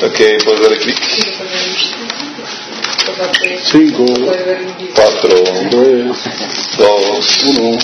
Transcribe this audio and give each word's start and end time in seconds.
Ok, 0.00 0.18
puedes 0.44 0.60
darle 0.60 0.78
clic. 0.78 0.96
Cinco, 3.64 4.04
Cuatro, 4.94 5.42
tres, 5.70 6.06
dos, 6.78 7.44
uno, 7.46 7.78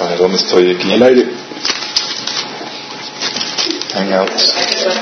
a 0.00 0.04
ver, 0.06 0.18
¿dónde 0.18 0.36
estoy 0.38 0.74
aquí? 0.74 0.92
al 0.92 1.02
aire. 1.02 1.26
Hangouts. 3.94 4.54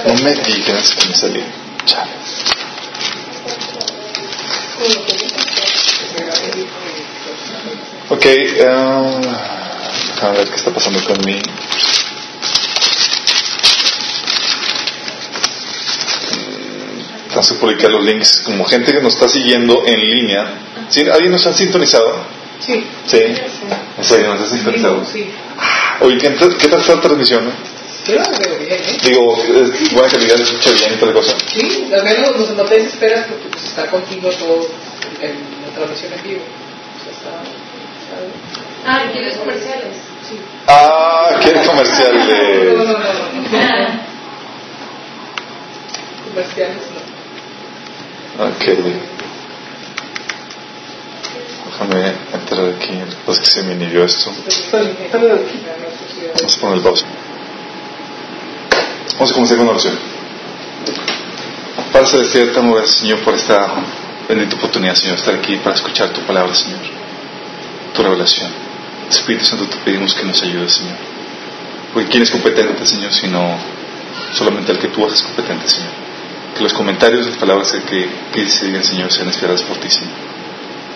No 0.06 0.14
me 0.24 0.34
digas 0.34 0.94
que 0.96 1.08
me 1.08 1.14
salí. 1.14 1.44
Chale. 1.84 2.10
Ok, 8.08 8.24
uh, 8.24 9.20
déjame 10.14 10.38
ver 10.38 10.48
qué 10.48 10.56
está 10.56 10.70
pasando 10.72 11.04
con 11.04 11.24
mi. 11.24 11.40
Vamos 17.36 17.50
a 17.50 17.54
publicar 17.56 17.90
los 17.90 18.02
links. 18.02 18.40
Como 18.46 18.64
gente 18.64 18.94
que 18.94 19.02
nos 19.02 19.12
está 19.12 19.28
siguiendo 19.28 19.82
en 19.84 20.00
línea. 20.00 20.54
¿Sí? 20.88 21.02
¿Alguien 21.02 21.32
nos 21.32 21.46
ha 21.46 21.52
sintonizado? 21.52 22.24
Sí. 22.60 22.82
Sí. 23.06 23.18
¿En 23.18 24.04
serio 24.04 24.34
nos 24.34 24.40
ha 24.40 24.48
sintonizado? 24.48 25.04
Sí. 25.04 25.30
Oye, 26.00 26.16
¿qué, 26.16 26.34
¿qué 26.58 26.68
tal 26.68 26.80
fue 26.80 26.94
la 26.94 27.02
transmisión? 27.02 27.46
eh? 27.46 27.52
Que 28.06 28.12
bien, 28.14 28.80
¿eh? 28.80 28.96
Digo, 29.02 29.36
es 29.36 29.92
buena 29.92 30.08
calidad, 30.08 30.36
se 30.36 30.44
escucha 30.44 30.70
bien 30.70 30.94
y 30.94 30.96
toda 30.96 31.12
la 31.12 31.18
cosa. 31.18 31.36
Sí, 31.52 31.90
al 31.92 32.04
menos 32.04 32.36
no, 32.36 32.54
no 32.54 32.62
te 32.62 32.74
desesperas 32.78 33.26
porque 33.26 33.48
pues, 33.50 33.64
está 33.64 33.86
contigo 33.90 34.30
todo 34.30 34.66
en 35.20 35.34
la 35.60 35.74
transmisión 35.74 36.14
en 36.14 36.22
vivo. 36.22 36.40
O 36.40 37.02
sea, 37.04 37.12
está, 37.12 37.42
está. 38.00 39.04
Ah, 39.04 39.10
¿quieres 39.12 39.36
comerciales? 39.36 39.94
Sí. 40.26 40.38
Ah, 40.68 41.38
qué 41.42 41.52
comercial 41.52 42.14
No, 42.76 42.84
no, 42.84 42.84
no, 42.84 42.92
no, 42.92 42.98
no. 42.98 44.06
Comerciales. 46.30 46.95
Ok. 48.38 48.64
Déjame 51.64 52.12
entrar 52.34 52.68
aquí. 52.68 53.02
Pues 53.24 53.38
que 53.38 53.46
se 53.46 53.62
me 53.62 53.72
inhibió 53.72 54.04
esto. 54.04 54.30
Vamos 56.38 56.56
a 56.56 56.60
poner 56.60 56.76
el 56.76 56.82
pausa. 56.82 57.06
Vamos 59.14 59.30
a 59.30 59.34
comenzar 59.34 59.56
con 59.56 59.66
la 59.66 59.72
oración. 59.72 59.98
Padre 61.92 62.06
Celestial, 62.08 62.52
te 62.52 62.58
amo, 62.58 62.86
Señor, 62.86 63.20
por 63.20 63.34
esta 63.34 63.68
bendita 64.28 64.56
oportunidad, 64.56 64.94
Señor, 64.94 65.16
estar 65.16 65.34
aquí 65.34 65.56
para 65.56 65.74
escuchar 65.74 66.10
tu 66.10 66.20
palabra, 66.22 66.54
Señor. 66.54 66.80
Tu 67.94 68.02
revelación. 68.02 68.50
Espíritu 69.08 69.46
Santo, 69.46 69.64
te 69.64 69.76
pedimos 69.78 70.14
que 70.14 70.24
nos 70.24 70.42
ayudes, 70.42 70.74
Señor. 70.74 70.96
Porque 71.94 72.10
¿quién 72.10 72.22
es 72.22 72.30
competente, 72.30 72.84
Señor, 72.84 73.14
sino 73.14 73.56
solamente 74.34 74.72
el 74.72 74.78
que 74.78 74.88
tú 74.88 75.06
haces 75.06 75.22
competente, 75.22 75.68
Señor? 75.68 75.95
Que 76.56 76.62
los 76.62 76.72
comentarios, 76.72 77.26
las 77.26 77.36
palabras 77.36 77.72
que, 77.88 78.08
que 78.32 78.48
se 78.48 78.66
digan, 78.66 78.82
Señor, 78.84 79.12
sean 79.12 79.26
inspiradas 79.28 79.62
por 79.62 79.76
ti, 79.78 79.90
Señor. 79.90 80.12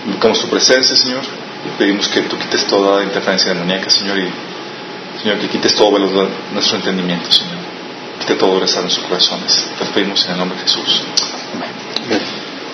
Buscamos 0.06 0.40
tu 0.40 0.48
presencia, 0.48 0.96
Señor, 0.96 1.20
y 1.66 1.78
pedimos 1.78 2.08
que 2.08 2.22
tú 2.22 2.38
quites 2.38 2.64
toda 2.66 3.02
interferencia 3.04 3.52
demoníaca, 3.52 3.90
Señor, 3.90 4.18
y 4.18 4.28
Señor, 5.22 5.38
que 5.38 5.48
quites 5.48 5.74
todo 5.74 5.92
velo 5.92 6.08
de 6.08 6.28
nuestro 6.52 6.76
entendimiento, 6.78 7.30
Señor. 7.30 7.56
Quite 8.20 8.34
todo 8.36 8.58
rezar 8.58 8.78
en 8.78 8.84
nuestros 8.84 9.06
corazones. 9.06 9.66
Te 9.78 9.84
lo 9.84 9.90
pedimos 9.92 10.24
en 10.26 10.32
el 10.32 10.38
nombre 10.38 10.56
de 10.58 10.62
Jesús. 10.64 11.02
Amén. 11.54 11.70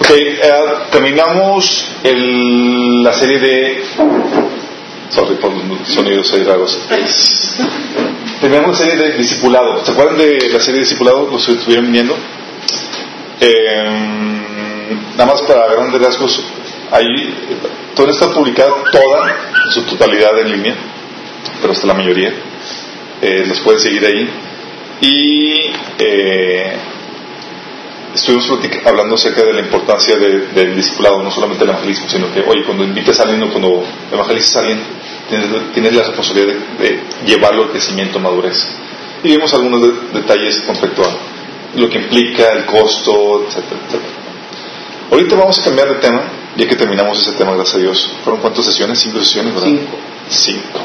Ok, 0.01 0.11
eh, 0.11 0.53
terminamos 0.93 1.85
el- 2.05 3.03
la 3.03 3.13
serie 3.13 3.39
de. 3.41 3.85
Sorry 5.11 5.37
por 5.37 5.53
los 5.53 5.89
sonidos 5.89 6.33
ahí 6.35 6.45
raros. 6.45 6.79
Terminamos 8.41 8.79
la 8.79 8.87
serie 8.87 8.97
de 8.97 9.17
Discipulado. 9.17 9.85
¿Se 9.85 9.91
acuerdan 9.93 10.19
de 10.19 10.51
la 10.53 10.59
serie 10.61 10.75
de 10.75 10.81
Discipulado? 10.81 11.29
¿Los 11.31 11.49
estuvieron 11.49 11.91
viendo? 11.91 12.17
Eh, 13.41 13.85
nada 15.17 15.27
más 15.33 15.43
para 15.43 15.67
grandes 15.73 16.01
rasgos, 16.01 16.43
ahí 16.91 17.35
toda 17.95 18.11
está 18.11 18.31
publicada 18.33 18.71
toda, 18.91 19.37
su 19.73 19.83
totalidad 19.83 20.39
en 20.41 20.53
línea, 20.53 20.75
pero 21.61 21.73
hasta 21.73 21.87
la 21.87 21.95
mayoría. 21.95 22.33
Eh, 23.23 23.45
los 23.47 23.61
pueden 23.61 23.81
seguir 23.81 24.05
ahí. 24.07 24.29
Y 25.01 25.71
eh, 25.99 26.77
estuvimos 28.15 28.51
hablando 28.85 29.15
acerca 29.17 29.43
de 29.45 29.53
la 29.53 29.61
importancia 29.61 30.17
de- 30.17 30.47
del 30.49 30.77
discipulado, 30.77 31.23
no 31.23 31.31
solamente 31.31 31.65
el 31.65 31.71
evangelismo, 31.71 32.09
sino 32.09 32.33
que, 32.33 32.41
oye, 32.41 32.65
cuando 32.65 32.85
invitas 32.85 33.19
a 33.21 33.25
alguien 33.25 33.43
o 33.43 33.51
cuando 33.51 33.85
evangelizas 34.13 34.57
a 34.57 34.61
alguien, 34.61 34.81
tienes, 35.75 35.95
la 35.95 36.03
responsabilidad 36.05 36.55
de, 36.79 37.01
llevarlo 37.27 37.65
al 37.65 37.71
crecimiento, 37.71 38.19
madurez. 38.19 38.67
Y 39.23 39.29
vimos 39.29 39.53
algunos 39.55 39.83
de- 39.83 40.21
detalles 40.21 40.61
con 40.61 40.75
respecto 40.77 41.03
a 41.03 41.17
lo 41.77 41.89
que 41.91 41.99
implica, 41.99 42.53
el 42.53 42.67
costo, 42.67 43.45
etcétera, 43.47 43.81
etcétera. 43.87 44.13
Ahorita 45.11 45.37
vamos 45.37 45.59
a 45.59 45.63
cambiar 45.63 45.89
de 45.89 45.95
tema, 45.97 46.23
ya 46.57 46.67
que 46.67 46.75
terminamos 46.75 47.21
ese 47.21 47.33
tema, 47.33 47.55
gracias 47.55 47.77
a 47.77 47.79
Dios. 47.79 48.13
¿Fueron 48.25 48.41
cuántas 48.41 48.65
sesiones? 48.65 48.99
Cinco 48.99 49.21
sesiones, 49.21 49.55
¿verdad? 49.55 49.69
Cinco. 49.69 49.97
Cinco. 50.29 50.81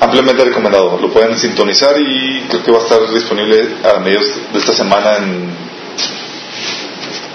Ampliamente 0.00 0.44
recomendado. 0.44 0.98
Lo 0.98 1.12
pueden 1.12 1.38
sintonizar 1.38 2.00
y 2.00 2.46
creo 2.48 2.62
que 2.62 2.72
va 2.72 2.78
a 2.78 2.82
estar 2.82 3.12
disponible 3.12 3.68
a 3.84 3.98
mediados 3.98 4.28
de 4.52 4.58
esta 4.58 4.72
semana 4.72 5.18
en 5.18 5.50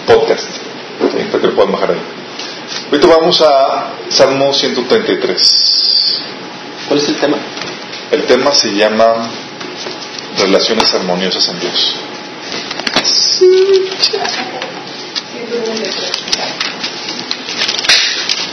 podcast. 0.07 0.50
¿sí? 0.50 1.27
Para 1.31 1.41
que 1.41 1.47
lo 1.47 1.56
puedan 1.56 1.72
bajar 1.73 1.91
ahí. 1.91 2.01
Ahorita 2.91 3.07
vamos 3.07 3.41
a 3.41 3.94
Salmo 4.09 4.51
133. 4.51 6.22
¿Cuál 6.88 7.00
es 7.00 7.09
el 7.09 7.16
tema? 7.17 7.38
El 8.12 8.23
tema 8.23 8.53
se 8.53 8.73
llama 8.73 9.29
Relaciones 10.38 10.94
armoniosas 10.94 11.50
en 11.50 11.59
Dios. 11.59 11.96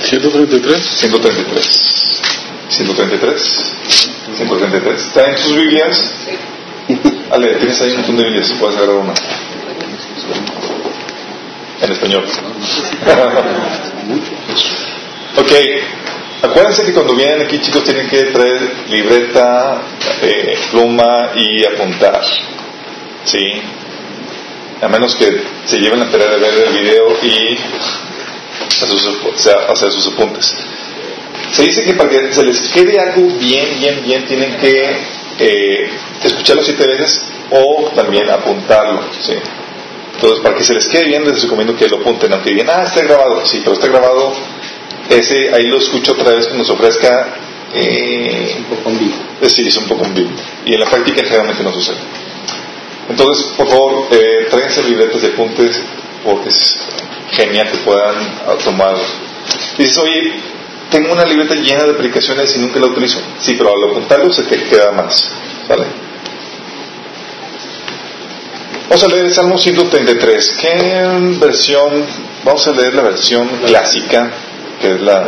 133. 0.03 0.85
133. 0.85 2.23
133. 2.69 3.73
133. 4.37 5.01
¿Está 5.01 5.31
en 5.31 5.39
sus 5.39 5.57
Biblias? 5.57 6.13
Ale, 7.31 7.55
tienes 7.55 7.81
ahí 7.81 7.91
un 7.91 7.97
montón 7.97 8.17
de 8.19 8.25
Biblias, 8.25 8.53
puedes 8.61 8.77
agarrar 8.77 8.97
una. 8.97 9.15
En 11.81 11.93
español. 11.93 12.25
ok. 15.39 15.53
Acuérdense 16.43 16.85
que 16.85 16.93
cuando 16.93 17.15
vienen 17.15 17.41
aquí, 17.43 17.61
chicos, 17.61 17.85
tienen 17.85 18.09
que 18.09 18.25
traer 18.25 18.61
libreta, 18.89 19.81
eh, 20.23 20.59
pluma 20.73 21.31
y 21.37 21.65
apuntar. 21.65 22.21
¿Sí? 23.25 23.63
A 24.81 24.89
menos 24.89 25.15
que 25.15 25.41
se 25.65 25.79
lleven 25.79 26.01
la 26.01 26.11
tarea 26.11 26.31
de 26.31 26.39
ver 26.39 26.67
el 26.67 26.73
video 26.73 27.17
y 27.23 27.57
hacer 28.67 29.93
sus, 29.93 30.07
apuntes. 30.09 30.53
Se 31.53 31.63
dice 31.63 31.85
que 31.85 31.95
para 31.95 32.11
que 32.11 32.33
se 32.33 32.43
les 32.43 32.69
quede 32.71 32.99
algo 32.99 33.29
bien, 33.39 33.79
bien, 33.79 34.03
bien, 34.03 34.27
tienen 34.27 34.57
que 34.57 34.97
eh, 35.39 35.91
escucharlo 36.25 36.65
siete 36.65 36.89
veces 36.89 37.23
o 37.51 37.93
también 37.95 38.29
apuntarlo. 38.29 39.05
¿sí? 39.21 39.35
Entonces, 40.15 40.41
para 40.41 40.57
que 40.57 40.65
se 40.65 40.75
les 40.75 40.87
quede 40.89 41.05
bien, 41.05 41.25
les 41.25 41.41
recomiendo 41.43 41.77
que 41.77 41.89
lo 41.89 41.99
apunten, 41.99 42.33
aunque 42.33 42.51
digan, 42.51 42.69
ah, 42.71 42.85
está 42.85 43.03
grabado. 43.03 43.47
Sí, 43.47 43.61
pero 43.61 43.75
está 43.75 43.87
grabado, 43.87 44.33
ese 45.19 45.55
ahí 45.55 45.67
lo 45.67 45.79
escucho 45.79 46.13
otra 46.13 46.35
vez 46.35 46.47
cuando 46.47 46.65
se 46.65 46.73
ofrezca. 46.73 47.35
Eh, 47.75 48.55
Un 48.59 48.65
poco 48.77 48.91
en 48.91 48.99
vivo. 48.99 49.15
eh, 49.41 49.49
sí, 49.49 49.67
es 49.67 49.77
un 49.79 49.85
poco 49.85 50.05
en 50.05 50.15
vivo. 50.15 50.31
Y 50.67 50.75
en 50.75 50.81
la 50.81 50.87
práctica 50.87 51.23
generalmente 51.25 51.63
no 51.63 51.73
sucede. 51.73 51.97
Entonces, 53.09 53.47
por 53.57 53.67
favor, 53.69 54.09
eh, 54.11 54.47
tráiganse 54.51 54.83
libretas 54.85 55.23
de 55.23 55.29
apuntes 55.29 55.81
porque 56.25 56.51
es 56.51 56.77
genial 57.33 57.71
que 57.71 57.79
puedan 57.79 58.15
tomar. 58.63 58.95
Dices, 59.79 59.97
oye, 59.99 60.35
tengo 60.91 61.13
una 61.13 61.25
libreta 61.25 61.55
llena 61.55 61.85
de 61.85 61.93
aplicaciones 61.93 62.55
y 62.55 62.59
nunca 62.61 62.79
la 62.79 62.87
utilizo. 62.87 63.21
Sí, 63.41 63.55
pero 63.57 63.71
al 63.75 63.91
apuntarlo 63.91 64.31
se 64.33 64.43
te 64.45 64.63
queda 64.65 64.93
más. 64.93 65.33
¿Vale? 65.69 65.85
Vamos 68.89 69.03
a 69.05 69.09
leer 69.09 69.25
el 69.25 69.33
Salmo 69.33 69.57
133. 69.59 70.57
¿Qué 70.61 71.37
versión? 71.41 72.05
Vamos 72.45 72.67
a 72.67 72.73
leer 72.73 72.95
la 72.95 73.03
versión 73.03 73.49
clásica, 73.65 74.31
que 74.83 74.95
es 74.97 75.01
la 75.01 75.21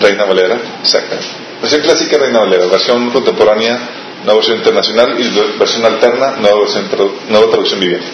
Reina 0.00 0.24
Valera. 0.24 0.56
Exacto. 0.80 1.16
Versión 1.60 1.82
clásica, 1.82 2.16
Reina 2.16 2.38
Valera. 2.40 2.64
Versión 2.66 3.10
contemporánea, 3.10 3.78
nueva 4.24 4.38
versión 4.38 4.56
internacional. 4.58 5.14
Y 5.20 5.58
versión 5.58 5.84
alterna, 5.84 6.36
nueva, 6.38 6.60
versión, 6.60 6.88
nueva 7.28 7.46
traducción 7.50 7.80
viviente. 7.80 8.06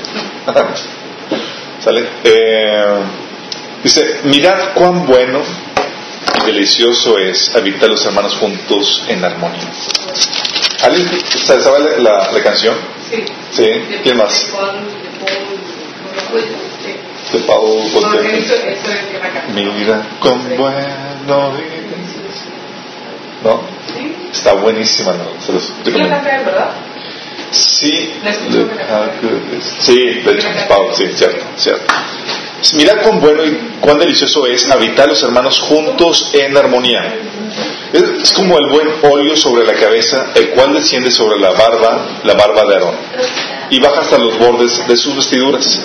¿Sale? 1.84 2.04
Eh, 2.24 2.94
dice: 3.84 4.20
Mirad 4.24 4.72
cuán 4.74 5.06
bueno 5.06 5.42
y 6.42 6.46
delicioso 6.46 7.18
es 7.18 7.54
habitar 7.54 7.88
los 7.88 8.04
hermanos 8.04 8.34
juntos 8.36 9.04
en 9.08 9.24
armonía. 9.24 9.68
¿Alguien 10.82 11.08
sabe 11.46 11.60
sabe 11.62 11.78
la, 11.80 12.10
la- 12.10 12.32
la 12.32 12.42
canción? 12.42 12.74
Sí. 13.10 13.24
Sí. 13.52 13.64
¿Quién 14.02 14.16
más? 14.16 14.50
De. 17.30 17.42
Mira 19.54 20.02
cuán 20.20 20.56
bueno. 20.56 20.86
¿No? 23.42 23.62
Sí. 23.94 24.16
Está 24.32 24.52
buenísima, 24.54 25.12
¿no? 25.12 25.40
Se 25.40 25.52
los 25.52 25.72
recomiendo. 25.84 26.16
¿verdad? 26.44 26.70
Sí, 27.50 28.12
sí, 29.80 29.94
de 30.24 30.32
hecho, 30.32 30.48
Pablo, 30.68 30.94
sí, 30.94 31.04
cierto, 31.14 31.44
cierto. 31.56 31.94
Mirad 32.74 33.02
cuán 33.02 33.20
bueno 33.20 33.44
y 33.44 33.58
cuán 33.80 33.98
delicioso 33.98 34.46
es 34.46 34.70
habitar 34.70 35.08
los 35.08 35.22
hermanos 35.22 35.58
juntos 35.58 36.30
en 36.34 36.56
armonía. 36.56 37.16
Es, 37.92 38.02
es 38.02 38.32
como 38.32 38.56
el 38.58 38.68
buen 38.70 38.88
óleo 39.02 39.36
sobre 39.36 39.64
la 39.64 39.74
cabeza, 39.74 40.28
el 40.34 40.50
cual 40.50 40.74
desciende 40.74 41.10
sobre 41.10 41.40
la 41.40 41.50
barba, 41.50 42.20
la 42.22 42.34
barba 42.34 42.62
de 42.66 42.74
Aarón, 42.74 42.94
y 43.70 43.80
baja 43.80 44.02
hasta 44.02 44.18
los 44.18 44.38
bordes 44.38 44.86
de 44.86 44.96
sus 44.96 45.16
vestiduras, 45.16 45.80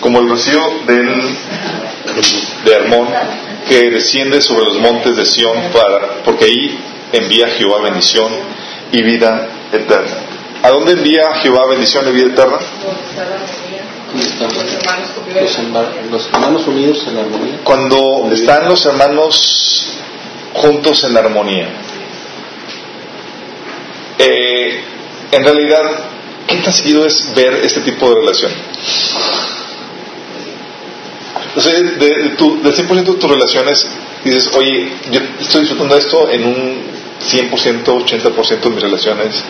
como 0.00 0.20
el 0.20 0.28
rocío 0.28 0.60
del, 0.86 1.22
de 2.64 2.72
Hermón, 2.72 3.08
que 3.68 3.90
desciende 3.90 4.40
sobre 4.40 4.64
los 4.66 4.78
montes 4.78 5.16
de 5.16 5.26
Sión, 5.26 5.54
para, 5.72 6.22
porque 6.24 6.44
ahí 6.46 6.78
envía 7.12 7.48
Jehová 7.48 7.82
bendición 7.82 8.32
y 8.92 9.02
vida 9.02 9.48
eterna. 9.72 10.16
¿A 10.62 10.70
dónde 10.70 10.92
envía 10.92 11.34
Jehová 11.42 11.66
bendición 11.68 12.08
y 12.08 12.12
vida 12.12 12.32
eterna? 12.32 12.56
donde 12.84 13.02
está 13.04 13.24
la 13.24 13.34
armonía, 13.36 13.82
¿Dónde 14.10 14.26
están 14.26 14.48
los 14.54 14.72
hermanos 14.72 15.10
conviven 15.14 15.44
los, 15.44 15.58
herma- 15.58 16.10
los 16.10 16.26
hermanos 16.32 16.66
unidos 16.66 17.06
en 17.08 17.18
armonía? 17.18 17.54
Cuando 17.64 18.28
están 18.32 18.68
los 18.68 18.86
hermanos 18.86 19.98
juntos 20.54 21.04
en 21.04 21.16
armonía. 21.16 21.68
Eh, 24.18 24.80
en 25.32 25.44
realidad, 25.44 25.82
¿qué 26.46 26.56
tan 26.56 26.72
seguido 26.72 27.04
es 27.06 27.32
ver 27.34 27.54
este 27.62 27.80
tipo 27.82 28.08
de 28.08 28.14
relación? 28.20 28.50
Sea, 31.56 31.72
de, 31.72 31.82
de 31.82 32.28
tu, 32.30 32.62
del 32.62 32.74
100% 32.74 33.04
de 33.04 33.14
tus 33.14 33.30
relaciones, 33.30 33.86
dices, 34.24 34.50
oye, 34.54 34.92
yo 35.10 35.20
estoy 35.40 35.62
disfrutando 35.62 35.96
esto 35.96 36.30
en 36.30 36.44
un 36.44 36.82
100%, 37.20 37.84
80% 37.84 38.60
de 38.60 38.70
mis 38.70 38.82
relaciones. 38.82 39.44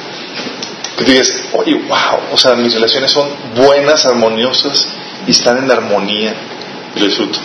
Que 0.97 1.05
tú 1.05 1.11
digas, 1.11 1.45
oye, 1.53 1.75
wow, 1.75 2.33
o 2.33 2.39
sea, 2.39 2.55
mis 2.55 2.75
relaciones 2.75 3.13
son 3.13 3.29
buenas, 3.55 4.05
armoniosas 4.07 4.89
y 5.27 5.33
están 5.33 5.59
en 5.59 5.71
armonía 5.71 6.35
y 6.95 6.99
lo 6.99 7.07
disfruto. 7.07 7.39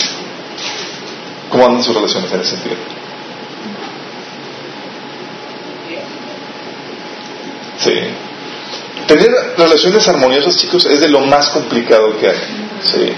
¿Cómo 1.49 1.65
andan 1.65 1.83
sus 1.83 1.93
relaciones 1.93 2.31
en 2.31 2.39
ese 2.41 2.49
sentido? 2.51 2.75
Sí. 7.79 7.93
Tener 9.07 9.29
relaciones 9.57 10.07
armoniosas, 10.07 10.55
chicos, 10.55 10.85
es 10.85 11.01
de 11.01 11.09
lo 11.09 11.19
más 11.19 11.49
complicado 11.49 12.17
que 12.17 12.27
hay. 12.27 12.37
Sí. 12.81 13.13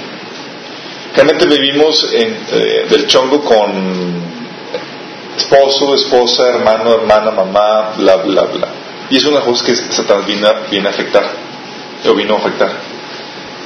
Realmente 1.16 1.46
vivimos 1.46 2.12
en, 2.14 2.38
eh, 2.52 2.88
del 2.90 3.08
chongo 3.08 3.42
con 3.42 4.22
esposo, 5.38 5.96
esposa, 5.96 6.50
hermano, 6.50 6.94
hermana, 6.94 7.32
mamá, 7.32 7.94
bla, 7.98 8.18
bla, 8.18 8.44
bla. 8.44 8.68
Y 9.10 9.18
es 9.18 9.26
una 9.26 9.40
cosa 9.40 9.66
que 9.66 9.76
Satanás 9.76 10.26
viene, 10.26 10.48
viene 10.70 10.88
a 10.88 10.92
afectar, 10.92 11.24
o 12.06 12.14
vino 12.16 12.36
a 12.36 12.40
afectar. 12.40 12.72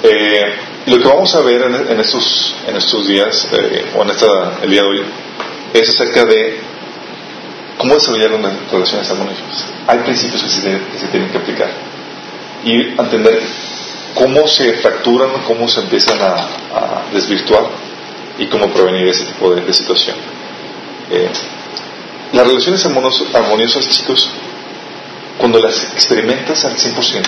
Eh, 0.03 0.53
lo 0.85 0.99
que 0.99 1.07
vamos 1.07 1.33
a 1.33 1.41
ver 1.41 1.63
en, 1.63 1.75
en 1.91 1.99
estos, 1.99 2.55
en 2.67 2.75
estos 2.75 3.07
días, 3.07 3.47
eh, 3.51 3.85
o 3.95 4.03
en 4.03 4.09
esta, 4.11 4.27
el 4.61 4.69
día 4.69 4.81
de 4.81 4.87
hoy, 4.87 5.03
es 5.73 5.89
acerca 5.89 6.25
de 6.25 6.59
cómo 7.77 7.95
desarrollar 7.95 8.33
unas 8.33 8.53
relaciones 8.71 9.09
armoniosas. 9.09 9.65
Hay 9.87 9.99
principios 9.99 10.43
que 10.43 10.49
se, 10.49 10.61
que 10.61 10.99
se 10.99 11.07
tienen 11.07 11.29
que 11.29 11.37
aplicar 11.37 11.71
y 12.63 12.73
entender 12.99 13.41
cómo 14.15 14.47
se 14.47 14.73
fracturan, 14.73 15.29
cómo 15.47 15.67
se 15.67 15.81
empiezan 15.81 16.19
a, 16.21 16.47
desvirtuar 17.13 17.63
y 18.37 18.45
cómo 18.47 18.67
prevenir 18.71 19.07
ese 19.07 19.25
tipo 19.25 19.53
de, 19.53 19.61
de 19.61 19.73
situación. 19.73 20.15
Eh, 21.09 21.29
las 22.33 22.45
relaciones 22.47 22.85
armonios- 22.85 23.25
armoniosas, 23.33 23.89
chicos, 23.89 24.29
cuando 25.37 25.59
las 25.59 25.83
experimentas 25.93 26.63
al 26.65 26.75
100%, 26.77 27.23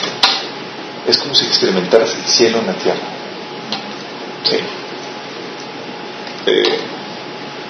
es 1.07 1.17
como 1.17 1.33
si 1.33 1.45
experimentaras 1.45 2.13
el 2.15 2.25
cielo 2.25 2.59
en 2.59 2.67
la 2.67 2.73
tierra. 2.73 2.99
Sí. 4.43 4.57
Eh, 6.45 6.79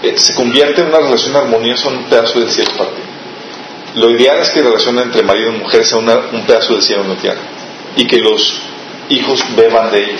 eh, 0.03 0.13
se 0.17 0.33
convierte 0.35 0.81
en 0.81 0.87
una 0.87 0.97
relación 0.99 1.35
armoniosa 1.35 1.89
en 1.89 1.97
un 1.97 2.03
pedazo 2.05 2.39
del 2.39 2.49
cielo 2.51 2.71
para 2.77 2.89
ti. 2.89 3.01
Lo 3.95 4.09
ideal 4.09 4.39
es 4.39 4.49
que 4.51 4.61
la 4.61 4.67
relación 4.69 4.97
entre 4.99 5.21
marido 5.23 5.53
y 5.53 5.57
mujer 5.59 5.85
sea 5.85 5.97
una- 5.99 6.17
un 6.31 6.43
pedazo 6.45 6.73
del 6.73 6.81
cielo 6.81 7.03
en 7.03 7.09
la 7.09 7.15
tierra 7.15 7.41
y 7.95 8.05
que 8.07 8.17
los 8.17 8.59
hijos 9.11 9.43
beban 9.55 9.91
de 9.91 10.03
ello. 10.03 10.19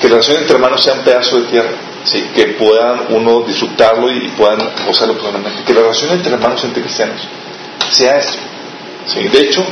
Que 0.00 0.08
la 0.08 0.16
relación 0.16 0.38
entre 0.38 0.54
hermanos 0.54 0.82
sea 0.82 0.94
un 0.94 1.00
pedazo 1.04 1.40
de 1.40 1.46
tierra, 1.48 1.70
¿sí? 2.04 2.30
que 2.34 2.46
puedan 2.46 3.06
uno 3.10 3.42
disfrutarlo 3.42 4.10
y 4.10 4.28
puedan 4.30 4.58
gozarlo 4.86 5.16
plenamente. 5.18 5.62
Que 5.64 5.74
la 5.74 5.80
relación 5.80 6.12
entre 6.12 6.32
hermanos, 6.32 6.62
entre 6.64 6.82
cristianos, 6.82 7.20
sea 7.90 8.18
esto. 8.18 8.38
¿sí? 9.06 9.28
De 9.28 9.40
hecho, 9.40 9.64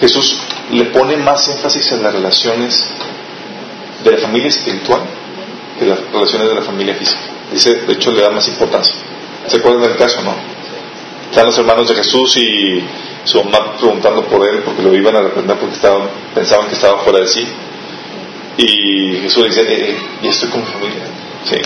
Jesús 0.00 0.38
le 0.70 0.84
pone 0.86 1.16
más 1.16 1.48
énfasis 1.48 1.92
en 1.92 2.02
las 2.02 2.12
relaciones 2.12 2.90
de 4.04 4.10
la 4.12 4.18
familia 4.18 4.48
espiritual 4.48 5.00
que 5.78 5.86
las 5.86 5.98
relaciones 6.12 6.48
de 6.48 6.54
la 6.54 6.62
familia 6.62 6.94
física. 6.94 7.20
Dice, 7.52 7.74
de 7.76 7.92
hecho, 7.92 8.12
le 8.12 8.22
da 8.22 8.30
más 8.30 8.46
importancia. 8.48 8.94
¿Se 9.46 9.56
acuerdan 9.56 9.82
del 9.82 9.96
caso, 9.96 10.20
no? 10.22 10.34
Están 11.30 11.46
los 11.46 11.58
hermanos 11.58 11.88
de 11.88 11.94
Jesús 11.94 12.36
y 12.36 12.82
su 13.24 13.44
mamá 13.44 13.76
preguntando 13.76 14.24
por 14.24 14.48
él 14.48 14.62
porque 14.64 14.82
lo 14.82 14.94
iban 14.94 15.14
a 15.16 15.20
reprender 15.20 15.56
porque 15.58 15.74
estaban, 15.74 16.08
pensaban 16.34 16.68
que 16.68 16.74
estaba 16.74 16.98
fuera 17.00 17.20
de 17.20 17.28
sí. 17.28 17.46
Y 18.56 19.20
Jesús 19.22 19.42
le 19.42 19.48
dice, 19.50 19.60
eh, 19.62 19.90
eh, 19.90 19.96
ya 20.22 20.30
estoy 20.30 20.48
con 20.48 20.60
mi 20.60 20.66
familia. 20.66 21.04
Sí. 21.44 21.56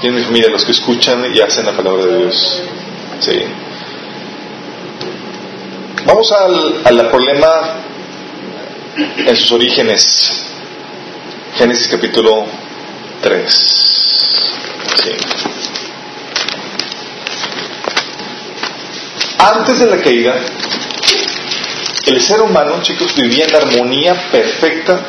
Tienen 0.00 0.20
mi 0.20 0.24
familia, 0.24 0.50
los 0.50 0.64
que 0.64 0.72
escuchan 0.72 1.24
y 1.34 1.40
hacen 1.40 1.66
la 1.66 1.72
palabra 1.72 2.04
de 2.04 2.18
Dios. 2.18 2.62
Sí. 3.20 3.42
Vamos 6.04 6.30
al, 6.30 6.82
al 6.84 7.08
problema 7.08 7.76
en 8.96 9.36
sus 9.36 9.50
orígenes. 9.52 10.32
Génesis 11.56 11.88
capítulo 11.88 12.46
3. 13.22 13.52
Sí. 15.02 15.10
Antes 19.38 19.78
de 19.78 19.86
la 19.86 20.02
caída, 20.02 20.34
el 22.06 22.22
ser 22.22 22.40
humano, 22.40 22.80
chicos, 22.82 23.14
vivía 23.14 23.46
en 23.46 23.56
armonía 23.56 24.30
perfecta 24.30 25.06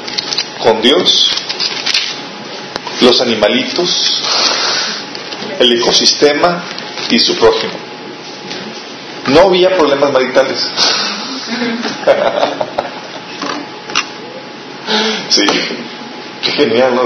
con 0.62 0.82
Dios, 0.82 1.32
los 3.02 3.22
animalitos, 3.22 4.22
el 5.60 5.80
ecosistema 5.80 6.64
y 7.10 7.20
su 7.20 7.38
prójimo. 7.38 7.74
No 9.28 9.48
había 9.48 9.76
problemas 9.76 10.12
maritales. 10.12 10.68
Sí, 15.30 15.44
qué 16.42 16.52
genial, 16.52 16.96
¿no? 16.96 17.04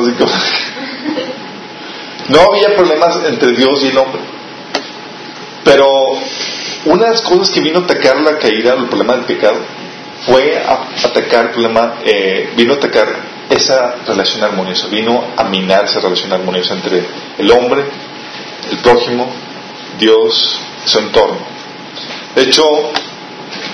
No 2.27 2.41
había 2.51 2.75
problemas 2.75 3.19
entre 3.25 3.53
Dios 3.53 3.83
y 3.83 3.87
el 3.87 3.97
hombre. 3.97 4.21
Pero 5.63 6.19
una 6.85 7.05
de 7.05 7.11
las 7.11 7.21
cosas 7.21 7.49
que 7.51 7.61
vino 7.61 7.79
a 7.79 7.83
atacar 7.83 8.17
la 8.21 8.37
caída, 8.37 8.73
el 8.73 8.87
problema 8.87 9.15
del 9.15 9.25
pecado, 9.25 9.59
fue 10.25 10.57
a 10.57 10.87
atacar 11.07 11.45
el 11.45 11.51
problema, 11.51 11.95
eh, 12.03 12.53
vino 12.55 12.73
a 12.73 12.77
atacar 12.77 13.07
esa 13.49 13.95
relación 14.07 14.43
armoniosa, 14.43 14.87
vino 14.87 15.23
a 15.35 15.43
minar 15.45 15.85
esa 15.85 15.99
relación 15.99 16.31
armoniosa 16.31 16.75
entre 16.75 17.03
el 17.37 17.51
hombre, 17.51 17.83
el 18.71 18.77
prójimo, 18.77 19.29
Dios, 19.99 20.59
su 20.85 20.99
entorno. 20.99 21.39
De 22.35 22.43
hecho, 22.43 22.63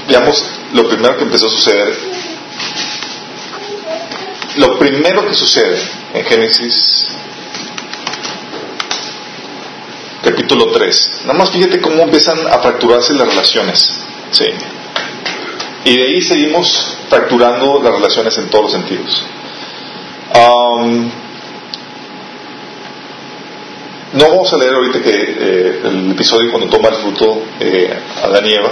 veamos 0.08 0.44
lo 0.74 0.88
primero 0.90 1.18
que 1.18 1.24
empezó 1.24 1.48
a 1.48 1.50
suceder. 1.50 1.98
Lo 4.56 4.80
primero 4.80 5.28
que 5.28 5.36
sucede 5.36 5.80
en 6.14 6.26
Génesis 6.26 7.17
capítulo 10.32 10.72
3. 10.72 11.22
Nada 11.26 11.40
más 11.40 11.52
fíjate 11.52 11.80
cómo 11.80 12.04
empiezan 12.04 12.46
a 12.48 12.60
fracturarse 12.60 13.14
las 13.14 13.28
relaciones. 13.28 14.00
Sí. 14.32 14.46
Y 15.86 15.96
de 15.96 16.04
ahí 16.04 16.22
seguimos 16.22 16.98
fracturando 17.10 17.82
las 17.82 17.94
relaciones 17.94 18.38
en 18.38 18.50
todos 18.50 18.66
los 18.66 18.72
sentidos. 18.74 19.24
No 24.14 24.30
vamos 24.30 24.52
a 24.52 24.58
leer 24.58 24.74
ahorita 24.74 25.02
que 25.02 25.10
eh, 25.12 25.82
el 25.84 26.12
episodio 26.12 26.52
cuando 26.52 26.70
toma 26.70 26.90
el 26.90 26.96
fruto 26.96 27.44
eh, 27.60 27.98
Adán 28.24 28.46
y 28.48 28.54
Eva, 28.54 28.72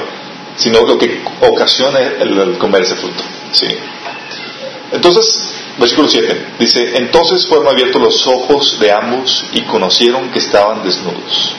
sino 0.55 0.81
lo 0.81 0.97
que 0.97 1.21
ocasiona 1.41 1.99
el 1.99 2.57
comer 2.57 2.81
ese 2.81 2.95
fruto. 2.95 3.23
Sí. 3.51 3.67
Entonces, 4.91 5.54
versículo 5.79 6.07
7 6.07 6.45
dice: 6.59 6.97
Entonces 6.97 7.45
fueron 7.47 7.67
abiertos 7.67 8.01
los 8.01 8.27
ojos 8.27 8.79
de 8.79 8.91
ambos 8.91 9.45
y 9.53 9.61
conocieron 9.61 10.29
que 10.31 10.39
estaban 10.39 10.83
desnudos. 10.83 11.55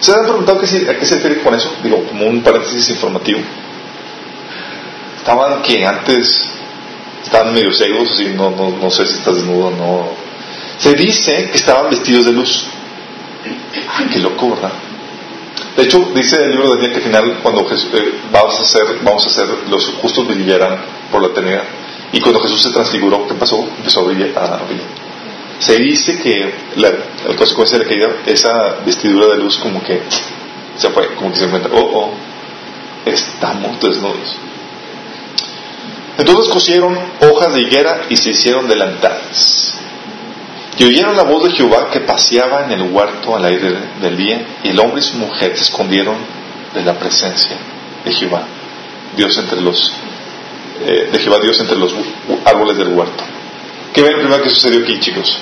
¿Se 0.00 0.12
han 0.12 0.22
preguntado 0.22 0.58
a 0.58 0.60
qué 0.60 0.66
se 1.06 1.14
refiere 1.16 1.42
con 1.42 1.54
eso? 1.54 1.72
Digo, 1.82 2.04
como 2.04 2.26
un 2.26 2.42
paréntesis 2.42 2.88
informativo. 2.90 3.40
Estaban 5.16 5.60
que 5.62 5.84
antes 5.84 6.52
estaban 7.24 7.52
medio 7.52 7.72
ciegos, 7.72 8.12
así, 8.12 8.26
no, 8.34 8.50
no, 8.50 8.70
no 8.70 8.90
sé 8.90 9.06
si 9.06 9.14
estás 9.14 9.36
desnudo 9.36 9.66
o 9.66 9.70
no. 9.70 10.08
Se 10.78 10.94
dice 10.94 11.50
que 11.50 11.56
estaban 11.58 11.90
vestidos 11.90 12.26
de 12.26 12.32
luz. 12.32 12.66
Ah, 13.88 14.04
qué 14.12 14.20
loco, 14.20 14.50
¿verdad? 14.50 14.72
De 15.76 15.82
hecho, 15.84 16.10
dice 16.14 16.42
el 16.44 16.52
libro 16.52 16.70
de 16.70 16.76
Daniel 16.76 16.92
que 16.92 16.98
al 16.98 17.02
final, 17.04 17.38
cuando 17.42 17.60
eh, 17.62 18.14
vamos, 18.32 18.58
a 18.58 18.62
hacer, 18.62 18.98
vamos 19.02 19.24
a 19.26 19.28
hacer, 19.28 19.48
los 19.68 19.86
justos 20.00 20.26
brillarán 20.26 20.78
por 21.10 21.22
la 21.22 21.28
eternidad. 21.28 21.64
Y 22.12 22.20
cuando 22.20 22.40
Jesús 22.40 22.62
se 22.62 22.70
transfiguró, 22.70 23.26
¿qué 23.26 23.34
pasó? 23.34 23.68
Empezó 23.76 24.00
a 24.00 24.04
brillar. 24.04 24.38
A 24.38 24.64
brillar. 24.64 24.86
Se 25.58 25.76
dice 25.76 26.18
que 26.18 26.54
la, 26.76 26.90
la 27.26 27.36
consecuencia 27.36 27.78
de 27.78 27.84
la 27.84 27.90
caída, 27.90 28.08
esa 28.26 28.76
vestidura 28.86 29.26
de 29.28 29.38
luz 29.38 29.58
como 29.58 29.82
que 29.82 30.02
se 30.76 30.90
fue, 30.90 31.14
como 31.16 31.32
que 31.32 31.38
se 31.38 31.44
encuentra, 31.46 31.70
oh, 31.74 31.80
oh, 31.80 32.10
estamos 33.04 33.80
desnudos. 33.80 34.36
Entonces 36.16 36.52
cosieron 36.52 36.98
hojas 37.20 37.54
de 37.54 37.60
higuera 37.62 38.02
y 38.08 38.16
se 38.16 38.30
hicieron 38.30 38.68
delantales. 38.68 39.74
Y 40.78 40.84
oyeron 40.84 41.16
la 41.16 41.24
voz 41.24 41.44
de 41.44 41.50
Jehová 41.50 41.90
que 41.90 42.00
paseaba 42.00 42.64
en 42.64 42.72
el 42.72 42.82
huerto 42.92 43.34
al 43.34 43.44
aire 43.44 43.74
del 44.00 44.16
día, 44.16 44.46
y 44.62 44.68
el 44.68 44.78
hombre 44.78 45.00
y 45.00 45.04
su 45.04 45.16
mujer 45.16 45.56
se 45.56 45.64
escondieron 45.64 46.16
de 46.72 46.82
la 46.84 46.98
presencia 46.98 47.56
de 48.04 48.12
Jehová, 48.12 48.44
Dios 49.16 49.36
entre 49.38 49.60
los, 49.60 49.92
eh, 50.86 51.08
de 51.12 51.18
Jehová 51.18 51.38
Dios 51.40 51.58
entre 51.60 51.76
los 51.76 51.94
árboles 52.44 52.76
del 52.76 52.88
huerto. 52.88 53.24
¿Qué 53.92 54.02
ven 54.02 54.18
primero 54.18 54.42
que 54.42 54.50
sucedió 54.50 54.80
aquí, 54.82 54.98
chicos? 55.00 55.38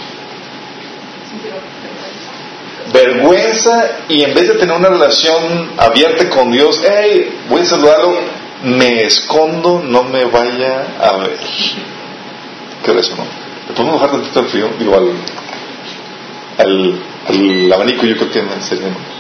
Vergüenza 2.92 3.98
y 4.08 4.22
en 4.22 4.34
vez 4.34 4.48
de 4.48 4.54
tener 4.54 4.74
una 4.74 4.88
relación 4.88 5.70
abierta 5.76 6.30
con 6.30 6.52
Dios, 6.52 6.80
hey, 6.88 7.36
voy 7.48 7.62
a 7.62 7.64
saludarlo, 7.66 8.16
me 8.62 9.02
escondo, 9.02 9.82
no 9.84 10.04
me 10.04 10.24
vaya 10.24 10.86
a 11.00 11.16
ver. 11.18 11.38
¿Qué 12.84 12.90
es 12.92 12.96
eso, 12.98 13.16
no? 13.16 13.24
¿Le 13.68 13.74
podemos 13.74 14.00
bajar 14.00 14.12
tantito 14.12 14.40
el 14.40 14.46
frío? 14.46 14.70
Digo, 14.78 14.96
al, 14.96 15.10
al, 16.58 17.00
al 17.28 17.72
abanico 17.72 18.06
yo 18.06 18.16
creo 18.16 18.30
que 18.30 18.42
me 18.42 18.62
sería, 18.62 18.88
¿no? 18.88 19.16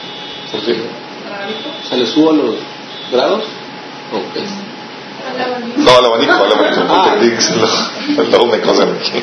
¿Se 1.88 1.96
le 1.96 2.06
subo 2.06 2.32
los 2.32 2.54
grados? 3.12 3.44
Ok. 4.12 4.42
No, 5.76 5.90
al 5.98 6.04
abanico, 6.06 6.44
al 6.44 6.52
abanico. 6.52 6.82
Luego 8.30 8.46
me 8.46 8.60
cosen 8.60 8.96
aquí. 8.98 9.22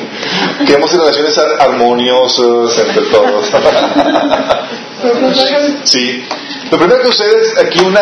Queremos 0.66 0.92
relaciones 0.92 1.36
ar- 1.38 1.60
armoniosas 1.60 2.78
entre 2.78 3.02
todos. 3.06 3.50
Sí. 5.84 6.24
Lo 6.70 6.78
primero 6.78 7.00
que 7.02 7.06
sucede 7.08 7.42
es 7.42 7.58
aquí 7.58 7.80
una 7.80 8.00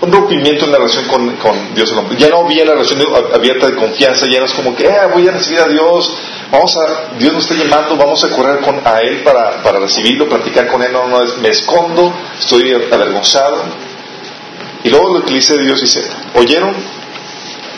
un 0.00 0.12
rompimiento 0.12 0.64
en 0.66 0.72
la 0.72 0.78
relación 0.78 1.04
con, 1.06 1.36
con 1.36 1.74
Dios 1.74 1.90
el 1.92 1.98
hombre. 1.98 2.16
Ya 2.18 2.28
no 2.28 2.44
había 2.44 2.64
la 2.64 2.72
relación 2.72 2.98
de- 2.98 3.06
abierta 3.34 3.66
de 3.68 3.76
confianza, 3.76 4.26
ya 4.26 4.40
no 4.40 4.46
es 4.46 4.52
como 4.52 4.74
que, 4.76 4.84
eh, 4.84 4.90
voy 5.12 5.26
a 5.28 5.32
recibir 5.32 5.60
a 5.60 5.68
Dios, 5.68 6.12
vamos 6.50 6.76
a, 6.76 7.14
Dios 7.16 7.32
nos 7.32 7.50
está 7.50 7.54
llamando, 7.64 7.96
vamos 7.96 8.22
a 8.24 8.28
correr 8.30 8.60
con, 8.60 8.80
a 8.84 8.98
Él 9.00 9.22
para, 9.22 9.62
para 9.62 9.78
recibirlo, 9.78 10.28
platicar 10.28 10.66
con 10.66 10.82
Él, 10.82 10.92
no, 10.92 11.06
no, 11.08 11.22
es, 11.22 11.38
me 11.38 11.48
escondo, 11.48 12.12
estoy 12.38 12.72
avergonzado. 12.92 13.62
Y 14.84 14.90
luego 14.90 15.18
lo 15.18 15.24
que 15.24 15.34
dice 15.34 15.58
Dios 15.58 15.80
dice, 15.80 16.04
oyeron 16.34 16.74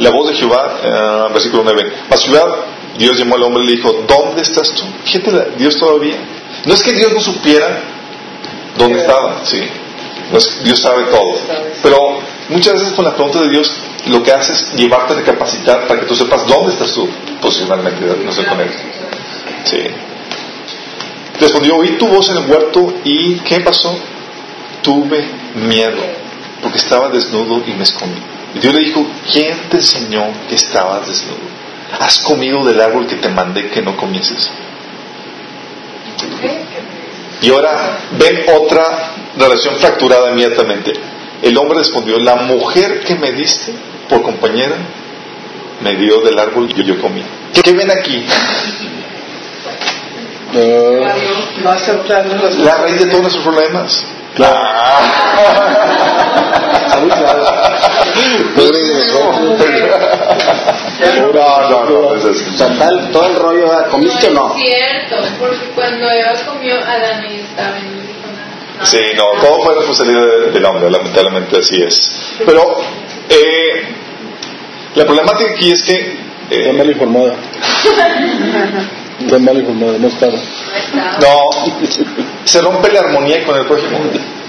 la 0.00 0.10
voz 0.10 0.28
de 0.28 0.34
Jehová, 0.34 0.80
eh, 0.82 1.32
versículo 1.32 1.62
9, 1.64 1.92
mas 2.10 2.20
Jehová, 2.24 2.66
Dios 2.98 3.16
llamó 3.18 3.36
al 3.36 3.44
hombre 3.44 3.62
y 3.62 3.66
le 3.68 3.72
dijo, 3.76 4.04
¿dónde 4.06 4.42
estás 4.42 4.72
tú? 4.72 4.82
Fíjate, 5.04 5.52
Dios 5.56 5.76
todavía. 5.78 6.16
No 6.66 6.74
es 6.74 6.82
que 6.82 6.92
Dios 6.92 7.12
no 7.12 7.20
supiera 7.20 7.80
dónde 8.76 8.98
estaba, 9.00 9.40
sí. 9.44 9.60
No 10.32 10.38
es- 10.38 10.62
Dios 10.64 10.80
sabe 10.80 11.04
todo. 11.04 11.38
Pero 11.82 12.18
muchas 12.48 12.74
veces 12.74 12.92
con 12.94 13.04
la 13.04 13.14
pregunta 13.14 13.40
de 13.42 13.50
Dios, 13.50 13.70
lo 14.06 14.22
que 14.22 14.32
hace 14.32 14.52
es 14.52 14.72
llevarte 14.74 15.12
a 15.12 15.16
recapacitar 15.16 15.86
para 15.86 16.00
que 16.00 16.06
tú 16.06 16.14
sepas 16.16 16.46
dónde 16.46 16.72
estás 16.72 16.92
tú 16.92 17.08
posicionalmente, 17.40 18.04
no 18.24 18.32
sé 18.32 18.44
con 18.44 18.60
él. 18.60 18.70
Sí. 19.64 19.78
Respondió, 21.40 21.76
oí 21.76 21.90
tu 21.98 22.08
voz 22.08 22.28
en 22.30 22.38
el 22.38 22.50
huerto 22.50 22.92
y 23.04 23.36
¿qué 23.40 23.60
pasó? 23.60 23.96
Tuve 24.82 25.28
miedo 25.54 26.25
porque 26.66 26.78
estaba 26.78 27.08
desnudo 27.10 27.62
y 27.64 27.74
me 27.74 27.84
escondí. 27.84 28.20
Y 28.56 28.58
Dios 28.58 28.74
le 28.74 28.80
dijo, 28.80 29.06
¿quién 29.32 29.56
te 29.70 29.76
enseñó 29.76 30.24
que 30.48 30.56
estabas 30.56 31.06
desnudo? 31.06 31.38
¿Has 32.00 32.18
comido 32.18 32.64
del 32.64 32.80
árbol 32.80 33.06
que 33.06 33.14
te 33.14 33.28
mandé 33.28 33.68
que 33.68 33.82
no 33.82 33.96
comieses? 33.96 34.50
Y 37.40 37.50
ahora 37.50 37.98
ven 38.18 38.46
otra 38.56 39.12
relación 39.38 39.76
fracturada 39.76 40.32
inmediatamente. 40.32 40.92
El 41.40 41.56
hombre 41.56 41.78
respondió, 41.78 42.18
la 42.18 42.34
mujer 42.34 42.98
que 43.04 43.14
me 43.14 43.30
diste 43.30 43.72
por 44.08 44.22
compañera 44.22 44.74
me 45.82 45.94
dio 45.94 46.20
del 46.22 46.36
árbol 46.36 46.68
y 46.76 46.82
yo 46.82 47.00
comí. 47.00 47.22
¿Qué, 47.62 47.72
ven 47.74 47.92
aquí? 47.92 48.26
No 51.62 51.70
La 52.64 52.76
raíz 52.78 52.98
de 52.98 53.06
todos 53.06 53.22
nuestros 53.22 53.44
problemas. 53.44 54.15
Claro. 54.36 54.60
No, 61.34 61.70
no, 61.70 61.84
no, 61.84 62.00
no 62.00 62.14
es 62.14 62.24
así. 62.24 62.44
O 62.54 62.56
sea, 62.56 62.68
tal- 62.78 63.10
todo 63.12 63.26
el 63.26 63.36
rollo. 63.36 63.66
¿comiste 63.90 64.28
o 64.28 64.30
no? 64.30 64.54
es 64.56 64.62
cierto, 64.62 65.16
porque 65.38 65.66
cuando 65.74 66.10
Eva 66.10 66.32
comió, 66.46 66.76
Adán 66.76 67.24
estaba 67.26 67.70
nada. 67.70 68.84
Sí, 68.84 68.98
no, 69.16 69.24
todo 69.40 69.62
fue 69.62 69.74
responsabilidad 69.74 70.22
de- 70.26 70.50
del 70.52 70.64
hombre, 70.64 70.90
lamentablemente 70.90 71.58
así 71.58 71.82
es. 71.82 72.22
Pero 72.44 72.76
eh, 73.28 73.88
la 74.94 75.04
problemática 75.04 75.52
aquí 75.52 75.72
es 75.72 75.82
que 75.82 76.26
Está 76.48 76.72
mal 76.74 76.88
eh, 76.88 76.92
informada. 76.92 77.34
Mal 79.40 79.56
informada, 79.56 79.96
no 79.98 80.08
estaba. 80.08 80.34
no 81.20 81.50
se 82.44 82.60
rompe 82.60 82.92
la 82.92 83.00
armonía 83.00 83.44
con 83.44 83.56
el 83.56 83.64
prójimo. 83.66 83.98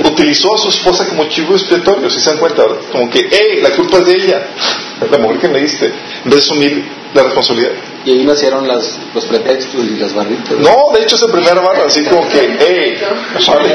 Utilizó 0.04 0.54
a 0.54 0.58
su 0.58 0.70
esposa 0.70 1.08
como 1.08 1.26
chivo 1.30 1.54
expiatorio, 1.56 2.10
si 2.10 2.20
se 2.20 2.30
dan 2.32 2.40
cuenta, 2.40 2.64
como 2.92 3.10
que, 3.10 3.28
hey, 3.32 3.60
la 3.64 3.70
culpa 3.72 3.98
es 4.00 4.06
de 4.06 4.16
ella, 4.16 4.48
la 5.10 5.18
mujer 5.20 5.40
que 5.40 5.48
me 5.48 5.60
diste, 5.60 5.86
en 5.86 6.30
vez 6.30 6.34
de 6.34 6.38
asumir 6.40 6.86
la 7.14 7.24
responsabilidad. 7.24 7.72
Y 8.06 8.12
ahí 8.12 8.24
nacieron 8.26 8.68
las, 8.68 9.00
los 9.16 9.26
pretextos 9.26 9.84
y 9.84 9.96
las 10.00 10.14
barritas. 10.14 10.52
No, 10.60 10.76
de 10.94 11.02
hecho 11.02 11.16
es 11.16 11.22
el 11.24 11.32
primer 11.32 11.56
barra, 11.56 11.86
así 11.88 12.04
como 12.06 12.28
que, 12.28 12.58
hey, 12.60 12.98
¿vale? 13.48 13.70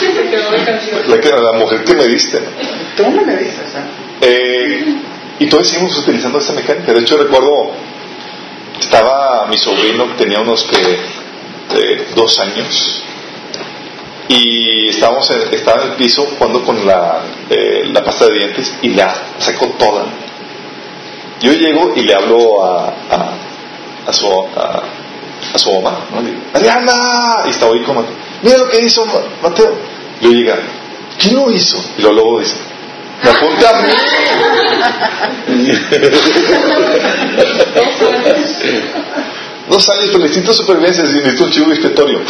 Se 0.00 0.12
quedó 0.30 0.50
de 0.50 0.64
canción. 0.64 1.00
la, 1.10 1.20
que- 1.20 1.28
la 1.30 1.52
mujer 1.58 1.84
que 1.84 1.94
me 1.94 2.06
diste. 2.06 2.38
Tú 2.96 3.10
no 3.10 3.22
me 3.24 3.36
dices, 3.36 3.74
¿ah? 3.76 3.84
Eh, 4.20 4.84
y 5.38 5.46
todos 5.46 5.68
seguimos 5.68 5.96
utilizando 5.98 6.38
esa 6.38 6.52
mecánica. 6.52 6.92
De 6.92 7.00
hecho, 7.00 7.16
recuerdo, 7.16 7.72
estaba 8.80 9.46
mi 9.46 9.56
sobrino 9.58 10.06
que 10.08 10.14
tenía 10.24 10.40
unos 10.40 10.64
que 10.64 10.98
dos 12.14 12.38
años 12.38 13.02
y 14.28 14.88
estábamos 14.88 15.28
estaba 15.30 15.82
en 15.82 15.90
el 15.90 15.96
piso 15.96 16.26
jugando 16.38 16.62
con 16.64 16.86
la, 16.86 17.20
eh, 17.50 17.84
la 17.92 18.02
pasta 18.02 18.26
de 18.26 18.34
dientes 18.38 18.74
y 18.82 18.88
la 18.90 19.14
sacó 19.38 19.66
toda. 19.78 20.06
Yo 21.40 21.52
llego 21.52 21.92
y 21.94 22.02
le 22.02 22.14
hablo 22.14 22.64
a, 22.64 22.94
a, 24.06 24.12
su, 24.12 24.26
a, 24.56 25.58
su 25.58 25.72
mamá, 25.80 26.06
¿no? 26.10 26.20
Le 26.22 26.30
digo, 26.30 26.40
y 27.46 27.50
estaba 27.50 27.74
ahí 27.74 27.82
como, 27.82 28.04
mira 28.42 28.56
lo 28.58 28.68
que 28.68 28.80
hizo 28.80 29.04
Ma- 29.06 29.12
Mateo. 29.42 29.76
Yo 30.22 30.30
llega, 30.30 30.56
¿quién 31.18 31.34
lo 31.34 31.50
hizo? 31.50 31.76
Y 31.98 32.02
luego, 32.02 32.14
luego 32.14 32.40
dice, 32.40 32.56
me 33.22 33.30
apunta. 33.30 33.72
Dos 39.68 39.88
años, 39.88 40.10
pero 40.12 40.24
distinto 40.24 40.52
supervivencia, 40.52 41.04
necesito 41.04 41.44
un 41.44 41.50
chivo 41.50 41.70
expiatorio. 41.70 42.20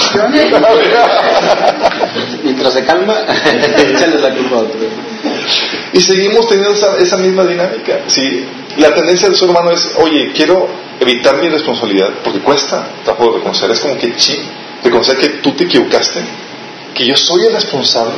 Mientras 2.45 2.75
se 2.75 2.85
calma, 2.85 3.23
échale 3.77 4.21
la 4.21 4.33
culpa 4.35 4.57
a 4.57 4.59
otro. 4.61 4.79
y 5.93 6.01
seguimos 6.01 6.49
teniendo 6.49 6.75
esa, 6.75 6.97
esa 6.97 7.17
misma 7.17 7.45
dinámica. 7.45 8.03
Sí, 8.07 8.47
la 8.77 8.95
tendencia 8.95 9.29
del 9.29 9.37
ser 9.37 9.51
humano 9.51 9.73
es, 9.73 9.95
oye, 9.97 10.31
quiero 10.33 10.69
evitar 11.01 11.39
mi 11.39 11.49
responsabilidad, 11.49 12.11
porque 12.23 12.39
cuesta, 12.39 12.87
trabajo 13.05 13.33
de 13.33 13.39
reconocer, 13.39 13.69
es 13.73 13.81
como 13.81 13.99
que, 13.99 14.15
sí, 14.17 14.41
reconocer 14.85 15.17
que 15.17 15.29
tú 15.41 15.51
te 15.53 15.65
equivocaste, 15.65 16.21
que 16.95 17.05
yo 17.05 17.17
soy 17.17 17.47
el 17.47 17.53
responsable, 17.53 18.15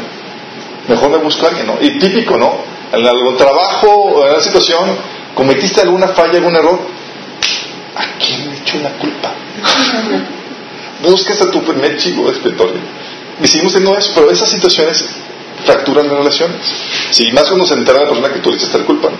mejor 0.88 1.08
me 1.10 1.16
busco 1.16 1.46
a 1.46 1.48
alguien, 1.48 1.66
¿no? 1.66 1.78
Y 1.80 1.98
típico, 1.98 2.36
¿no? 2.36 2.75
En 2.92 3.06
algún 3.06 3.36
trabajo 3.36 3.88
o 3.88 4.20
en 4.20 4.26
alguna 4.26 4.42
situación, 4.42 4.96
cometiste 5.34 5.80
alguna 5.80 6.08
falla, 6.08 6.38
algún 6.38 6.56
error, 6.56 6.80
¿a 7.94 8.18
quién 8.18 8.50
le 8.50 8.58
echo 8.58 8.78
la 8.78 8.90
culpa? 8.92 9.32
Buscas 11.02 11.40
a 11.42 11.50
tu 11.50 11.62
primer 11.62 11.96
chivo 11.96 12.28
expiatorio. 12.28 12.80
Y 13.42 13.46
seguimos 13.46 13.72
teniendo 13.72 13.98
eso, 13.98 14.12
pero 14.14 14.30
esas 14.30 14.48
situaciones 14.48 15.04
fracturan 15.64 16.08
las 16.08 16.18
relaciones. 16.18 16.56
Si 17.10 17.30
más 17.32 17.48
cuando 17.48 17.66
se 17.66 17.74
entera 17.74 18.00
la 18.00 18.08
persona 18.08 18.32
que 18.32 18.40
tú 18.40 18.50
le 18.50 18.56
echaste 18.56 18.78
la 18.78 18.84
culpa. 18.84 19.10
¿no? 19.10 19.16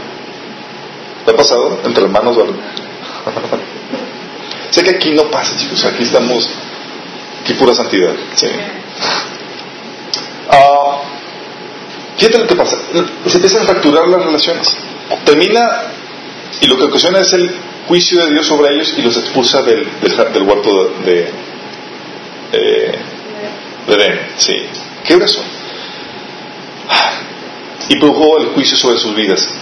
¿Te 1.24 1.32
ha 1.32 1.36
pasado? 1.36 1.80
Entre 1.84 2.04
hermanos, 2.04 2.36
¿verdad? 2.36 2.54
sé 4.70 4.82
que 4.82 4.90
aquí 4.90 5.10
no 5.10 5.30
pasa, 5.30 5.56
chicos. 5.56 5.84
Aquí 5.84 6.04
estamos, 6.04 6.48
aquí 7.42 7.54
pura 7.54 7.74
santidad. 7.74 8.12
Sí. 8.34 8.48
Ah, 10.50 11.02
fíjate 12.16 12.38
lo 12.38 12.46
que 12.46 12.56
pasa. 12.56 12.78
Se 13.26 13.36
empiezan 13.36 13.62
a 13.62 13.64
fracturar 13.66 14.08
las 14.08 14.24
relaciones. 14.24 14.76
Termina 15.24 15.82
y 16.60 16.66
lo 16.66 16.76
que 16.76 16.84
ocasiona 16.84 17.20
es 17.20 17.32
el 17.32 17.50
juicio 17.86 18.24
de 18.24 18.32
Dios 18.32 18.46
sobre 18.46 18.74
ellos 18.74 18.94
y 18.96 19.02
los 19.02 19.16
expulsa 19.16 19.62
del, 19.62 19.86
del, 20.00 20.42
huerto 20.42 20.92
de, 21.04 21.12
de, 21.12 21.30
eh, 22.52 22.98
de. 23.86 24.20
Sí. 24.36 24.56
¿Qué 25.04 25.14
eso? 25.14 25.42
y 27.88 27.96
produjo 27.96 28.38
el 28.38 28.46
juicio 28.48 28.76
sobre 28.76 28.98
sus 28.98 29.14
vidas. 29.14 29.54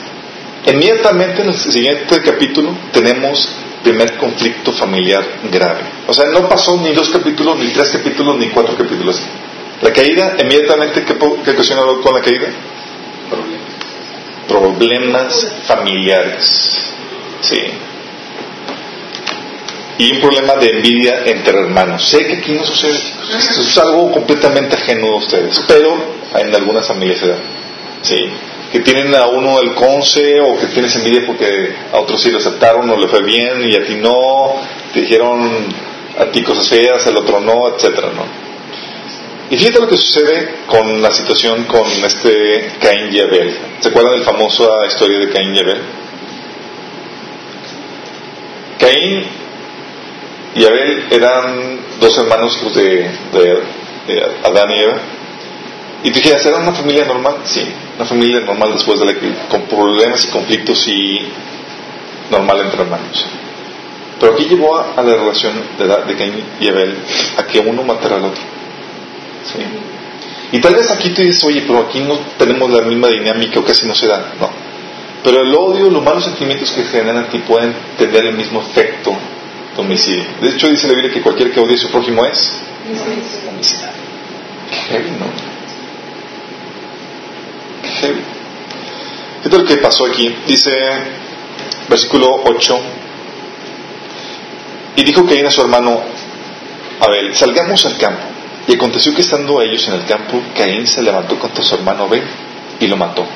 Inmediatamente 0.66 1.42
en 1.42 1.48
el 1.48 1.54
siguiente 1.54 2.22
capítulo 2.22 2.74
tenemos 2.92 3.48
primer 3.82 4.16
conflicto 4.16 4.72
familiar 4.72 5.22
grave. 5.52 5.82
O 6.06 6.14
sea, 6.14 6.24
no 6.32 6.48
pasó 6.48 6.80
ni 6.80 6.92
dos 6.92 7.10
capítulos, 7.10 7.58
ni 7.58 7.68
tres 7.68 7.90
capítulos, 7.90 8.38
ni 8.38 8.48
cuatro 8.48 8.76
capítulos. 8.76 9.20
La 9.84 9.92
caída, 9.92 10.34
inmediatamente, 10.40 11.04
¿qué, 11.04 11.14
qué 11.44 11.50
ocasiona 11.50 11.82
con 12.02 12.14
la 12.14 12.22
caída? 12.22 12.48
Problemas 14.48 15.46
familiares. 15.66 16.94
Sí. 17.42 17.60
Y 19.98 20.12
un 20.12 20.20
problema 20.22 20.54
de 20.54 20.70
envidia 20.70 21.24
entre 21.26 21.58
hermanos. 21.60 22.02
Sé 22.08 22.26
que 22.26 22.38
aquí 22.38 22.52
no 22.52 22.64
sucede, 22.64 22.94
Esto 22.94 23.60
es 23.60 23.76
algo 23.76 24.10
completamente 24.10 24.74
ajeno 24.74 25.08
a 25.08 25.16
ustedes, 25.16 25.62
pero 25.68 25.94
en 26.34 26.54
algunas 26.54 26.88
familias 26.88 27.18
se 27.18 27.28
da. 27.28 27.36
Sí 28.00 28.30
que 28.72 28.80
tienen 28.80 29.14
a 29.14 29.28
uno 29.28 29.60
el 29.60 29.72
conce 29.74 30.40
o 30.40 30.58
que 30.58 30.66
tienes 30.66 30.96
envidia 30.96 31.22
porque 31.24 31.76
a 31.92 32.00
otros 32.00 32.20
sí 32.20 32.32
lo 32.32 32.38
aceptaron 32.38 32.90
o 32.90 32.96
le 32.96 33.06
fue 33.06 33.22
bien 33.22 33.64
y 33.64 33.76
a 33.76 33.84
ti 33.84 33.94
no, 33.94 34.56
te 34.92 35.02
dijeron 35.02 35.68
a 36.18 36.24
ti 36.24 36.42
cosas 36.42 36.68
feas, 36.68 37.06
al 37.06 37.16
otro 37.18 37.38
no, 37.38 37.68
etcétera, 37.68 38.08
¿no? 38.08 38.43
Y 39.54 39.56
fíjate 39.56 39.78
lo 39.78 39.86
que 39.86 39.96
sucede 39.96 40.62
con 40.66 41.00
la 41.00 41.12
situación 41.12 41.62
con 41.66 41.86
este 42.04 42.72
Caín 42.80 43.14
y 43.14 43.20
Abel. 43.20 43.56
¿Se 43.78 43.88
acuerdan 43.88 44.14
de 44.14 44.18
la 44.18 44.24
famosa 44.24 44.64
historia 44.88 45.20
de 45.20 45.28
Caín 45.28 45.54
y 45.54 45.60
Abel? 45.60 45.80
Caín 48.80 49.24
y 50.56 50.64
Abel 50.64 51.04
eran 51.08 51.78
dos 52.00 52.18
hermanos 52.18 52.74
de, 52.74 53.08
de, 53.32 54.22
Adán 54.42 54.70
y 54.72 54.82
Eva. 54.82 54.96
Y 56.02 56.10
tú 56.10 56.18
dijeras, 56.18 56.44
¿era 56.44 56.56
una 56.56 56.72
familia 56.72 57.04
normal? 57.04 57.36
Sí, 57.44 57.64
una 57.94 58.06
familia 58.06 58.40
normal 58.40 58.72
después 58.72 58.98
de 58.98 59.06
la 59.06 59.14
con 59.48 59.68
problemas 59.68 60.24
y 60.24 60.32
conflictos 60.32 60.88
y 60.88 61.28
normal 62.28 62.58
entre 62.58 62.82
hermanos. 62.82 63.24
Pero 64.18 64.32
aquí 64.32 64.46
llevó 64.46 64.78
a, 64.78 65.00
la 65.00 65.14
relación 65.14 65.62
de, 65.78 66.16
Cain 66.16 66.44
y 66.58 66.66
Abel 66.66 66.96
a 67.36 67.46
que 67.46 67.60
uno 67.60 67.84
matara 67.84 68.16
al 68.16 68.24
otro. 68.24 68.53
¿Sí? 69.44 69.58
Y 70.52 70.60
tal 70.60 70.74
vez 70.74 70.90
aquí 70.90 71.10
tú 71.10 71.22
dices, 71.22 71.42
oye, 71.44 71.64
pero 71.66 71.80
aquí 71.80 72.00
no 72.00 72.16
tenemos 72.38 72.70
la 72.70 72.82
misma 72.82 73.08
dinámica 73.08 73.58
o 73.58 73.64
casi 73.64 73.86
no 73.86 73.94
se 73.94 74.06
da. 74.06 74.34
No. 74.38 74.50
Pero 75.24 75.40
el 75.40 75.54
odio, 75.54 75.90
los 75.90 76.02
malos 76.02 76.24
sentimientos 76.24 76.70
que 76.70 76.84
generan 76.84 77.24
a 77.24 77.28
ti 77.28 77.38
pueden 77.38 77.74
tener 77.98 78.26
el 78.26 78.36
mismo 78.36 78.60
efecto 78.60 79.16
de 79.74 79.80
homicidio. 79.80 80.24
De 80.40 80.50
hecho, 80.50 80.68
dice 80.68 80.86
la 80.86 80.94
Biblia 80.94 81.12
que 81.12 81.22
cualquier 81.22 81.50
que 81.50 81.60
odie 81.60 81.74
a 81.74 81.78
su 81.78 81.90
prójimo 81.90 82.24
es 82.24 82.60
homicida. 83.48 83.90
Qué 84.88 84.98
¿no? 84.98 85.54
Esto 89.42 89.56
es 89.56 89.62
lo 89.62 89.64
que 89.64 89.76
pasó 89.78 90.06
aquí. 90.06 90.34
Dice, 90.46 90.70
versículo 91.88 92.42
8. 92.44 92.80
Y 94.96 95.02
dijo 95.02 95.26
Caín 95.26 95.46
a 95.46 95.50
su 95.50 95.62
hermano 95.62 96.00
Abel, 97.00 97.34
salgamos 97.34 97.84
al 97.86 97.96
campo. 97.96 98.33
Y 98.66 98.74
aconteció 98.74 99.14
que 99.14 99.20
estando 99.20 99.60
ellos 99.60 99.86
en 99.88 99.94
el 99.94 100.04
campo, 100.06 100.40
Caín 100.56 100.86
se 100.86 101.02
levantó 101.02 101.38
contra 101.38 101.62
su 101.62 101.74
hermano 101.74 102.04
Abel 102.04 102.22
y 102.80 102.86
lo 102.86 102.96
mató. 102.96 103.26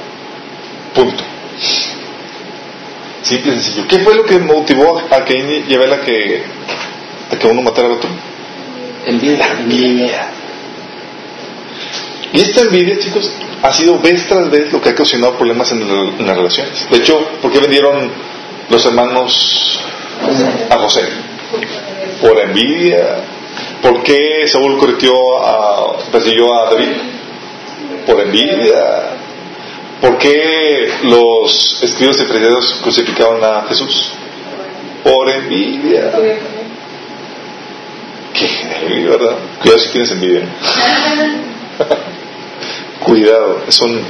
Punto. 0.94 1.22
Simple 3.22 3.52
y 3.52 3.54
sencillo. 3.60 3.86
¿Qué 3.86 3.98
fue 3.98 4.14
lo 4.14 4.24
que 4.24 4.38
motivó 4.38 4.98
a 5.10 5.24
Caín 5.24 5.64
y 5.68 5.74
Abel 5.74 5.92
a 5.92 6.00
que, 6.00 6.42
a 7.30 7.38
que 7.38 7.46
uno 7.46 7.60
matara 7.62 7.88
al 7.88 7.94
otro? 7.94 8.08
Envidia. 9.06 9.46
Envidia. 9.58 10.30
Y 12.32 12.40
esta 12.40 12.62
envidia, 12.62 12.98
chicos, 12.98 13.30
ha 13.62 13.72
sido 13.72 13.98
vez 13.98 14.26
tras 14.28 14.50
vez 14.50 14.72
lo 14.72 14.80
que 14.80 14.90
ha 14.90 14.92
ocasionado 14.92 15.36
problemas 15.36 15.72
en, 15.72 16.26
las 16.26 16.36
relaciones. 16.36 16.88
De 16.90 16.98
hecho, 16.98 17.18
¿por 17.42 17.50
qué 17.50 17.58
vendieron 17.58 18.10
los 18.68 18.84
hermanos 18.86 19.80
a 20.70 20.76
José? 20.76 21.02
Por 22.20 22.38
envidia. 22.38 23.24
¿Por 23.82 24.02
qué 24.02 24.46
Saúl 24.46 24.78
a, 25.42 26.10
persiguió 26.10 26.46
a 26.52 26.70
David? 26.70 26.88
Por 28.06 28.20
envidia. 28.20 29.18
¿Por 30.00 30.18
qué 30.18 30.90
los 31.02 31.82
escribas 31.82 32.20
y 32.20 32.26
fariseos 32.26 32.80
crucificaron 32.82 33.42
a 33.44 33.62
Jesús? 33.68 34.10
Por 35.02 35.30
envidia. 35.30 36.12
Qué 38.32 39.06
¿verdad? 39.08 39.36
Cuidado 39.60 39.80
si 39.80 39.88
tienes 39.90 40.10
envidia. 40.12 40.42
Cuidado, 43.04 43.62
es 43.66 43.80
un... 43.80 44.02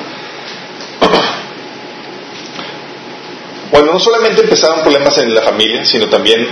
Bueno, 3.71 3.93
no 3.93 4.01
solamente 4.01 4.43
empezaron 4.43 4.81
problemas 4.81 5.17
en 5.19 5.35
la 5.35 5.43
familia, 5.43 5.85
sino 5.85 6.09
también 6.09 6.49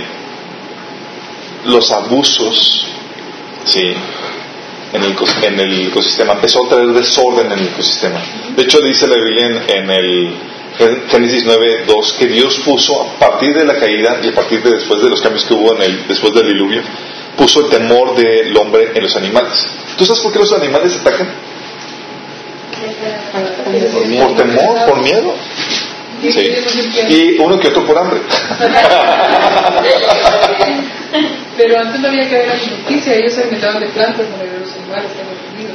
los 1.65 1.91
abusos, 1.91 2.87
¿sí? 3.67 3.93
En 4.93 5.03
el, 5.03 5.15
en 5.43 5.59
el 5.59 5.87
ecosistema. 5.87 6.33
Empezó 6.33 6.65
a 6.65 6.69
traer 6.69 6.87
desorden 6.87 7.51
en 7.51 7.59
el 7.59 7.67
ecosistema. 7.67 8.21
De 8.55 8.63
hecho, 8.63 8.79
dice 8.79 9.07
la 9.07 9.15
Biblia 9.15 9.65
en, 9.67 9.89
el 9.89 10.33
Génesis 11.09 11.43
9, 11.45 11.83
2, 11.85 12.13
que 12.13 12.27
Dios 12.27 12.59
puso 12.63 13.01
a 13.01 13.19
partir 13.19 13.53
de 13.53 13.65
la 13.65 13.75
caída 13.75 14.19
y 14.23 14.29
a 14.29 14.33
partir 14.33 14.63
de 14.63 14.75
después 14.75 15.01
de 15.01 15.09
los 15.09 15.21
cambios 15.21 15.45
que 15.45 15.53
hubo 15.53 15.75
en 15.75 15.81
el, 15.81 16.07
después 16.07 16.33
del 16.33 16.47
diluvio, 16.47 16.81
puso 17.35 17.61
el 17.61 17.69
temor 17.69 18.15
del 18.15 18.55
hombre 18.57 18.91
en 18.95 19.03
los 19.03 19.15
animales. 19.15 19.67
¿Tú 19.97 20.05
sabes 20.05 20.21
por 20.21 20.31
qué 20.31 20.39
los 20.39 20.53
animales 20.53 20.95
atacan? 20.95 21.27
Por 24.19 24.37
temor, 24.37 24.85
por 24.87 25.01
miedo. 25.01 25.35
Sí. 26.21 26.51
Y 27.09 27.37
uno 27.39 27.59
que 27.59 27.67
otro 27.67 27.85
por 27.85 27.97
hambre. 27.97 28.21
Pero 31.57 31.79
antes 31.79 31.99
no 31.99 32.07
había 32.07 32.29
que 32.29 32.35
haber 32.35 32.51
alimenticia, 32.51 33.15
ellos 33.15 33.33
se 33.33 33.41
alimentaban 33.41 33.81
de 33.81 33.87
plantas, 33.87 34.27
no 34.29 34.37
de 34.37 34.59
los 34.59 34.73
animales. 34.75 35.11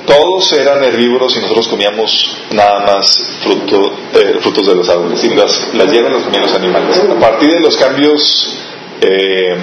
Todos 0.07 0.53
eran 0.53 0.83
herbívoros 0.85 1.37
y 1.37 1.41
nosotros 1.41 1.69
comíamos 1.69 2.37
nada 2.53 2.81
más 2.81 3.33
fruto, 3.43 3.93
eh, 4.15 4.39
frutos 4.41 4.67
de 4.67 4.75
los 4.77 4.89
árboles. 4.89 5.23
Y 5.25 5.35
las, 5.35 5.75
las 5.75 5.91
hierbas 5.91 6.13
las 6.13 6.23
comían 6.23 6.43
los 6.43 6.55
animales. 6.55 6.99
A 6.99 7.19
partir 7.19 7.51
de 7.51 7.61
los 7.61 7.77
cambios 7.77 8.59
eh, 9.01 9.57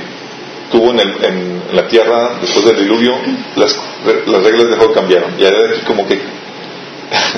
que 0.72 0.78
hubo 0.78 0.92
en, 0.92 1.00
el, 1.00 1.24
en, 1.24 1.60
la 1.72 1.88
tierra 1.88 2.38
después 2.42 2.66
del 2.66 2.78
diluvio, 2.78 3.14
las, 3.56 3.80
las 4.26 4.44
reglas 4.44 4.70
de 4.70 4.94
cambiar. 4.94 5.34
Y 5.38 5.44
era 5.44 5.58
como 5.86 6.06
que 6.08 6.20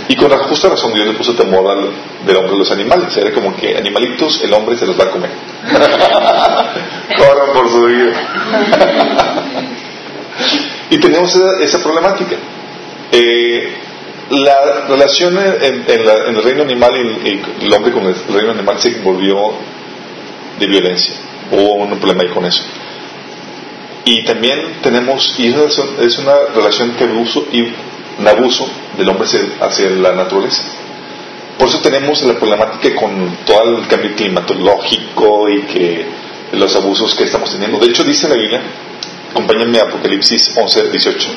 y 0.09 0.15
con 0.15 0.29
la 0.29 0.39
justa 0.39 0.69
razón 0.69 0.93
Dios 0.93 1.07
le 1.07 1.13
puso 1.13 1.33
temor 1.33 1.69
al, 1.69 1.89
del 2.25 2.37
hombre 2.37 2.55
a 2.55 2.57
los 2.57 2.71
animales. 2.71 3.15
Era 3.15 3.31
como 3.31 3.55
que 3.55 3.77
animalitos, 3.77 4.41
el 4.43 4.53
hombre 4.53 4.77
se 4.77 4.85
los 4.85 4.99
va 4.99 5.05
a 5.05 5.09
comer. 5.09 5.29
Corran 7.17 7.53
por 7.53 7.69
su 7.69 7.85
vida. 7.85 8.13
y 10.89 10.97
tenemos 10.97 11.35
esa, 11.61 11.81
problemática. 11.81 12.35
Eh, 13.11 13.73
la 14.29 14.87
relación 14.87 15.37
en, 15.37 15.85
el 15.87 16.43
reino 16.43 16.63
animal 16.63 16.91
y, 16.95 17.65
el 17.65 17.73
hombre 17.73 17.91
con 17.91 18.05
el 18.05 18.15
reino 18.33 18.51
animal 18.51 18.79
se 18.79 18.99
volvió 19.01 19.53
de 20.59 20.67
violencia. 20.67 21.15
Hubo 21.51 21.75
un 21.75 21.97
problema 21.97 22.23
ahí 22.23 22.29
con 22.29 22.45
eso. 22.45 22.63
Y 24.03 24.23
también 24.23 24.79
tenemos, 24.81 25.35
y 25.37 25.47
es 25.47 26.17
una 26.17 26.33
relación 26.55 26.95
que 26.95 27.05
uso 27.05 27.45
y 27.51 27.67
un 28.19 28.27
abuso 28.27 28.67
del 28.97 29.09
hombre 29.09 29.27
hacia 29.59 29.89
la 29.89 30.13
naturaleza. 30.13 30.63
Por 31.57 31.67
eso 31.67 31.79
tenemos 31.79 32.23
la 32.23 32.33
problemática 32.33 32.95
con 32.99 33.37
todo 33.45 33.77
el 33.77 33.87
cambio 33.87 34.15
climatológico 34.15 35.49
y 35.49 35.61
que 35.63 36.05
los 36.53 36.75
abusos 36.75 37.13
que 37.15 37.25
estamos 37.25 37.51
teniendo. 37.51 37.77
De 37.77 37.87
hecho, 37.87 38.03
dice 38.03 38.27
la 38.27 38.35
Biblia, 38.35 38.61
acompáñenme 39.31 39.79
a 39.79 39.83
Apocalipsis 39.83 40.53
11, 40.57 40.89
18. 40.89 41.29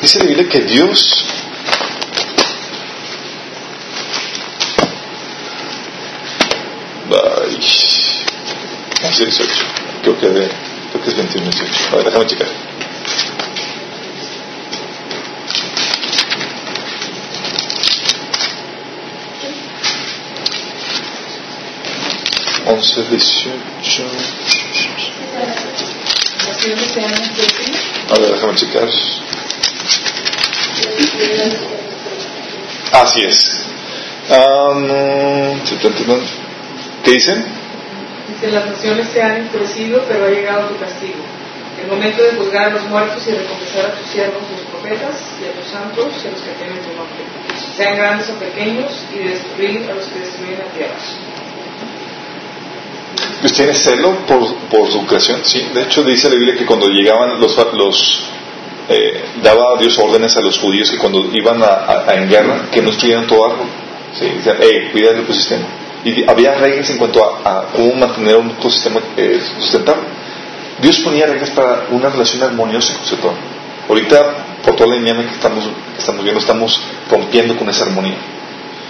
Dice 0.00 0.18
la 0.18 0.24
Biblia 0.26 0.48
que 0.48 0.60
Dios 0.60 1.24
Bye. 7.08 7.58
11, 9.02 9.24
18 9.24 9.83
creo 10.04 10.20
que, 10.20 10.28
de, 10.28 10.48
creo 10.92 11.02
que 11.02 11.10
es 11.10 11.16
21, 11.16 11.50
18. 11.50 11.72
A 11.92 11.96
ver, 11.96 12.04
déjame 12.04 12.26
checar. 12.26 12.48
Once, 22.66 23.02
dieciocho. 23.10 24.04
A 28.10 28.18
ver, 28.18 28.32
déjame 28.34 28.54
checar. 28.56 28.88
Así 32.92 33.24
es. 33.24 33.66
Um, 34.28 35.60
¿Qué 37.04 37.10
dicen? 37.10 37.63
Que 38.40 38.48
las 38.48 38.66
naciones 38.66 39.08
se 39.08 39.22
han 39.22 39.36
enfurecido, 39.38 40.02
pero 40.08 40.26
ha 40.26 40.30
llegado 40.30 40.68
tu 40.68 40.76
castigo. 40.78 41.22
el 41.80 41.88
momento 41.90 42.22
de 42.22 42.30
juzgar 42.32 42.66
a 42.68 42.70
los 42.70 42.84
muertos 42.88 43.26
y 43.26 43.32
recompensar 43.32 43.86
a 43.86 43.94
tus 43.94 44.06
siervos, 44.08 44.42
los 44.50 44.60
profetas, 44.72 45.16
y 45.40 45.44
a 45.44 45.52
tus 45.60 45.70
santos, 45.70 46.06
y 46.24 46.28
a 46.28 46.30
los 46.30 46.40
que 46.40 46.52
tienen 46.52 46.78
tu 46.80 46.88
nombre, 46.96 47.22
sean 47.76 47.96
grandes 47.96 48.30
o 48.30 48.34
pequeños, 48.38 48.90
y 49.12 49.18
de 49.18 49.28
destruir 49.30 49.90
a 49.90 49.94
los 49.94 50.06
que 50.06 50.18
destruyen 50.20 50.58
la 50.60 50.70
tierra. 50.72 50.94
Pues 53.40 53.52
tiene 53.52 53.74
celo 53.74 54.16
por, 54.26 54.54
por 54.70 54.90
su 54.90 55.04
creación, 55.06 55.40
sí. 55.44 55.60
De 55.74 55.82
hecho, 55.82 56.02
dice 56.02 56.28
la 56.30 56.36
Biblia 56.36 56.56
que 56.56 56.64
cuando 56.64 56.86
llegaban 56.88 57.38
los, 57.40 57.56
los 57.74 58.22
eh, 58.88 59.22
daba 59.42 59.76
Dios 59.78 59.98
órdenes 59.98 60.34
a 60.36 60.40
los 60.40 60.58
judíos 60.58 60.90
que 60.90 60.96
cuando 60.98 61.28
iban 61.32 61.62
a, 61.62 61.66
a- 62.06 62.14
en 62.14 62.28
guerra, 62.28 62.62
que 62.72 62.80
no 62.80 62.88
destruyeran 62.90 63.26
todo 63.26 63.44
árbol. 63.50 63.66
Sí, 64.18 64.26
decían, 64.36 64.56
hey, 64.60 64.88
cuida 64.92 65.10
el 65.10 65.20
ecosistema. 65.20 65.66
Y 66.04 66.28
había 66.28 66.54
reglas 66.54 66.90
en 66.90 66.98
cuanto 66.98 67.24
a, 67.24 67.60
a 67.60 67.62
cómo 67.72 67.94
mantener 67.94 68.36
un 68.36 68.50
ecosistema 68.50 69.00
eh, 69.16 69.40
sustentable. 69.58 70.02
Dios 70.80 70.98
ponía 70.98 71.26
reglas 71.26 71.50
para 71.50 71.86
una 71.90 72.10
relación 72.10 72.42
armoniosa 72.42 72.94
con 72.94 73.18
todo. 73.18 73.34
Ahorita, 73.88 74.34
por 74.62 74.76
toda 74.76 74.90
la 74.90 74.96
dinámica 74.96 75.30
que 75.30 75.36
estamos, 75.36 75.64
estamos 75.98 76.22
viendo, 76.22 76.40
estamos 76.40 76.80
rompiendo 77.10 77.56
con 77.56 77.68
esa 77.68 77.84
armonía. 77.84 78.16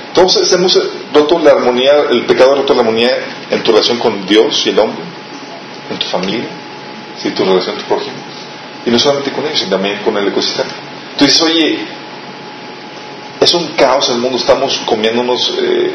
Entonces 0.09 0.53
hemos 0.53 0.81
roto 1.12 1.40
la 1.40 1.50
armonía, 1.50 1.92
el 2.11 2.24
pecado 2.27 2.53
ha 2.53 2.57
roto 2.57 2.72
la 2.74 2.81
armonía 2.81 3.11
en 3.50 3.62
tu 3.62 3.72
relación 3.72 3.98
con 3.98 4.24
Dios 4.27 4.64
y 4.66 4.70
el 4.70 4.79
hombre, 4.79 5.03
en 5.90 5.98
tu 5.98 6.07
familia, 6.07 6.46
¿sí? 7.20 7.31
tu 7.31 7.44
relación 7.44 7.74
con 7.74 7.85
tu 7.85 7.88
prójimo. 7.88 8.16
Y 8.87 8.90
no 8.90 8.98
solamente 8.98 9.33
con 9.33 9.44
ellos, 9.44 9.59
sino 9.59 9.70
también 9.70 9.98
con 10.05 10.16
el 10.16 10.29
ecosistema. 10.29 10.70
Tú 11.18 11.24
dices, 11.24 11.42
oye, 11.42 11.79
es 13.40 13.55
un 13.55 13.68
caos 13.74 14.09
el 14.11 14.18
mundo, 14.18 14.38
estamos 14.38 14.79
comiéndonos 14.87 15.53
eh, 15.61 15.92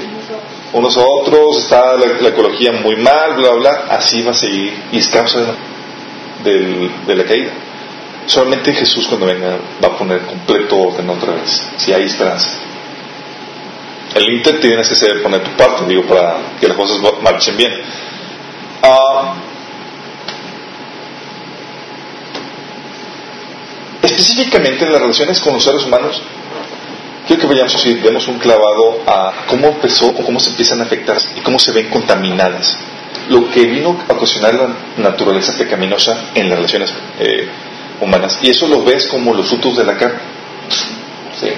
unos 0.74 0.98
a 0.98 1.02
otros, 1.02 1.58
está 1.58 1.96
la, 1.96 2.30
ecología 2.30 2.72
muy 2.72 2.96
mal, 2.96 3.36
bla, 3.36 3.52
bla. 3.52 3.86
Así 3.90 4.22
va 4.22 4.32
a 4.32 4.36
seguir 4.36 4.74
y 4.92 5.00
es 5.00 5.08
causa 5.08 5.40
de 6.44 7.16
la, 7.16 7.24
caída. 7.26 7.52
Solamente 8.26 8.74
Jesús 8.74 9.08
cuando 9.08 9.26
venga 9.26 9.58
va 9.84 9.88
a 9.88 9.98
poner 9.98 10.22
completo 10.22 10.78
orden 10.78 11.10
otra 11.10 11.34
vez, 11.34 11.70
si 11.78 11.92
hay 11.92 12.04
esperanza. 12.04 12.58
El 14.16 14.30
inter 14.34 14.60
tienes 14.60 14.88
que 14.88 14.94
hacer 14.94 15.22
poner 15.22 15.44
tu 15.44 15.52
parte, 15.52 15.86
digo, 15.88 16.04
para 16.04 16.38
que 16.60 16.68
las 16.68 16.78
cosas 16.78 17.00
marchen 17.22 17.58
bien. 17.58 17.72
Ah, 18.82 19.36
específicamente 24.02 24.86
en 24.86 24.94
las 24.94 25.02
relaciones 25.02 25.40
con 25.40 25.54
los 25.54 25.64
seres 25.64 25.84
humanos, 25.84 26.22
quiero 27.30 27.42
que 27.44 27.48
vayamos 27.48 27.76
así, 27.76 28.02
un 28.28 28.40
clavado 28.40 29.04
a 29.06 29.46
cómo 29.48 29.68
empezó 29.68 30.08
o 30.08 30.26
cómo 30.26 30.40
se 30.40 30.50
empiezan 30.50 30.82
a 30.82 30.86
afectar 30.86 31.18
y 31.38 31.42
cómo 31.42 31.60
se 31.60 31.72
ven 31.72 31.88
contaminadas. 31.90 32.76
Lo 33.30 33.48
que 33.52 33.66
vino 33.66 34.04
a 34.08 34.14
ocasionar 34.14 34.56
la 34.56 34.76
naturaleza 34.98 35.56
pecaminosa 35.56 36.32
en 36.34 36.50
las 36.50 36.58
relaciones 36.58 36.92
eh, 37.20 37.48
humanas. 38.02 38.40
Y 38.42 38.50
eso 38.50 38.68
lo 38.68 38.84
ves 38.84 39.06
como 39.06 39.36
los 39.36 39.48
frutos 39.48 39.78
de 39.78 39.84
la 39.84 39.96
carne. 39.96 40.18
¿Sí? 41.40 41.50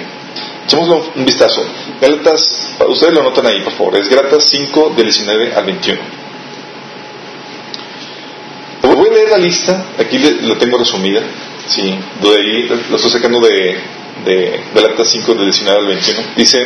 Un 1.14 1.24
vistazo. 1.24 1.64
Gálatas, 2.00 2.74
ustedes 2.88 3.14
lo 3.14 3.20
anotan 3.20 3.46
ahí, 3.46 3.62
por 3.62 3.72
favor. 3.72 3.96
Es 3.96 4.08
Gálatas 4.10 4.44
5, 4.48 4.92
del 4.94 5.06
19 5.06 5.54
al 5.54 5.64
21. 5.64 6.00
Voy 8.82 9.08
a 9.08 9.12
leer 9.12 9.30
la 9.30 9.38
lista, 9.38 9.86
aquí 9.98 10.18
la 10.18 10.58
tengo 10.58 10.76
resumida. 10.76 11.22
Sí, 11.66 11.98
de 12.20 12.28
ahí 12.28 12.68
lo 12.90 12.96
estoy 12.96 13.10
sacando 13.10 13.40
de, 13.40 13.78
de 14.24 14.60
Gálatas 14.74 15.08
5, 15.08 15.34
del 15.34 15.44
19 15.44 15.78
al 15.78 15.86
21. 15.86 16.20
Dice: 16.36 16.64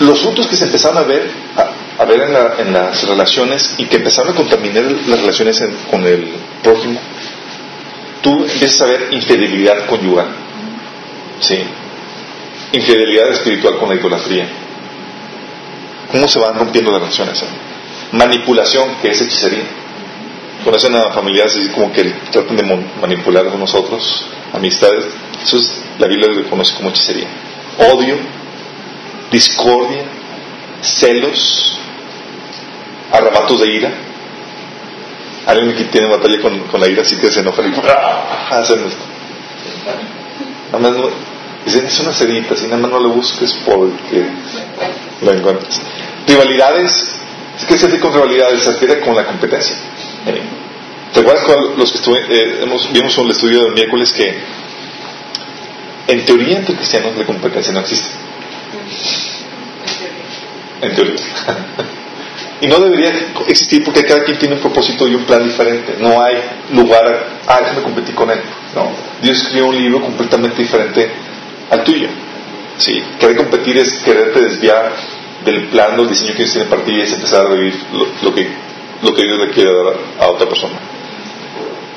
Los 0.00 0.20
frutos 0.20 0.46
que 0.48 0.56
se 0.56 0.64
empezaron 0.64 0.98
a 0.98 1.02
ver, 1.02 1.30
a, 1.98 2.04
ver 2.04 2.22
en, 2.22 2.32
la- 2.32 2.54
en 2.58 2.72
las 2.72 3.06
relaciones 3.06 3.74
y 3.78 3.86
que 3.86 3.96
empezaron 3.96 4.32
a 4.32 4.36
contaminar 4.36 4.84
las 5.06 5.20
relaciones 5.20 5.62
con 5.90 6.04
el 6.06 6.32
prójimo, 6.62 6.98
tú 8.22 8.44
empiezas 8.44 8.80
a 8.82 8.86
ver 8.86 9.08
infidelidad 9.12 9.86
conyugal. 9.86 10.28
Sí. 11.40 11.58
Infidelidad 12.72 13.28
espiritual 13.32 13.78
con 13.78 13.90
la 13.90 13.96
idolatría. 13.96 14.46
¿Cómo 16.10 16.26
se 16.28 16.38
van 16.38 16.54
rompiendo 16.54 16.90
las 16.90 17.00
relaciones? 17.00 17.42
eh? 17.42 17.46
Manipulación, 18.12 18.96
que 19.02 19.10
es 19.10 19.20
hechicería. 19.20 19.64
Conocen 20.64 20.94
a 20.96 21.10
familiares 21.12 21.58
como 21.74 21.92
que 21.92 22.04
tratan 22.30 22.56
de 22.56 22.62
manipular 23.00 23.46
a 23.46 23.56
nosotros, 23.56 24.26
amistades. 24.52 25.04
Eso 25.42 25.56
es, 25.56 25.82
la 25.98 26.06
Biblia 26.06 26.28
lo 26.28 26.48
conoce 26.48 26.74
como 26.74 26.90
hechicería. 26.90 27.26
Odio, 27.78 28.16
discordia, 29.30 30.04
celos, 30.80 31.78
arrebatos 33.10 33.60
de 33.60 33.66
ira. 33.72 33.92
Alguien 35.46 35.74
que 35.74 35.84
tiene 35.84 36.08
batalla 36.08 36.40
con, 36.40 36.58
con 36.60 36.80
la 36.80 36.88
ira, 36.88 37.02
así 37.02 37.16
que 37.16 37.30
se 37.30 37.40
enoja 37.40 37.62
y 37.62 37.72
¡ah! 37.88 38.48
hacen 38.50 38.84
esto. 38.86 39.04
Nada 40.70 40.78
más 40.78 40.92
no, 40.92 41.10
dicen, 41.64 41.86
es 41.86 41.98
una 42.00 42.12
cerita, 42.12 42.56
si 42.56 42.64
nada 42.66 42.78
más 42.78 42.90
no 42.90 43.00
le 43.00 43.08
busques 43.08 43.52
porque 43.66 44.26
la 45.22 45.32
encuentras. 45.32 45.82
Rivalidades, 46.26 47.16
¿qué 47.66 47.76
se 47.76 47.86
hace 47.86 47.98
con 47.98 48.12
rivalidades? 48.14 48.62
Se 48.62 48.72
refiere 48.72 49.00
con 49.00 49.16
la 49.16 49.26
competencia. 49.26 49.76
¿Te 51.12 51.20
acuerdas 51.20 51.44
con 51.44 51.78
los 51.78 51.90
que 51.90 51.98
estuve, 51.98 52.20
eh, 52.28 52.64
vimos 52.92 53.18
en 53.18 53.24
el 53.24 53.30
estudio 53.32 53.64
del 53.64 53.74
miércoles 53.74 54.12
que 54.12 54.34
en 56.08 56.24
teoría 56.24 56.58
entre 56.58 56.74
cristianos 56.74 57.16
la 57.16 57.24
competencia 57.24 57.72
no 57.72 57.80
existe? 57.80 58.10
En 60.80 60.94
teoría. 60.94 61.14
y 62.60 62.66
no 62.66 62.80
debería 62.80 63.12
existir 63.48 63.84
porque 63.84 64.04
cada 64.04 64.24
quien 64.24 64.38
tiene 64.38 64.54
un 64.54 64.60
propósito 64.60 65.06
y 65.08 65.14
un 65.14 65.24
plan 65.24 65.44
diferente. 65.44 65.96
No 65.98 66.22
hay 66.22 66.36
lugar, 66.72 67.40
ah, 67.46 67.60
déjame 67.60 67.82
competir 67.82 68.14
con 68.14 68.30
él. 68.30 68.40
No. 68.74 68.90
Dios 69.20 69.38
escribió 69.38 69.66
un 69.66 69.76
libro 69.76 70.00
completamente 70.00 70.62
diferente 70.62 71.10
al 71.70 71.84
tuyo. 71.84 72.08
Sí. 72.78 73.02
Querer 73.18 73.36
competir 73.36 73.78
es 73.78 73.92
quererte 74.04 74.42
desviar 74.42 74.92
del 75.44 75.68
plan, 75.68 75.96
del 75.96 76.08
diseño 76.08 76.32
que 76.32 76.38
Dios 76.38 76.52
tiene 76.52 76.68
para 76.68 76.84
ti 76.84 76.92
y 76.92 77.00
empezar 77.00 77.46
a 77.46 77.50
vivir 77.50 77.74
lo, 77.92 78.06
lo 78.22 78.34
que, 78.34 78.48
lo 79.02 79.14
que 79.14 79.22
Dios 79.22 79.38
le 79.38 79.50
quiere 79.50 79.70
dar 79.72 79.94
a 80.20 80.28
otra 80.28 80.48
persona. 80.48 80.78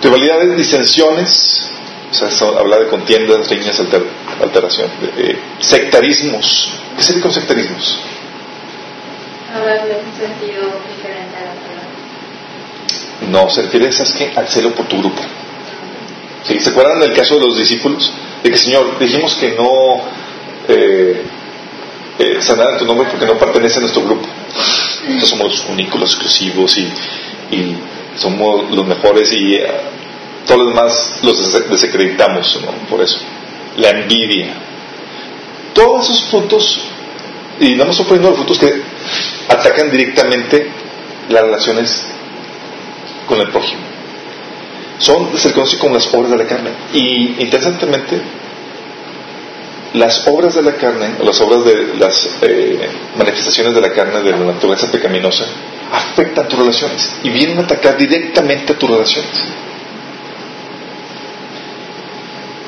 Rivalidades, 0.01 0.57
disensiones, 0.57 1.74
o 2.11 2.13
sea, 2.13 2.29
habla 2.59 2.77
de 2.79 2.87
contiendas, 2.87 3.49
riñas, 3.49 3.79
alter, 3.79 4.03
alteración, 4.41 4.89
de- 5.15 5.37
sectarismos. 5.59 6.69
¿Qué 6.95 7.03
se 7.03 7.13
dice 7.13 7.21
con 7.23 7.31
sectarismos? 7.33 7.97
A 9.53 9.59
darle 9.59 9.95
un 9.95 10.17
sentido 10.19 10.63
diferente 10.89 11.35
a 11.37 11.41
la 11.41 11.53
palabra. 11.53 11.85
No, 13.29 13.49
se 13.49 13.63
refiere, 13.63 13.91
¿sabes 13.91 14.13
qué? 14.13 14.31
Al 14.35 14.47
celo 14.47 14.71
por 14.71 14.85
tu 14.87 14.97
grupo. 14.99 15.21
¿Sí? 16.47 16.59
¿Se 16.59 16.69
acuerdan 16.69 16.99
del 16.99 17.13
caso 17.13 17.35
de 17.39 17.41
los 17.47 17.57
discípulos? 17.57 18.11
De 18.43 18.51
que, 18.51 18.57
Señor, 18.57 18.99
dijimos 18.99 19.33
que 19.35 19.51
no 19.55 20.01
eh, 20.67 21.23
eh, 22.19 22.37
sanar 22.41 22.71
en 22.73 22.77
tu 22.79 22.85
nombre 22.85 23.07
porque 23.09 23.25
no 23.25 23.37
pertenece 23.37 23.77
a 23.77 23.81
nuestro 23.81 24.03
grupo. 24.03 24.27
Nosotros 25.07 25.29
somos 25.29 25.47
los 25.51 25.65
únicos, 25.69 25.99
los 25.99 26.11
exclusivos 26.11 26.77
y, 26.77 26.81
y 27.51 27.75
somos 28.17 28.69
los 28.71 28.85
mejores 28.85 29.31
y 29.33 29.55
eh, 29.55 29.67
todos 30.45 30.61
los 30.61 30.69
demás 30.69 31.19
los 31.23 31.53
des- 31.53 31.69
desacreditamos 31.69 32.59
¿no? 32.61 32.71
por 32.89 33.01
eso. 33.01 33.19
La 33.77 33.89
envidia. 33.89 34.53
Todos 35.73 36.09
esos 36.09 36.29
frutos, 36.29 36.79
y 37.59 37.75
no 37.75 37.85
estoy 37.85 38.05
poniendo 38.05 38.29
los 38.29 38.37
frutos 38.39 38.59
que 38.59 38.81
atacan 39.49 39.91
directamente 39.91 40.69
las 41.29 41.41
relaciones 41.43 42.05
con 43.27 43.39
el 43.41 43.49
prójimo. 43.49 43.81
Son, 44.99 45.37
se 45.37 45.49
le 45.49 45.53
conoce 45.53 45.77
como 45.77 45.95
las 45.95 46.07
obras 46.13 46.31
de 46.31 46.37
la 46.37 46.45
carne. 46.45 46.69
Y 46.93 47.41
interesantemente, 47.43 48.21
las 49.93 50.25
obras 50.27 50.55
de 50.55 50.61
la 50.61 50.73
carne, 50.73 51.15
las 51.23 51.39
obras 51.41 51.65
de 51.65 51.95
las 51.99 52.29
eh, 52.41 52.89
manifestaciones 53.17 53.73
de 53.75 53.81
la 53.81 53.91
carne 53.91 54.21
de 54.21 54.31
la 54.31 54.37
naturaleza 54.37 54.89
pecaminosa, 54.91 55.45
afectan 55.91 56.47
tus 56.47 56.59
relaciones 56.59 57.11
y 57.23 57.29
vienen 57.29 57.59
a 57.59 57.61
atacar 57.63 57.97
directamente 57.97 58.73
a 58.73 58.77
tus 58.77 58.89
relaciones. 58.89 59.31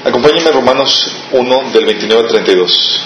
Acompáñenme 0.06 0.50
a 0.50 0.54
Romanos 0.54 1.12
1 1.32 1.72
del 1.74 1.86
29 1.86 2.22
al 2.22 2.28
32. 2.30 3.02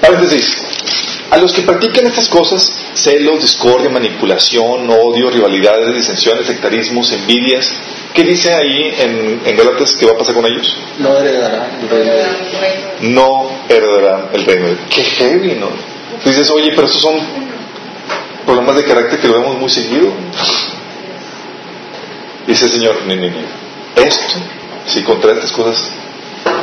Paréntesis. 0.00 0.62
A 1.30 1.31
los 1.42 1.52
que 1.52 1.62
practican 1.62 2.06
estas 2.06 2.28
cosas, 2.28 2.72
celos, 2.94 3.42
discordia, 3.42 3.90
manipulación, 3.90 4.88
odio, 4.88 5.28
rivalidades, 5.28 5.94
disensiones, 5.94 6.46
sectarismos, 6.46 7.12
envidias, 7.12 7.74
¿qué 8.14 8.22
dice 8.22 8.54
ahí 8.54 8.94
en, 8.98 9.40
en 9.44 9.56
Gálatas 9.56 9.96
que 9.96 10.06
va 10.06 10.12
a 10.12 10.18
pasar 10.18 10.34
con 10.34 10.46
ellos? 10.46 10.76
No 10.98 11.18
heredará 11.18 11.78
el 11.80 11.88
reino 11.88 12.12
de 12.12 12.18
Dios. 12.18 12.36
No 13.00 13.50
heredarán 13.68 14.28
el 14.32 14.44
reino 14.44 14.68
de 14.68 14.76
Qué 14.88 15.02
heavy, 15.02 15.54
¿no? 15.56 15.68
Tú 16.22 16.28
dices, 16.28 16.48
oye, 16.50 16.72
pero 16.76 16.86
esos 16.86 17.00
son 17.00 17.20
problemas 18.46 18.76
de 18.76 18.84
carácter 18.84 19.18
que 19.18 19.28
lo 19.28 19.34
vemos 19.34 19.58
muy 19.58 19.70
seguido. 19.70 20.12
Dice 22.46 22.66
el 22.66 22.70
Señor, 22.70 23.02
ni, 23.06 23.16
ni, 23.16 23.30
ni. 23.30 23.44
Esto, 23.96 24.34
si 24.86 25.02
contra 25.02 25.32
estas 25.32 25.52
cosas 25.52 25.90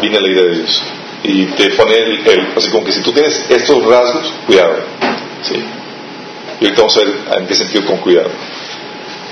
viene 0.01 0.19
la 0.21 0.27
ira 0.29 0.43
de 0.43 0.55
Dios. 0.55 0.81
Y 1.23 1.45
te 1.47 1.69
pone 1.71 1.95
el, 1.95 2.27
el, 2.27 2.53
así 2.55 2.69
como 2.69 2.85
que 2.85 2.91
si 2.91 3.01
tú 3.01 3.11
tienes 3.11 3.45
estos 3.49 3.85
rasgos, 3.85 4.33
cuidado. 4.45 4.77
Sí. 5.43 5.63
Y 6.61 6.65
ahorita 6.65 6.81
vamos 6.81 6.97
a 6.97 6.99
ver 6.99 7.13
en 7.39 7.47
qué 7.47 7.55
sentido 7.55 7.85
con 7.85 7.97
cuidado. 7.97 8.29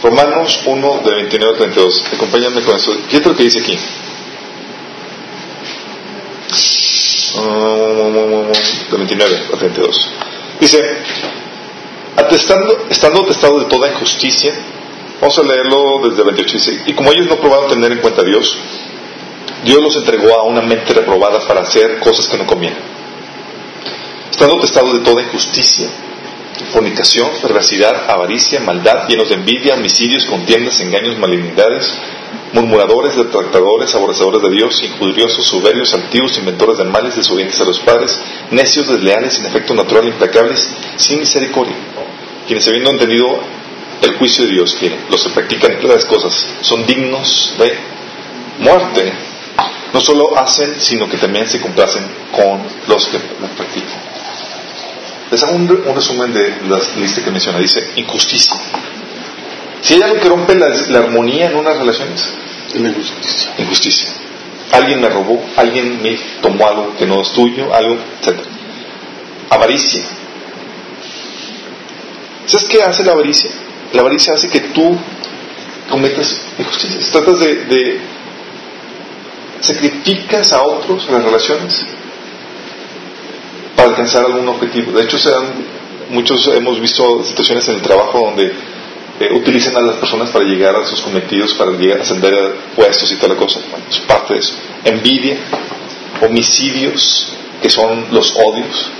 Romanos 0.01 0.61
1, 0.65 1.01
de 1.03 1.15
29 1.15 1.53
a 1.53 1.57
32. 1.57 2.03
Acompáñame 2.13 2.61
con 2.61 2.75
eso. 2.75 2.93
Fíjate 3.07 3.29
lo 3.29 3.35
que 3.35 3.43
dice 3.43 3.59
aquí. 3.59 3.77
De 8.91 8.97
29 8.97 9.43
a 9.53 9.57
32. 9.57 10.11
Dice, 10.59 10.79
atestando, 12.15 12.85
estando 12.89 13.23
atestado 13.23 13.59
de 13.59 13.65
toda 13.65 13.89
injusticia, 13.89 14.53
vamos 15.19 15.37
a 15.37 15.43
leerlo 15.43 16.09
desde 16.09 16.23
28. 16.23 16.53
Dice, 16.53 16.83
y 16.85 16.93
como 16.93 17.11
ellos 17.11 17.27
no 17.27 17.37
probaron 17.37 17.69
tener 17.69 17.91
en 17.91 17.99
cuenta 17.99 18.21
a 18.21 18.25
Dios, 18.25 18.57
Dios 19.67 19.81
los 19.81 19.97
entregó 19.97 20.33
a 20.33 20.43
una 20.43 20.61
mente 20.61 20.93
reprobada 20.93 21.45
para 21.45 21.59
hacer 21.59 21.99
cosas 21.99 22.29
que 22.29 22.37
no 22.37 22.47
convienen. 22.47 22.79
Estando 24.31 24.55
atestado 24.55 24.93
de 24.93 24.99
toda 24.99 25.21
injusticia, 25.21 25.89
fornicación, 26.71 27.29
perversidad, 27.41 28.09
avaricia, 28.09 28.61
maldad, 28.61 29.09
llenos 29.09 29.27
de 29.27 29.35
envidia, 29.35 29.73
homicidios, 29.73 30.23
contiendas, 30.23 30.79
engaños, 30.79 31.19
malignidades, 31.19 31.93
murmuradores, 32.53 33.17
detractadores, 33.17 33.93
aborrecedores 33.93 34.41
de 34.41 34.51
Dios, 34.51 34.81
injuriosos, 34.83 35.45
soberbios, 35.45 35.93
altivos, 35.93 36.37
inventores 36.37 36.77
de 36.77 36.85
males, 36.85 37.17
desobedientes 37.17 37.59
a 37.59 37.65
los 37.65 37.79
padres, 37.79 38.17
necios, 38.51 38.87
desleales, 38.87 39.33
sin 39.33 39.47
efecto 39.47 39.73
natural, 39.73 40.07
implacables, 40.07 40.65
sin 40.95 41.19
misericordia, 41.19 41.75
quienes 42.47 42.65
habiendo 42.69 42.91
entendido 42.91 43.37
el 44.01 44.15
juicio 44.15 44.45
de 44.45 44.51
Dios, 44.51 44.75
que 44.75 44.97
los 45.09 45.23
que 45.25 45.29
practican 45.31 45.77
las 45.83 46.05
cosas 46.05 46.47
son 46.61 46.85
dignos 46.85 47.53
de 47.59 47.77
muerte, 48.59 49.26
no 49.93 50.01
solo 50.01 50.37
hacen, 50.37 50.75
sino 50.79 51.09
que 51.09 51.17
también 51.17 51.47
se 51.49 51.59
complacen 51.61 52.03
con 52.31 52.61
los 52.87 53.05
que 53.07 53.19
las 53.41 53.51
practican. 53.51 53.99
Les 55.31 55.43
hago 55.43 55.55
un, 55.55 55.83
un 55.85 55.95
resumen 55.95 56.33
de 56.33 56.53
la 56.69 56.79
lista 56.97 57.23
que 57.23 57.31
menciona. 57.31 57.59
Dice 57.59 57.89
injusticia. 57.95 58.53
Si 59.81 59.93
hay 59.95 60.01
algo 60.01 60.19
que 60.19 60.29
rompe 60.29 60.55
la, 60.55 60.69
la 60.69 60.99
armonía 60.99 61.47
en 61.47 61.55
unas 61.55 61.77
relaciones, 61.77 62.25
La 62.73 62.89
injusticia. 62.89 63.53
injusticia. 63.57 64.09
Alguien 64.71 64.99
me 65.01 65.09
robó, 65.09 65.41
alguien 65.55 66.01
me 66.01 66.17
tomó 66.41 66.67
algo 66.67 66.95
que 66.97 67.05
no 67.05 67.21
es 67.21 67.31
tuyo, 67.31 67.73
algo, 67.73 67.95
etc. 68.21 68.37
Avaricia. 69.49 70.03
¿Sabes 72.45 72.67
qué 72.67 72.83
hace 72.83 73.03
la 73.03 73.13
avaricia? 73.13 73.49
La 73.93 74.01
avaricia 74.01 74.33
hace 74.33 74.49
que 74.49 74.59
tú 74.59 74.97
cometas 75.89 76.41
injusticias. 76.57 77.09
Tratas 77.11 77.39
de, 77.39 77.55
de 77.65 77.99
sacrificas 79.61 80.53
a 80.53 80.63
otros 80.63 81.05
en 81.07 81.13
las 81.13 81.23
relaciones 81.23 81.85
para 83.75 83.89
alcanzar 83.89 84.25
algún 84.25 84.47
objetivo. 84.47 84.91
De 84.91 85.03
hecho, 85.03 85.17
se 85.17 85.29
dan, 85.29 85.45
muchos 86.09 86.47
hemos 86.47 86.79
visto 86.79 87.23
situaciones 87.23 87.67
en 87.69 87.75
el 87.75 87.81
trabajo 87.81 88.19
donde 88.19 88.53
eh, 89.19 89.33
utilizan 89.33 89.75
a 89.77 89.81
las 89.81 89.95
personas 89.97 90.29
para 90.29 90.45
llegar 90.45 90.75
a 90.75 90.85
sus 90.85 91.01
cometidos, 91.01 91.53
para 91.53 91.71
llegar 91.71 91.99
a 91.99 92.01
ascender 92.03 92.33
a 92.33 92.75
puestos 92.75 93.11
y 93.11 93.15
toda 93.15 93.33
la 93.33 93.39
cosa. 93.39 93.59
Es 93.89 93.99
parte 93.99 94.35
de 94.35 94.39
eso. 94.39 94.53
Envidia, 94.83 95.37
homicidios, 96.21 97.33
que 97.61 97.69
son 97.69 98.05
los 98.11 98.33
odios, 98.35 98.91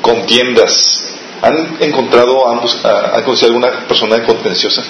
contiendas. 0.00 1.00
¿Han 1.42 1.76
encontrado 1.80 2.48
ambos, 2.48 2.78
ah, 2.84 3.12
han 3.16 3.22
conocido 3.22 3.48
alguna 3.48 3.86
persona 3.86 4.24
contenciosa? 4.24 4.82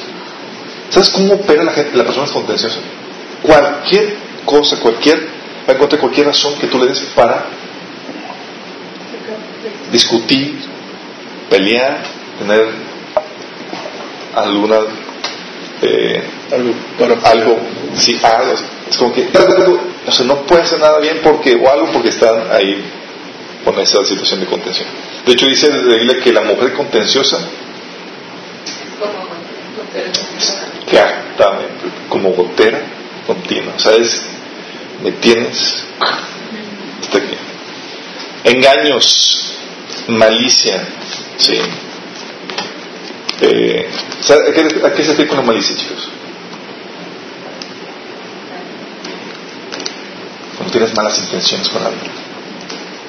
¿Sabes 0.91 1.11
cómo 1.11 1.35
opera 1.35 1.65
la 1.65 1.73
gente, 1.73 1.97
la 1.97 2.05
persona 2.05 2.31
contenciosa? 2.31 2.79
Cualquier 3.45 4.17
cosa, 4.47 4.81
cualquier, 4.81 5.19
va 5.69 5.73
a 5.73 5.77
encontrar 5.77 6.01
cualquier 6.01 6.27
razón 6.27 6.55
que 6.59 6.67
tú 6.67 6.79
le 6.79 6.87
des 6.87 7.01
para 7.15 7.45
discutir, 9.93 10.59
pelear, 11.51 12.03
tener 12.39 12.67
alguna 14.35 14.77
eh, 15.83 16.23
Algo 16.51 16.73
para 16.99 17.31
algo, 17.31 17.59
sí, 17.97 18.19
algo, 18.23 18.55
es 18.89 18.97
como 18.97 19.13
que 19.13 19.29
o 20.07 20.13
sea, 20.13 20.25
no 20.27 20.43
puede 20.47 20.63
hacer 20.63 20.81
nada 20.81 20.99
bien 20.99 21.21
porque 21.23 21.55
o 21.55 21.71
algo 21.71 21.91
porque 21.93 22.09
están 22.09 22.51
ahí 22.51 22.83
con 23.65 23.79
esa 23.79 24.05
situación 24.05 24.41
de 24.41 24.47
contención. 24.47 24.89
De 25.27 25.33
hecho 25.33 25.47
dice 25.47 25.69
la 25.71 25.97
Biblia 25.97 26.21
que 26.23 26.33
la 26.33 26.43
mujer 26.43 26.73
contenciosa 26.73 27.39
como 32.09 32.31
gotera 32.31 32.81
continua, 33.27 33.79
¿sabes? 33.79 34.23
Me 35.03 35.13
tienes 35.13 35.85
hasta 37.01 37.19
aquí. 37.19 37.37
Engaños, 38.45 39.55
malicia, 40.09 40.87
sí. 41.37 41.59
Eh, 43.41 43.89
¿sabe 44.21 44.51
¿a, 44.51 44.53
qué, 44.53 44.87
¿A 44.87 44.93
qué 44.95 45.03
se 45.03 45.11
refiere 45.11 45.29
con 45.29 45.39
la 45.39 45.45
malicia, 45.45 45.77
chicos? 45.77 46.09
Cuando 50.57 50.73
tienes 50.73 50.95
malas 50.95 51.19
intenciones 51.19 51.69
con 51.69 51.85
alguien. 51.85 52.13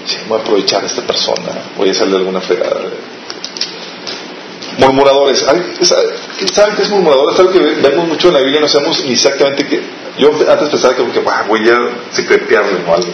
Sí, 0.06 0.18
voy 0.28 0.40
a 0.40 0.42
aprovechar 0.42 0.84
a 0.84 0.88
esta 0.88 1.02
persona, 1.02 1.64
voy 1.78 1.90
a 1.90 1.92
hacerle 1.92 2.18
alguna 2.18 2.42
fregada. 2.42 2.82
Murmuradores. 4.78 5.48
¿Alguien 5.48 5.74
¿Sabe 5.86 6.04
¿saben 6.54 6.76
qué 6.76 6.84
es 6.84 6.90
murmurador? 6.90 7.34
Es 7.34 7.40
algo 7.40 7.52
que 7.52 7.60
vemos 7.60 8.08
mucho 8.08 8.28
en 8.28 8.34
la 8.34 8.42
Biblia, 8.42 8.62
no 8.62 8.68
sabemos 8.68 9.00
exactamente 9.06 9.66
qué. 9.68 9.82
Yo 10.18 10.32
antes 10.50 10.70
pensaba 10.70 10.96
que, 10.96 11.04
que 11.12 11.22
"Ah, 11.28 11.46
voy 11.48 11.68
a 11.70 11.90
secretearle 12.12 12.80
o 12.88 12.94
algo. 12.94 13.14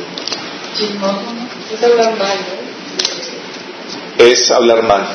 Es 1.74 1.84
hablar 1.84 2.18
mal, 2.18 2.38
¿no? 4.18 4.24
Es 4.26 4.52
hablar 4.52 4.84
mal. 4.84 5.08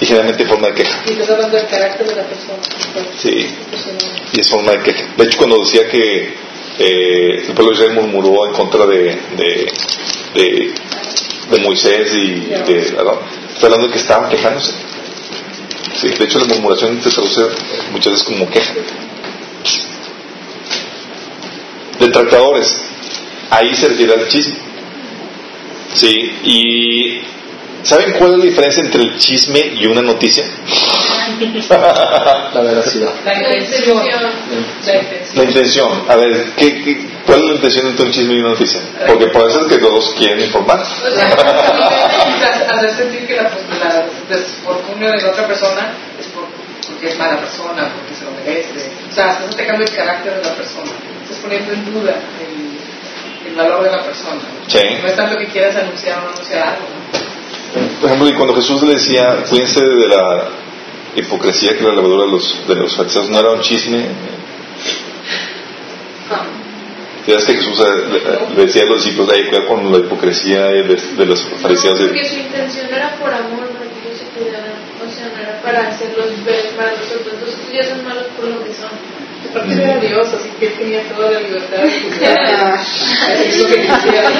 Y 0.00 0.06
generalmente 0.06 0.42
en 0.44 0.48
forma 0.48 0.68
de 0.68 0.74
queja. 0.74 1.02
Y 1.06 1.12
estás 1.12 1.30
hablando 1.30 1.56
del 1.56 1.66
carácter 1.66 2.06
de 2.06 2.16
la 2.16 2.22
persona. 2.22 2.58
Sí. 3.18 3.48
y 4.32 4.40
es 4.40 4.48
forma 4.48 4.72
de 4.72 4.82
queja. 4.82 5.04
De 5.16 5.24
hecho, 5.24 5.38
cuando 5.38 5.58
decía 5.58 5.88
que 5.88 6.34
eh, 6.78 7.44
el 7.48 7.54
pueblo 7.54 7.70
de 7.76 7.84
Israel 7.84 7.92
murmuró 8.00 8.46
en 8.46 8.52
contra 8.52 8.86
de, 8.86 9.18
de, 9.36 9.72
de, 10.34 10.74
de 11.50 11.58
Moisés 11.60 12.12
y 12.14 12.30
de 12.40 12.78
está 12.80 13.66
hablando 13.66 13.86
de 13.88 13.92
que 13.92 13.98
estaban 13.98 14.30
quejándose. 14.30 14.72
Sí, 16.00 16.08
de 16.10 16.24
hecho, 16.24 16.38
la 16.38 16.44
murmuración 16.46 17.00
se 17.02 17.10
traduce 17.10 17.40
muchas 17.92 18.12
veces 18.12 18.26
como 18.28 18.48
queja. 18.50 18.72
Detractadores, 21.98 22.84
ahí 23.50 23.74
se 23.74 23.88
refiere 23.88 24.14
al 24.14 24.28
chisme. 24.28 24.54
Sí, 25.94 26.32
y 26.44 27.20
¿saben 27.82 28.12
cuál 28.18 28.32
es 28.34 28.38
la 28.38 28.44
diferencia 28.44 28.82
entre 28.82 29.02
el 29.02 29.18
chisme 29.18 29.58
y 29.78 29.86
una 29.86 30.02
noticia? 30.02 30.44
La 32.54 32.60
veracidad. 32.62 33.10
La 33.24 33.32
intención. 33.64 34.02
La 35.36 35.44
intención. 35.44 36.04
A 36.08 36.16
ver, 36.16 36.52
¿qué, 36.56 36.82
qué, 36.82 37.06
cuál 37.26 37.40
es 37.40 37.44
la 37.48 37.54
intención 37.56 37.86
entre 37.88 38.06
un 38.06 38.12
chisme 38.12 38.34
y 38.34 38.40
una 38.40 38.50
noticia? 38.50 38.80
Porque 39.06 39.26
puede 39.28 39.52
ser 39.52 39.66
que 39.66 39.78
todos 39.78 40.14
quieren 40.16 40.40
informar. 40.40 40.80
O 40.80 41.10
sea, 41.10 42.76
hacer 42.76 42.96
sentir 42.96 43.26
que 43.26 43.36
la, 43.36 43.42
la 43.44 44.06
desfortunio 44.28 45.10
de 45.12 45.22
la 45.22 45.28
otra 45.30 45.46
persona 45.46 45.92
es 46.18 46.26
por- 46.28 46.48
porque 46.88 47.08
es 47.08 47.18
mala 47.18 47.38
persona, 47.38 47.92
porque 47.94 48.14
se 48.14 48.24
lo 48.24 48.30
merece. 48.32 48.90
O 49.10 49.14
sea, 49.14 49.32
estás 49.32 49.54
atacando 49.54 49.84
el 49.84 49.90
carácter 49.90 50.36
de 50.36 50.42
la 50.48 50.54
persona. 50.54 50.90
Estás 51.28 51.42
poniendo 51.42 51.72
en 51.72 51.92
duda 51.92 52.14
el, 52.40 53.50
el 53.50 53.54
valor 53.56 53.84
de 53.84 53.90
la 53.90 54.02
persona. 54.02 54.40
Sí. 54.66 54.78
No 55.02 55.08
es 55.08 55.16
tanto 55.16 55.36
que 55.36 55.46
quieras 55.46 55.76
anunciar 55.76 56.18
o 56.18 56.22
no 56.22 56.28
anunciar 56.30 56.68
algo. 56.68 56.86
¿no? 56.88 58.00
Por 58.00 58.06
ejemplo, 58.10 58.28
y 58.30 58.34
cuando 58.34 58.54
Jesús 58.54 58.82
le 58.82 58.94
decía, 58.94 59.44
cuídense 59.48 59.84
de 59.84 60.08
la 60.08 60.48
hipocresía 61.16 61.76
que 61.76 61.84
la 61.84 61.92
levadura 61.94 62.24
de 62.24 62.30
los, 62.32 62.66
de 62.66 62.74
los 62.76 62.96
fariseos, 62.96 63.28
no 63.28 63.38
era 63.40 63.50
un 63.50 63.60
chisme. 63.60 64.06
Fíjate 67.26 67.44
que 67.46 67.58
Jesús 67.58 67.78
eh, 67.80 68.08
le, 68.10 68.56
le 68.56 68.64
decía 68.64 68.82
a 68.84 68.86
los 68.86 69.04
discípulos, 69.04 69.30
"Ey, 69.34 69.48
cuidado 69.48 69.66
con 69.66 69.92
la 69.92 69.98
hipocresía 69.98 70.64
de, 70.64 70.82
de 70.82 71.26
los 71.26 71.42
fariseos. 71.60 72.00
No, 72.00 72.06
porque 72.06 72.24
su 72.24 72.36
intención 72.38 72.86
era 72.90 73.16
por 73.16 73.28
amor, 73.28 73.68
para 73.68 73.84
que 73.84 74.08
ellos 74.08 74.18
se 74.18 74.24
cuidaran. 74.32 74.72
O 74.96 75.10
sea, 75.12 75.28
no 75.28 75.42
era 75.42 75.60
para 75.60 75.88
hacerlos 75.88 76.42
ver 76.44 76.70
para 76.74 76.92
los 76.92 77.06
otros. 77.12 77.34
Entonces, 77.34 77.58
ellos 77.70 77.86
ya 77.86 77.94
son 77.94 78.04
malos 78.04 78.24
por 78.34 78.46
lo 78.48 78.64
que 78.64 78.72
son. 78.72 78.88
Aparte 79.50 79.82
era 79.82 79.96
Dios, 79.98 80.28
así 80.28 80.50
que 80.58 80.66
él 80.66 80.74
tenía 80.78 81.02
toda 81.14 81.30
la 81.30 81.40
libertad 81.40 81.78
de 81.78 82.00
juzgar. 82.00 82.80
Es 83.38 83.58
lo 83.58 83.66
que 83.68 83.80
quisiera. 83.80 84.30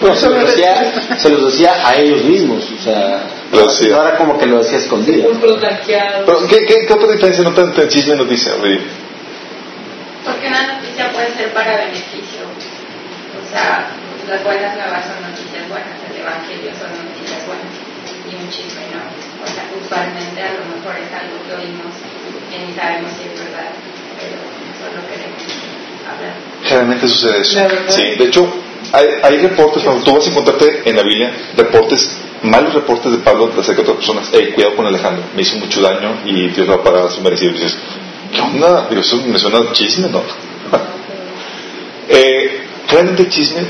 Pero 0.00 0.16
se 0.16 0.28
los, 0.28 0.46
decía, 0.46 0.92
se 1.16 1.28
los 1.30 1.52
decía 1.52 1.72
a 1.82 1.96
ellos 1.96 2.24
mismos, 2.24 2.64
o 2.70 2.82
sea, 2.82 3.22
no 3.52 4.02
era 4.02 4.16
como 4.16 4.36
que 4.38 4.46
lo 4.46 4.58
decía 4.58 4.78
escondido. 4.78 5.30
Pero, 5.40 6.46
¿qué, 6.48 6.66
qué, 6.66 6.86
qué 6.86 6.92
otra 6.92 7.12
diferencia 7.12 7.44
notan 7.44 7.66
entre 7.66 7.88
chisme 7.88 8.14
y 8.14 8.18
noticia? 8.18 8.52
Oye, 8.60 8.80
Porque 10.24 10.48
una 10.48 10.74
noticia 10.74 11.10
puede 11.12 11.32
ser 11.34 11.54
para 11.54 11.76
beneficio. 11.76 12.42
O 12.42 13.50
sea, 13.50 13.86
las 14.28 14.42
buenas 14.44 14.76
nuevas 14.76 15.06
son 15.06 15.22
noticias 15.22 15.68
buenas, 15.68 15.96
el 16.10 16.20
evangelio 16.20 16.70
son 16.74 16.90
noticias 16.90 17.46
buenas. 17.46 17.72
chisme, 18.50 18.84
¿no? 18.92 19.00
O 19.40 19.46
sea, 19.46 19.64
usualmente 19.72 20.42
a 20.42 20.52
lo 20.58 20.64
mejor 20.74 20.96
es 21.00 21.08
algo 21.14 21.38
que 21.46 21.54
oímos 21.54 21.94
ni 22.58 22.74
sabemos 22.74 23.10
si 23.12 23.28
es 23.28 23.38
verdad, 23.38 23.70
pero 24.18 24.36
solo 24.78 25.06
queremos 25.08 25.42
hablar. 26.08 26.34
Generalmente 26.62 27.08
sucede 27.08 27.40
eso. 27.40 27.58
Sí, 27.88 28.02
de 28.02 28.24
hecho, 28.24 28.48
hay, 28.92 29.06
hay 29.22 29.38
reportes, 29.38 29.82
cuando 29.82 30.04
tú 30.04 30.14
vas 30.14 30.26
a 30.26 30.30
encontrarte 30.30 30.82
en 30.88 30.96
la 30.96 31.02
Biblia, 31.02 31.32
reportes, 31.56 32.16
malos 32.42 32.74
reportes 32.74 33.12
de 33.12 33.18
Pablo 33.18 33.50
acerca 33.58 33.82
de 33.82 33.90
otras 33.90 33.96
personas. 33.96 34.30
Hey, 34.32 34.52
cuidado 34.54 34.76
con 34.76 34.86
Alejandro, 34.86 35.24
me 35.34 35.42
hizo 35.42 35.56
mucho 35.56 35.80
daño 35.80 36.20
y 36.24 36.48
Dios 36.48 36.68
va 36.68 36.74
a 36.74 36.82
pagar 36.82 37.10
su 37.10 37.20
merecido. 37.20 37.50
Y 37.52 37.54
dices, 37.54 37.76
¿qué 38.32 38.40
onda? 38.40 38.86
Digo, 38.88 39.00
eso 39.00 39.22
me 39.26 39.38
suena 39.38 39.72
chisme, 39.72 40.08
¿no? 40.08 40.22
eh, 42.08 42.66
realmente 42.90 43.22
el 43.22 43.28
chisme, 43.28 43.62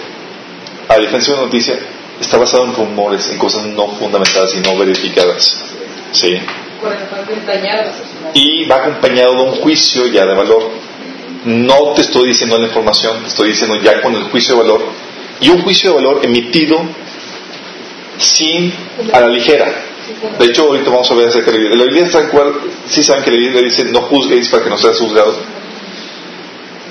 a 0.89 0.99
diferencia 0.99 1.33
de 1.33 1.41
una 1.41 1.47
noticia, 1.47 1.79
está 2.21 2.37
basado 2.37 2.65
en 2.65 2.75
rumores, 2.75 3.29
en 3.31 3.39
cosas 3.39 3.65
no 3.67 3.89
fundamentadas 3.89 4.55
y 4.55 4.61
no 4.61 4.77
verificadas. 4.77 5.65
¿Sí? 6.13 6.39
Y 8.35 8.67
va 8.67 8.77
acompañado 8.77 9.35
de 9.37 9.43
un 9.43 9.53
juicio 9.57 10.07
ya 10.07 10.27
de 10.27 10.35
valor. 10.35 10.71
No 11.45 11.93
te 11.95 12.03
estoy 12.03 12.29
diciendo 12.29 12.59
la 12.59 12.67
información, 12.67 13.23
te 13.23 13.29
estoy 13.29 13.49
diciendo 13.49 13.77
ya 13.83 14.01
con 14.01 14.15
el 14.15 14.25
juicio 14.25 14.55
de 14.55 14.63
valor. 14.63 14.85
Y 15.41 15.51
un 15.51 15.63
juicio 15.63 15.91
de 15.91 15.97
valor 15.97 16.21
emitido 16.25 16.81
sin 18.19 18.73
a 19.13 19.21
la 19.21 19.29
ligera. 19.29 19.67
De 20.39 20.47
hecho, 20.47 20.65
ahorita 20.65 20.91
vamos 20.91 21.11
a 21.11 21.15
ver 21.15 21.29
acerca 21.29 21.51
de 21.51 21.59
la 21.59 21.63
Biblia. 21.63 21.79
La 21.79 21.85
Biblia 21.85 22.05
está 22.05 22.21
en 22.21 22.29
cual, 22.29 22.53
sí 22.87 23.03
saben 23.03 23.25
que 23.25 23.31
la 23.31 23.37
Biblia 23.39 23.63
dice 23.63 23.85
no 23.85 24.03
juzguéis 24.03 24.49
para 24.49 24.65
que 24.65 24.71
no 24.71 24.79
seas 24.79 24.99
juzgado. 24.99 25.35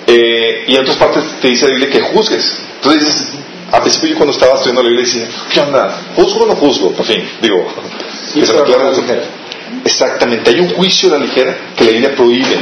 Eh, 0.08 0.66
y 0.68 0.76
en 0.76 0.82
otras 0.82 0.98
partes 0.98 1.24
te 1.42 1.48
dice 1.48 1.66
la 1.66 1.72
Biblia 1.72 1.90
que 1.90 2.02
juzgues. 2.02 2.60
Entonces 2.76 3.02
dices, 3.02 3.32
al 3.72 3.82
principio 3.82 4.10
yo 4.10 4.18
cuando 4.18 4.34
estaba 4.34 4.54
estudiando 4.54 4.84
la 4.84 4.90
Biblia 4.90 5.06
decía, 5.06 5.28
¿qué 5.52 5.60
onda? 5.60 6.02
¿Juzgo 6.16 6.44
o 6.44 6.48
no 6.48 6.56
juzgo? 6.56 6.92
Por 6.92 7.06
fin, 7.06 7.24
digo, 7.42 7.68
que 8.34 8.46
se 8.46 8.54
me 8.54 8.60
aclara 8.60 8.92
eso. 8.92 9.04
Exactamente, 9.86 10.50
hay 10.52 10.60
un 10.60 10.70
juicio 10.70 11.10
a 11.14 11.18
la 11.18 11.26
ligera 11.26 11.58
que 11.76 11.84
la 11.86 11.92
Biblia 11.92 12.16
prohíbe. 12.16 12.58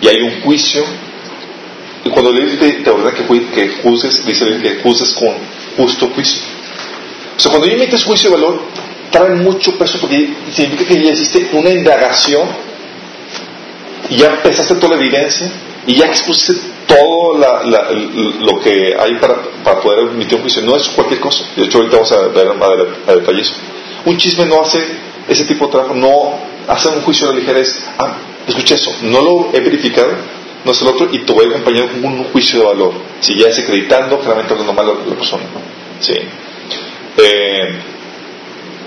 Y 0.00 0.08
hay 0.08 0.22
un 0.22 0.40
juicio. 0.42 0.84
Y 2.04 2.10
cuando 2.10 2.32
la 2.32 2.40
Biblia 2.40 2.58
te, 2.60 2.72
te 2.84 2.90
ordena 2.90 3.12
que, 3.12 3.24
que 3.50 3.68
juzgues, 3.82 4.24
dice 4.24 4.46
la 4.46 4.60
que 4.62 4.76
juzgues 4.82 5.12
con 5.14 5.34
justo 5.76 6.08
juicio. 6.14 6.40
O 7.36 7.40
sea, 7.40 7.50
cuando 7.50 7.66
ya 7.68 7.74
emites 7.74 8.04
juicio 8.04 8.30
de 8.30 8.36
valor, 8.36 8.62
trae 9.10 9.30
mucho 9.30 9.76
peso 9.78 9.98
porque 10.00 10.28
significa 10.52 10.84
que 10.88 11.02
ya 11.02 11.10
hiciste 11.12 11.50
una 11.52 11.70
indagación 11.70 12.48
y 14.10 14.16
ya 14.16 14.26
empezaste 14.34 14.74
toda 14.76 14.96
la 14.96 15.02
evidencia 15.02 15.50
y 15.86 15.94
ya 15.96 16.06
expusiste 16.06 16.54
todo 16.86 17.38
la- 17.38 17.62
la- 17.64 17.90
lo 18.40 18.60
que 18.60 18.94
hay 18.98 19.14
para, 19.16 19.36
para 19.64 19.80
poder 19.80 20.08
emitir 20.08 20.36
un 20.36 20.42
juicio. 20.42 20.62
No 20.62 20.76
es 20.76 20.88
cualquier 20.90 21.20
cosa. 21.20 21.44
De 21.56 21.64
hecho, 21.64 21.78
ahorita 21.78 21.96
vamos 21.96 22.12
a 22.12 22.28
ver 22.28 22.48
a, 22.48 22.52
a- 22.52 23.12
a 23.12 23.16
detalle 23.16 23.40
eso. 23.42 23.54
Un 24.04 24.16
chisme 24.16 24.46
no 24.46 24.62
hace 24.62 24.78
ese 25.28 25.44
tipo 25.44 25.66
de 25.66 25.72
trabajo, 25.72 25.94
no 25.94 26.38
hace 26.66 26.88
un 26.88 27.02
juicio 27.02 27.28
a 27.28 27.32
la 27.32 27.38
ligera. 27.38 27.58
Es, 27.58 27.84
ah, 27.98 28.16
escuché 28.46 28.74
eso, 28.74 28.94
no 29.02 29.20
lo 29.20 29.50
he 29.52 29.60
verificado, 29.60 30.08
no 30.64 30.72
es 30.72 30.82
el 30.82 30.88
otro, 30.88 31.08
y 31.12 31.18
te 31.20 31.32
voy 31.32 31.46
a 31.46 31.48
acompañar 31.50 31.88
con 31.88 32.04
un 32.04 32.24
juicio 32.24 32.60
de 32.60 32.66
valor. 32.66 32.92
Si 33.20 33.38
ya 33.38 33.48
es 33.48 33.58
acreditando, 33.58 34.18
claramente 34.18 34.52
hablando 34.52 34.72
mal 34.72 34.90
a 34.90 35.08
la 35.08 35.16
persona. 35.16 35.44
Sí. 36.00 36.14
Eh, 37.18 37.78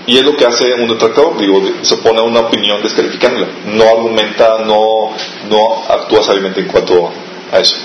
y 0.06 0.16
es 0.16 0.24
lo 0.24 0.36
que 0.36 0.44
hace 0.44 0.74
un 0.74 0.88
detractor, 0.88 1.38
digo, 1.38 1.62
se 1.82 1.96
pone 1.98 2.20
una 2.20 2.40
opinión 2.40 2.82
descalificándola, 2.82 3.46
no 3.66 3.84
argumenta, 3.84 4.58
no, 4.58 5.12
no 5.48 5.84
actúa 5.88 6.22
sabiamente 6.22 6.60
en 6.60 6.66
cuanto 6.66 7.12
a 7.52 7.58
eso. 7.60 7.76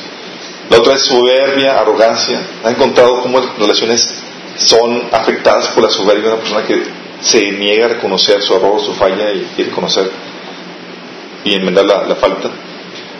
La 0.69 0.79
otra 0.79 0.95
es 0.95 1.01
soberbia, 1.01 1.79
arrogancia. 1.79 2.41
Ha 2.63 2.71
encontrado 2.71 3.21
cómo 3.21 3.39
las 3.39 3.57
relaciones 3.57 4.15
son 4.57 5.09
afectadas 5.11 5.69
por 5.69 5.83
la 5.83 5.89
soberbia 5.89 6.23
de 6.23 6.29
una 6.29 6.37
persona 6.39 6.65
que 6.65 6.83
se 7.21 7.51
niega 7.51 7.85
a 7.85 7.89
reconocer 7.89 8.41
su 8.41 8.55
error, 8.55 8.79
su 8.81 8.93
falla 8.93 9.31
y, 9.31 9.47
y 9.57 9.63
reconocer 9.63 10.09
y 11.43 11.55
enmendar 11.55 11.85
la, 11.85 12.03
la 12.03 12.15
falta. 12.15 12.49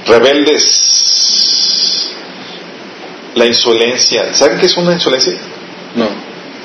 Rebeldes, 0.06 2.12
la 3.36 3.46
insolencia. 3.46 4.34
¿Saben 4.34 4.60
qué 4.60 4.66
es 4.68 4.78
una 4.78 4.94
insolencia? 4.94 5.34
No. 5.96 6.08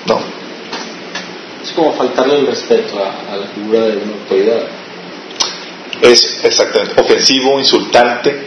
No. 0.07 0.21
Es 1.63 1.73
como 1.73 1.93
faltarle 1.95 2.41
el 2.41 2.47
respeto 2.47 2.99
a, 2.99 3.33
a 3.33 3.37
la 3.37 3.47
figura 3.49 3.81
de 3.87 3.97
una 3.99 4.13
autoridad. 4.15 4.63
Es 6.01 6.41
exactamente 6.45 7.01
ofensivo, 7.01 7.59
insultante. 7.59 8.47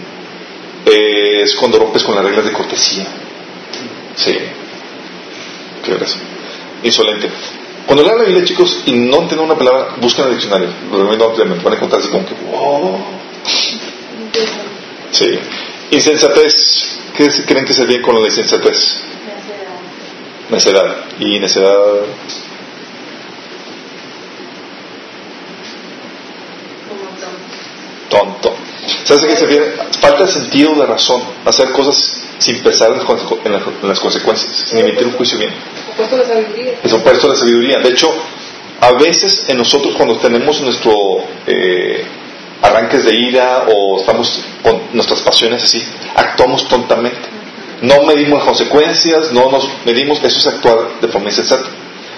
eh, 0.85 1.41
es 1.43 1.55
cuando 1.55 1.79
rompes 1.79 2.03
con 2.03 2.15
las 2.15 2.23
reglas 2.25 2.45
de 2.45 2.51
cortesía. 2.51 3.05
Sí. 4.15 4.37
Qué 5.83 5.93
gracia. 5.93 6.19
Insolente. 6.83 7.29
Cuando 7.85 8.03
lean 8.03 8.17
la 8.17 8.23
Biblia, 8.23 8.45
chicos, 8.45 8.81
y 8.85 8.93
no 8.93 9.21
entienden 9.21 9.45
una 9.45 9.55
palabra, 9.55 9.95
busquen 10.01 10.25
el 10.25 10.31
diccionario. 10.31 10.69
Lo 10.89 10.97
recomiendo 10.97 11.29
ampliamente. 11.29 11.63
Van 11.63 11.73
a 11.73 11.75
encontrar 11.75 12.01
así 12.01 12.09
como 12.09 12.25
que, 12.25 12.33
wow. 12.33 12.97
Sí. 15.11 15.39
Insensatez. 15.91 16.99
¿Qué 17.15 17.29
creen 17.45 17.65
que 17.65 17.73
se 17.73 17.85
bien 17.85 18.01
con 18.01 18.15
la 18.15 18.27
insensatez? 18.27 19.01
Necedad. 20.49 21.05
Y 21.19 21.39
necedad. 21.39 21.79
tonto. 28.09 28.55
¿Sabes 29.03 29.23
a 29.23 29.27
qué 29.27 29.35
se 29.35 29.45
refiere? 29.45 29.77
Falta 29.99 30.27
sentido 30.27 30.75
de 30.75 30.85
razón. 30.85 31.21
Hacer 31.45 31.71
cosas 31.71 32.21
sin 32.37 32.61
pensar 32.63 32.91
en 32.91 32.97
las, 32.99 33.07
en 33.45 33.51
las- 33.51 33.63
en 33.83 33.89
las 33.89 33.99
consecuencias, 33.99 34.51
sin 34.51 34.79
emitir 34.79 35.07
un 35.07 35.13
juicio 35.13 35.37
bien. 35.37 35.53
Es 36.83 36.93
opuesto 36.93 37.27
a 37.27 37.29
la 37.31 37.35
sabiduría. 37.35 37.79
De 37.79 37.89
hecho, 37.89 38.13
a 38.81 38.91
veces 38.93 39.45
en 39.47 39.57
nosotros 39.57 39.95
cuando 39.95 40.17
tenemos 40.17 40.59
nuestro 40.61 40.91
eh, 41.47 42.03
arranques 42.61 43.05
de 43.05 43.15
ira 43.15 43.65
o 43.73 43.99
estamos 43.99 44.39
con 44.63 44.81
nuestras 44.93 45.21
pasiones 45.21 45.63
así, 45.63 45.83
actuamos 46.15 46.67
tontamente. 46.67 47.29
No 47.81 48.03
medimos 48.03 48.39
las 48.39 48.47
consecuencias, 48.47 49.31
no 49.31 49.49
nos 49.51 49.67
medimos, 49.85 50.21
eso 50.23 50.37
es 50.39 50.47
actuar 50.47 50.99
de 51.01 51.07
forma 51.09 51.29
insensata. 51.29 51.65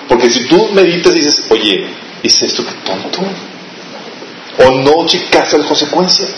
Porque 0.07 0.29
si 0.29 0.45
tú 0.47 0.69
meditas 0.71 1.13
y 1.13 1.19
dices, 1.19 1.45
oye, 1.49 1.85
hice 2.23 2.45
esto 2.45 2.63
que 2.65 2.71
tonto, 2.85 3.19
o 4.65 4.71
no 4.71 5.05
checaste 5.05 5.57
las 5.57 5.67
consecuencias. 5.67 6.29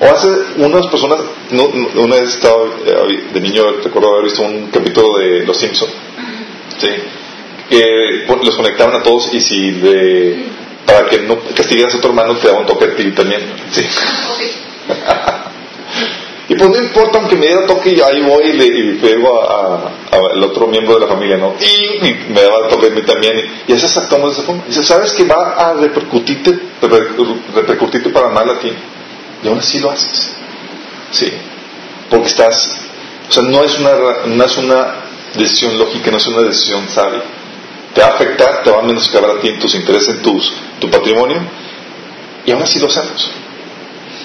O 0.00 0.04
hace 0.04 0.28
unas 0.58 0.86
personas, 0.88 1.18
no, 1.50 1.68
no- 1.72 2.02
una 2.02 2.16
vez 2.16 2.34
estaba 2.34 2.64
eh, 2.84 3.24
de 3.32 3.40
niño, 3.40 3.62
recuerdo 3.82 4.10
haber 4.12 4.24
visto 4.24 4.42
un 4.42 4.66
capítulo 4.68 5.18
de 5.18 5.46
Los 5.46 5.56
Simpsons, 5.56 5.92
¿sí? 6.78 6.88
que 7.70 8.24
pues, 8.26 8.44
los 8.44 8.56
conectaban 8.56 8.94
a 8.94 9.02
todos 9.02 9.32
y 9.32 9.40
si 9.40 9.70
de, 9.72 10.46
para 10.84 11.06
que 11.08 11.20
no 11.20 11.38
castigaras 11.56 11.94
a 11.94 12.00
tu 12.00 12.08
hermano 12.08 12.36
te 12.36 12.46
daban 12.46 12.62
un 12.62 12.66
toque 12.68 12.84
a 12.84 12.94
ti 12.94 13.10
también. 13.12 13.40
¿sí? 13.72 13.82
y 16.48 16.54
pues 16.54 16.70
no 16.70 16.76
importa, 16.78 17.18
aunque 17.18 17.34
me 17.36 17.46
diera 17.46 17.66
toque, 17.66 17.90
y 17.90 18.00
ahí 18.00 18.20
voy 18.22 18.44
y 18.44 18.52
le 18.52 18.66
y 18.66 18.92
pego 18.98 19.48
al 19.50 20.42
otro 20.44 20.66
miembro 20.68 20.94
de 20.94 21.00
la 21.00 21.06
familia, 21.08 21.38
¿no? 21.38 21.54
Y, 21.58 22.06
y 22.06 22.26
me 22.28 22.42
daba 22.42 22.68
toque 22.68 22.86
a 22.88 22.90
mí 22.90 23.02
también. 23.02 23.32
Y, 23.66 23.72
y 23.72 23.74
así 23.74 23.86
actuamos 23.98 24.28
de 24.30 24.42
esa 24.42 24.46
forma. 24.46 24.62
Dice, 24.68 24.84
¿sabes 24.84 25.12
que 25.12 25.24
va 25.24 25.54
a 25.56 25.72
repercutirte, 25.74 26.50
reper- 26.82 27.40
repercutirte 27.54 28.10
para 28.10 28.28
mal 28.28 28.48
a 28.50 28.58
ti? 28.60 28.70
Y 29.42 29.48
aún 29.48 29.58
así 29.58 29.78
lo 29.80 29.90
haces. 29.90 30.32
Sí. 31.12 31.32
Porque 32.10 32.28
estás, 32.28 32.78
o 33.28 33.32
sea, 33.32 33.42
no 33.44 33.62
es 33.64 33.78
una, 33.78 33.90
no 34.26 34.44
es 34.44 34.56
una 34.58 34.94
decisión 35.34 35.78
lógica, 35.78 36.10
no 36.10 36.16
es 36.18 36.26
una 36.26 36.42
decisión 36.42 36.88
sabia. 36.88 37.22
Te 37.94 38.00
va 38.00 38.08
a 38.08 38.10
afectar, 38.10 38.62
te 38.62 38.70
va 38.70 38.80
a 38.80 38.82
menoscabar 38.82 39.30
a 39.30 39.40
ti 39.40 39.48
en 39.48 39.58
tus 39.58 39.74
intereses, 39.74 40.08
en 40.16 40.22
tus, 40.22 40.52
tu 40.80 40.90
patrimonio, 40.90 41.40
y 42.44 42.50
aún 42.52 42.62
así 42.62 42.78
lo 42.78 42.86
hacemos. 42.88 43.30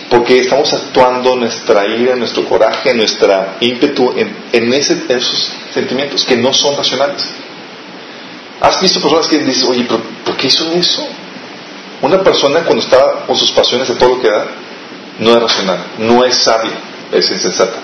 Porque 0.10 0.39
estamos 0.39 0.74
actuando 0.74 1.36
nuestra 1.38 1.88
ira, 1.88 2.15
nuestro 2.17 2.43
coraje, 2.45 2.93
nuestra 2.93 3.56
ímpetu 3.62 4.13
en, 4.17 4.36
en, 4.52 4.74
ese- 4.74 5.06
en 5.08 5.17
esos 5.17 5.54
sentimientos 5.74 6.26
que 6.26 6.36
no 6.36 6.54
son 6.54 6.76
racionales. 6.76 7.24
¿Has 8.59 8.82
visto 8.82 8.99
personas 8.99 9.28
que 9.28 9.39
dicen, 9.39 9.70
oye, 9.70 9.86
pero 9.88 10.01
¿por 10.26 10.36
qué 10.36 10.47
hizo 10.47 10.70
eso? 10.74 11.07
Una 12.01 12.22
persona 12.22 12.59
cuando 12.64 12.84
está 12.84 13.26
con 13.26 13.36
sus 13.38 13.51
pasiones 13.51 13.88
de 13.88 13.95
todo 13.95 14.09
lo 14.16 14.22
que 14.22 14.30
da, 14.30 14.47
no 15.22 15.36
es 15.36 15.39
racional, 15.39 15.86
no 15.99 16.26
es 16.26 16.36
sabia, 16.36 16.72
es 17.11 17.30
insensata. 17.30 17.78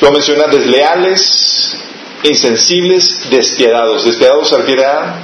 Lo 0.00 0.10
menciona 0.10 0.48
desleales, 0.48 1.76
insensibles, 2.24 3.30
despiadados. 3.30 4.04
Despiadados 4.04 4.48
se 4.48 4.56
refiere 4.56 4.84
a 4.84 5.14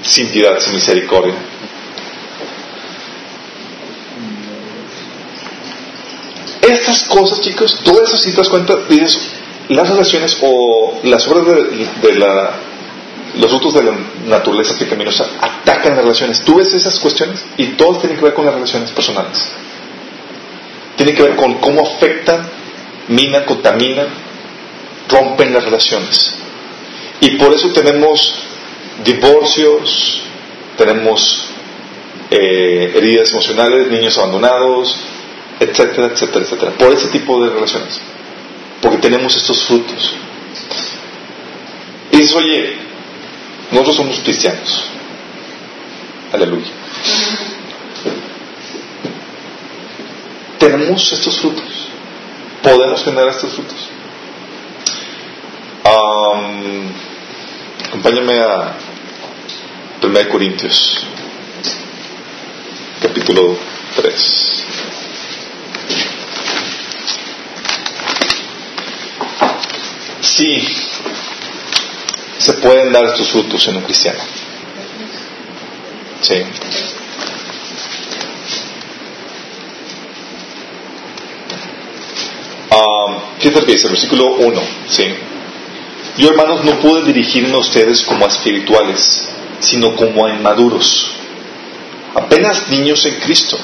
sin 0.00 0.28
piedad, 0.28 0.58
sin 0.60 0.74
misericordia. 0.74 1.34
Estas 6.62 7.02
cosas, 7.04 7.42
chicos, 7.42 7.80
todas 7.84 8.08
esas 8.08 8.22
si 8.22 8.30
te 8.30 8.38
das 8.38 8.48
cuenta, 8.48 8.76
dices, 8.88 9.18
las 9.68 9.90
relaciones 9.90 10.38
o 10.40 11.00
las 11.04 11.28
obras 11.28 11.44
de, 11.46 11.86
de 12.02 12.18
la, 12.18 12.54
los 13.36 13.50
frutos 13.50 13.74
de 13.74 13.82
la 13.82 13.92
naturaleza 14.26 14.78
pecaminosa 14.78 15.28
atacan 15.40 15.96
las 15.96 16.04
relaciones. 16.04 16.42
Tú 16.42 16.56
ves 16.56 16.72
esas 16.72 16.98
cuestiones 17.00 17.44
y 17.56 17.66
todas 17.68 18.00
tienen 18.00 18.18
que 18.18 18.24
ver 18.24 18.34
con 18.34 18.44
las 18.44 18.54
relaciones 18.54 18.90
personales. 18.92 19.50
Tienen 20.96 21.16
que 21.16 21.22
ver 21.22 21.36
con 21.36 21.54
cómo 21.54 21.82
afectan, 21.86 22.48
minan, 23.08 23.44
contaminan, 23.44 24.06
rompen 25.08 25.52
las 25.52 25.64
relaciones. 25.64 26.34
Y 27.20 27.30
por 27.30 27.52
eso 27.52 27.70
tenemos 27.70 28.34
divorcios, 29.04 30.20
tenemos 30.76 31.46
eh, 32.30 32.92
heridas 32.94 33.32
emocionales, 33.32 33.90
niños 33.90 34.16
abandonados, 34.18 34.96
etcétera, 35.58 36.08
etcétera, 36.08 36.44
etcétera. 36.44 36.72
Por 36.72 36.92
ese 36.92 37.08
tipo 37.08 37.42
de 37.44 37.50
relaciones. 37.50 38.00
Porque 38.80 38.98
tenemos 38.98 39.36
estos 39.36 39.64
frutos. 39.64 40.14
Y 42.12 42.16
dices, 42.18 42.34
oye, 42.34 42.76
nosotros 43.74 43.96
somos 43.96 44.20
cristianos. 44.20 44.84
Aleluya. 46.32 46.70
Tenemos 50.58 51.12
estos 51.12 51.38
frutos. 51.40 51.88
Podemos 52.62 53.04
tener 53.04 53.28
estos 53.28 53.52
frutos. 53.52 53.90
acompáñame 57.88 58.38
a 58.40 58.74
1 60.02 60.28
Corintios, 60.30 61.04
capítulo 63.00 63.56
3. 63.96 64.64
Sí, 70.20 70.66
se 72.38 72.52
pueden 72.54 72.92
dar 72.92 73.04
estos 73.04 73.30
frutos 73.30 73.66
en 73.68 73.76
un 73.76 73.82
cristiano. 73.82 74.20
Sí. 76.20 76.34
Um, 82.70 83.16
fíjate 83.38 83.60
lo 83.60 83.72
dice 83.72 83.88
versículo 83.88 84.34
1. 84.36 84.62
¿sí? 84.88 85.04
Yo, 86.16 86.30
hermanos, 86.30 86.64
no 86.64 86.78
pude 86.80 87.02
dirigirme 87.02 87.54
a 87.54 87.58
ustedes 87.58 88.02
como 88.02 88.24
a 88.24 88.28
espirituales, 88.28 89.28
sino 89.60 89.96
como 89.96 90.24
a 90.24 90.30
inmaduros, 90.30 91.10
apenas 92.14 92.68
niños 92.68 93.04
en 93.06 93.16
Cristo. 93.16 93.58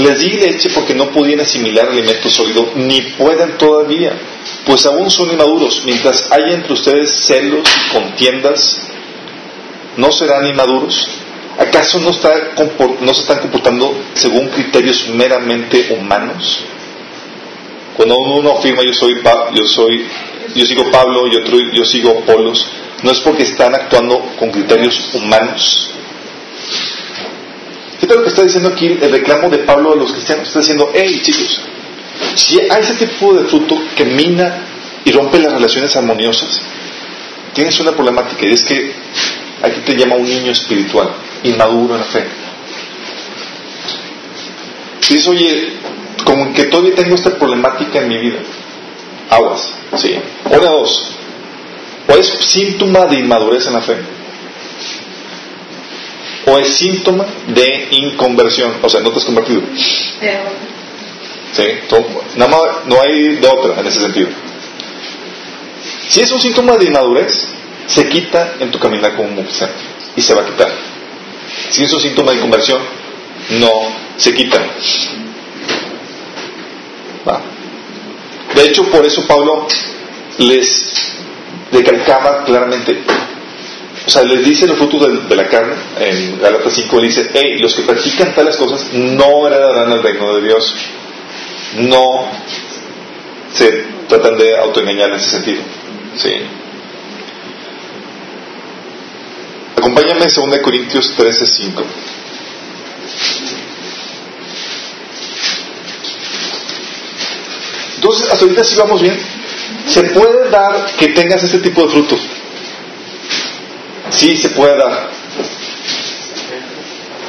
Les 0.00 0.18
di 0.18 0.30
leche 0.30 0.70
porque 0.70 0.94
no 0.94 1.10
podían 1.10 1.40
asimilar 1.40 1.88
alimento 1.88 2.30
sólido, 2.30 2.72
ni 2.74 3.02
pueden 3.18 3.58
todavía, 3.58 4.18
pues 4.64 4.86
aún 4.86 5.10
son 5.10 5.30
inmaduros. 5.30 5.82
Mientras 5.84 6.30
haya 6.30 6.54
entre 6.54 6.72
ustedes 6.72 7.26
celos 7.26 7.68
y 7.68 7.92
contiendas, 7.92 8.80
¿no 9.96 10.10
serán 10.10 10.46
inmaduros? 10.46 11.06
¿Acaso 11.58 11.98
no, 11.98 12.12
se 12.14 13.20
están 13.20 13.40
comportando 13.40 13.94
según 14.14 14.48
criterios 14.48 15.06
meramente 15.08 15.94
humanos? 15.98 16.60
Cuando 17.96 18.16
uno 18.16 18.56
afirma 18.56 18.82
yo 18.82 18.94
soy, 18.94 19.16
yo 19.54 19.66
soy, 19.66 20.06
yo 20.54 20.64
sigo 20.64 20.90
Pablo 20.90 21.26
y 21.26 21.36
otro 21.36 21.58
yo 21.74 21.84
sigo 21.84 22.20
Polos, 22.20 22.66
no 23.02 23.10
es 23.10 23.20
porque 23.20 23.42
están 23.42 23.74
actuando 23.74 24.18
con 24.38 24.50
criterios 24.50 25.10
humanos. 25.12 25.90
¿Qué 28.00 28.06
tal 28.06 28.16
lo 28.16 28.22
que 28.22 28.30
está 28.30 28.42
diciendo 28.42 28.70
aquí 28.70 28.86
el 28.86 29.12
reclamo 29.12 29.50
de 29.50 29.58
Pablo 29.58 29.92
a 29.92 29.96
los 29.96 30.12
cristianos? 30.12 30.48
Está 30.48 30.60
diciendo, 30.60 30.90
hey 30.94 31.20
chicos, 31.22 31.60
si 32.34 32.58
hay 32.58 32.82
ese 32.82 32.94
tipo 32.94 33.34
de 33.34 33.44
fruto 33.44 33.78
que 33.94 34.06
mina 34.06 34.66
y 35.04 35.12
rompe 35.12 35.38
las 35.38 35.52
relaciones 35.52 35.94
armoniosas, 35.96 36.62
tienes 37.52 37.78
una 37.80 37.92
problemática 37.92 38.46
y 38.46 38.52
es 38.52 38.64
que 38.64 38.92
aquí 39.62 39.80
te 39.84 39.96
llama 39.96 40.16
un 40.16 40.24
niño 40.24 40.50
espiritual, 40.52 41.10
inmaduro 41.42 41.94
en 41.94 42.00
la 42.00 42.06
fe. 42.06 42.24
Si 45.00 45.14
dices, 45.14 45.28
oye, 45.28 45.72
como 46.24 46.54
que 46.54 46.64
todavía 46.64 46.94
tengo 46.94 47.14
esta 47.14 47.38
problemática 47.38 47.98
en 47.98 48.08
mi 48.08 48.18
vida, 48.18 48.38
aguas, 49.28 49.74
sí. 49.96 50.14
Una, 50.46 50.70
dos, 50.70 51.10
o 52.08 52.12
es 52.16 52.26
síntoma 52.26 53.06
de 53.06 53.18
inmadurez 53.18 53.66
en 53.66 53.74
la 53.74 53.82
fe, 53.82 53.96
o 56.50 56.58
es 56.58 56.74
síntoma 56.76 57.26
de 57.46 57.88
inconversión, 57.92 58.74
o 58.82 58.88
sea, 58.88 59.00
no 59.00 59.10
te 59.10 59.18
has 59.18 59.24
convertido. 59.24 59.62
¿Sí? 61.52 61.62
Nada 62.36 62.50
más, 62.50 62.62
no 62.86 63.00
hay 63.00 63.36
de 63.36 63.46
otra 63.46 63.80
en 63.80 63.86
ese 63.86 64.00
sentido. 64.00 64.28
Si 66.08 66.20
es 66.20 66.30
un 66.32 66.40
síntoma 66.40 66.76
de 66.76 66.86
inmadurez, 66.86 67.46
se 67.86 68.08
quita 68.08 68.54
en 68.60 68.70
tu 68.70 68.78
caminar 68.78 69.16
como 69.16 69.42
cristiano 69.42 69.72
y 70.16 70.22
se 70.22 70.34
va 70.34 70.42
a 70.42 70.46
quitar. 70.46 70.70
Si 71.70 71.84
es 71.84 71.92
un 71.92 72.00
síntoma 72.00 72.32
de 72.32 72.40
conversión, 72.40 72.80
no 73.50 73.70
se 74.16 74.34
quita. 74.34 74.60
De 78.54 78.64
hecho, 78.64 78.84
por 78.90 79.06
eso 79.06 79.26
Pablo 79.26 79.66
les 80.38 81.12
recalcaba 81.70 82.44
claramente, 82.44 83.02
o 84.06 84.10
sea, 84.10 84.22
les 84.22 84.44
dice 84.44 84.66
los 84.66 84.78
frutos 84.78 85.28
de, 85.28 85.36
la 85.36 85.46
carne, 85.46 85.74
en 85.98 86.40
Galatas 86.40 86.72
5 86.72 87.00
dice, 87.00 87.30
hey, 87.34 87.58
los 87.58 87.74
que 87.74 87.82
practican 87.82 88.34
tales 88.34 88.56
cosas 88.56 88.92
no 88.92 89.46
heredarán 89.46 89.92
el 89.92 90.02
reino 90.02 90.34
de 90.36 90.42
Dios. 90.42 90.74
No 91.76 92.30
se 93.52 93.84
tratan 94.08 94.38
de 94.38 94.56
autoengañar 94.56 95.10
en 95.10 95.16
ese 95.16 95.30
sentido. 95.30 95.62
Sí. 96.16 96.32
Acompáñame 99.76 100.24
a 100.24 100.28
2 100.28 100.58
Corintios 100.62 101.14
13, 101.16 101.46
5. 101.46 101.84
Entonces, 107.96 108.30
hasta 108.30 108.44
ahorita 108.44 108.64
sí 108.64 108.76
vamos 108.76 109.02
bien. 109.02 109.18
¿Se 109.86 110.02
puede 110.04 110.48
dar 110.48 110.86
que 110.96 111.08
tengas 111.08 111.42
este 111.44 111.58
tipo 111.58 111.84
de 111.84 111.92
frutos? 111.92 112.20
Sí, 114.10 114.36
se 114.36 114.50
puede 114.50 114.76
dar. 114.76 115.10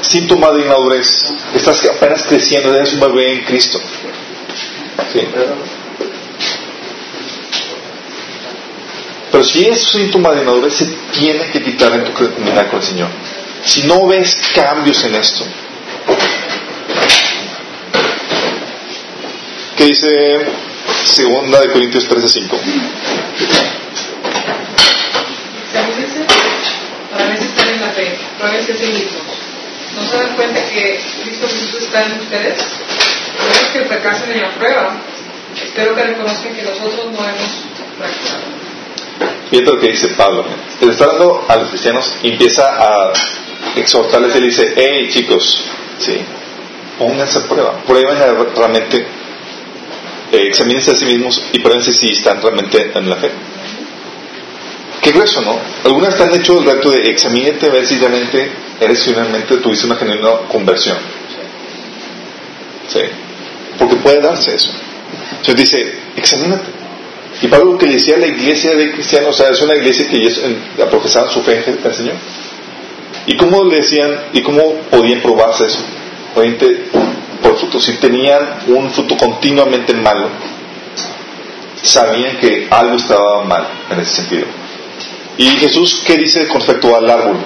Síntoma 0.02 0.52
de 0.52 0.62
inmadurez. 0.62 1.34
Estás 1.56 1.86
apenas 1.86 2.26
creciendo, 2.26 2.76
eres 2.76 2.94
un 2.94 3.00
bebé 3.00 3.34
en 3.34 3.44
Cristo. 3.46 3.80
Pero 9.32 9.44
si 9.44 9.66
es 9.68 9.82
síntoma 9.84 10.32
de 10.32 10.42
inmadurez, 10.42 10.74
se 10.74 10.86
tiene 11.18 11.50
que 11.52 11.62
quitar 11.64 11.94
en 11.94 12.04
tu 12.06 12.14
comunidad 12.14 12.70
con 12.70 12.80
el 12.80 12.86
Señor. 12.86 13.10
Si 13.64 13.84
no 13.84 14.08
ves 14.08 14.36
cambios 14.54 15.04
en 15.06 15.16
esto, 15.16 15.46
¿Qué 19.82 19.88
dice 19.88 20.46
segunda 21.06 21.60
de 21.60 21.72
Corintios 21.72 22.08
13:5? 22.08 22.50
para 27.12 27.30
veces 27.30 27.48
están 27.48 27.70
en 27.70 27.82
la 27.82 27.92
pruébense 28.42 28.74
a 28.74 28.76
sí 28.76 28.88
mismos. 28.88 29.22
¿No 29.96 30.10
se 30.10 30.18
dan 30.18 30.36
cuenta 30.36 30.66
que 30.70 31.00
Cristo 31.24 31.48
Jesús 31.48 31.84
está 31.84 32.06
en 32.06 32.14
ustedes? 32.14 32.58
No 32.58 33.52
es 33.52 33.68
que 33.74 33.86
fracasen 33.86 34.32
en 34.32 34.42
la 34.42 34.50
prueba. 34.52 34.96
Espero 35.62 35.96
que 35.96 36.04
reconozcan 36.04 36.56
que 36.56 36.64
nosotros 36.64 37.12
no 37.12 37.20
hemos 37.20 37.52
fracasado. 37.98 38.62
Fíjate 39.50 39.72
lo 39.72 39.80
que 39.80 39.88
dice 39.90 40.08
Pablo. 40.10 40.46
Le 40.80 40.92
está 40.92 41.08
dando 41.08 41.46
a 41.48 41.58
los 41.58 41.70
cristianos 41.70 42.14
y 42.24 42.30
empieza 42.30 42.64
a 42.64 43.14
exhortarles 43.76 44.36
y 44.36 44.40
le 44.40 44.46
dice, 44.48 44.74
hey 44.76 45.10
chicos, 45.12 45.62
sí, 46.00 46.22
pónganse 46.98 47.40
a 47.40 47.42
prueba, 47.44 47.74
prueben 47.86 48.18
realmente 48.56 49.06
eh, 50.32 50.48
examínense 50.48 50.92
a 50.92 50.96
sí 50.96 51.06
mismos 51.06 51.44
y 51.52 51.60
pruébense 51.60 51.92
si 51.92 52.12
están 52.12 52.42
realmente 52.42 52.92
en 52.96 53.10
la 53.10 53.18
fe. 53.18 53.32
Qué 55.02 55.12
grueso, 55.12 55.42
¿no? 55.42 55.60
Algunas 55.84 56.16
te 56.16 56.24
han 56.24 56.34
hecho 56.36 56.60
el 56.60 56.66
reto 56.66 56.92
de 56.92 57.10
examínate 57.10 57.66
a 57.66 57.70
ver 57.70 57.86
si 57.88 57.98
realmente 57.98 58.52
eres 58.80 59.04
finalmente 59.04 59.58
tuviste 59.58 59.88
una 59.88 59.96
genuina 59.96 60.30
conversión. 60.48 60.98
Sí. 62.88 63.02
Porque 63.80 63.96
puede 63.96 64.22
darse 64.22 64.56
eso. 64.56 64.72
Entonces 65.40 65.56
dice, 65.56 66.00
examínate. 66.16 66.70
Y 67.42 67.48
Pablo 67.48 67.72
lo 67.72 67.78
que 67.78 67.88
le 67.88 67.94
decía 67.94 68.16
a 68.16 68.20
la 68.20 68.28
iglesia 68.28 68.76
de 68.76 68.92
cristianos, 68.92 69.30
o 69.30 69.34
sea, 69.34 69.50
es 69.50 69.62
una 69.62 69.76
iglesia 69.76 70.08
que 70.08 70.18
ellos 70.18 70.40
profesaban 70.92 71.32
su 71.32 71.42
fe 71.42 71.64
en 71.66 71.80
el 71.84 71.94
Señor. 71.94 72.16
¿Y 73.26 73.36
cómo 73.38 73.64
le 73.64 73.78
decían, 73.78 74.16
y 74.34 74.42
cómo 74.42 74.76
podían 74.92 75.22
probarse 75.22 75.66
eso? 75.66 75.80
Obviamente, 76.36 76.86
por 77.42 77.58
fruto. 77.58 77.80
Si 77.80 77.94
tenían 77.94 78.60
un 78.68 78.92
fruto 78.92 79.18
continuamente 79.18 79.94
malo, 79.94 80.30
sabían 81.82 82.38
que 82.38 82.68
algo 82.70 82.98
estaba 82.98 83.44
mal 83.44 83.68
en 83.90 84.00
ese 84.00 84.18
sentido. 84.18 84.46
¿Y 85.38 85.46
Jesús 85.46 86.04
qué 86.06 86.18
dice 86.18 86.48
con 86.48 86.62
respecto 86.62 86.96
al 86.96 87.10
árbol? 87.10 87.38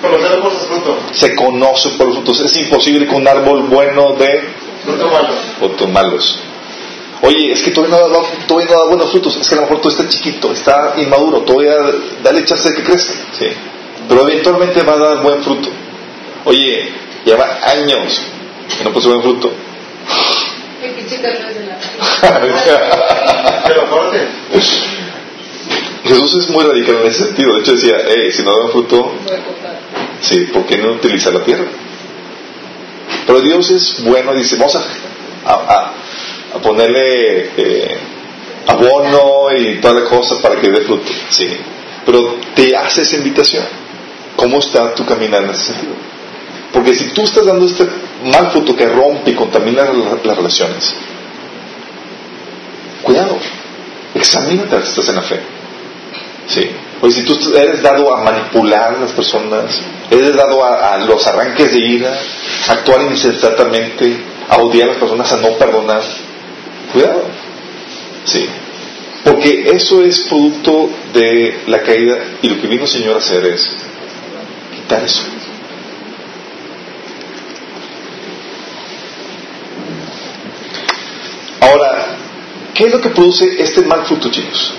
Conocer 0.00 0.40
por 0.40 0.52
sus 0.52 0.66
frutos. 0.66 0.96
Se 1.12 1.34
conoce 1.34 1.90
por 1.90 2.06
los 2.06 2.16
frutos. 2.16 2.40
Es 2.40 2.56
imposible 2.56 3.06
que 3.06 3.14
un 3.14 3.26
árbol 3.26 3.64
bueno 3.64 4.14
de 4.14 4.48
frutos 4.84 5.12
malos. 5.12 5.36
Frutos 5.58 5.88
malos. 5.88 6.38
Oye, 7.22 7.52
es 7.52 7.62
que 7.62 7.70
todavía 7.70 7.98
no, 7.98 8.08
da, 8.08 8.20
todavía 8.46 8.70
no 8.70 8.82
da 8.82 8.88
buenos 8.88 9.10
frutos. 9.10 9.36
Es 9.36 9.48
que 9.48 9.54
a 9.54 9.56
lo 9.56 9.62
mejor 9.62 9.80
todo 9.80 9.90
está 9.90 10.08
chiquito, 10.08 10.52
está 10.52 10.94
inmaduro. 10.96 11.42
Todavía 11.42 11.76
dale 12.22 12.44
chance 12.44 12.68
de 12.68 12.76
que 12.76 12.82
crezca. 12.82 13.14
Sí. 13.38 13.46
Pero 14.08 14.28
eventualmente 14.28 14.82
va 14.82 14.94
a 14.94 14.98
dar 14.98 15.22
buen 15.22 15.42
fruto. 15.42 15.68
Oye, 16.44 16.88
lleva 17.24 17.58
años 17.64 18.22
que 18.78 18.84
no 18.84 18.92
puso 18.92 19.08
buen 19.08 19.22
fruto. 19.22 19.50
Pero 23.66 23.86
fuerte. 23.86 24.28
Jesús 26.04 26.34
es 26.44 26.50
muy 26.50 26.64
radical 26.64 26.96
en 27.02 27.06
ese 27.08 27.24
sentido. 27.26 27.54
De 27.54 27.60
hecho 27.60 27.72
decía, 27.72 27.96
hey, 28.08 28.30
si 28.32 28.42
no 28.42 28.56
dan 28.58 28.70
fruto, 28.70 29.12
sí, 30.20 30.46
¿por 30.52 30.64
qué 30.66 30.78
no 30.78 30.92
utilizar 30.92 31.32
la 31.34 31.44
tierra? 31.44 31.64
Pero 33.26 33.40
Dios 33.40 33.70
es 33.70 34.02
bueno, 34.04 34.34
dice, 34.34 34.56
vamos 34.56 34.76
a, 34.76 34.84
a, 35.44 35.52
a- 36.54 36.58
ponerle 36.62 37.50
eh, 37.56 37.98
abono 38.66 39.52
y 39.56 39.76
toda 39.80 39.94
la 40.00 40.04
cosa 40.08 40.40
para 40.40 40.60
que 40.60 40.68
dé 40.70 40.80
fruto. 40.82 41.10
Sí. 41.30 41.48
Pero 42.04 42.36
te 42.54 42.76
hace 42.76 43.02
esa 43.02 43.16
invitación. 43.16 43.64
¿Cómo 44.36 44.58
está 44.58 44.94
tu 44.94 45.04
caminar 45.04 45.42
en 45.42 45.50
ese 45.50 45.64
sentido? 45.72 45.94
Porque 46.72 46.94
si 46.94 47.06
tú 47.08 47.22
estás 47.22 47.46
dando 47.46 47.66
este 47.66 47.86
mal 48.24 48.50
fruto 48.52 48.76
que 48.76 48.86
rompe 48.86 49.32
y 49.32 49.34
contamina 49.34 49.84
la- 49.84 50.18
las 50.22 50.36
relaciones, 50.36 50.94
cuidado, 53.02 53.38
examínate 54.14 54.82
si 54.82 54.88
estás 54.88 55.08
en 55.08 55.14
la 55.16 55.22
fe. 55.22 55.40
Sí. 56.48 56.70
Pues 57.00 57.14
si 57.14 57.24
tú 57.24 57.38
eres 57.54 57.82
dado 57.82 58.14
a 58.14 58.22
manipular 58.22 58.94
a 58.94 59.00
las 59.00 59.12
personas, 59.12 59.80
eres 60.10 60.34
dado 60.34 60.64
a, 60.64 60.96
los 60.98 61.26
arranques 61.26 61.72
de 61.72 61.78
ira, 61.78 62.18
a 62.68 62.72
actuar 62.72 63.02
insensatamente, 63.02 64.16
a 64.48 64.58
odiar 64.58 64.88
a 64.88 64.92
las 64.92 65.00
personas, 65.00 65.30
a 65.32 65.36
no 65.36 65.50
perdonar, 65.58 66.02
cuidado. 66.92 67.24
Sí. 68.24 68.48
Porque 69.24 69.70
eso 69.70 70.02
es 70.02 70.20
producto 70.20 70.88
de 71.12 71.64
la 71.66 71.82
caída 71.82 72.16
y 72.42 72.48
lo 72.48 72.60
que 72.60 72.68
vino 72.68 72.82
el 72.84 72.88
Señor 72.88 73.16
a 73.16 73.18
hacer 73.18 73.44
es 73.44 73.76
quitar 74.74 75.04
eso. 75.04 75.22
Ahora, 81.60 82.16
¿qué 82.72 82.84
es 82.84 82.92
lo 82.92 83.00
que 83.00 83.08
produce 83.10 83.60
este 83.60 83.82
mal 83.82 84.06
fruto, 84.06 84.30
chicos? 84.30 84.72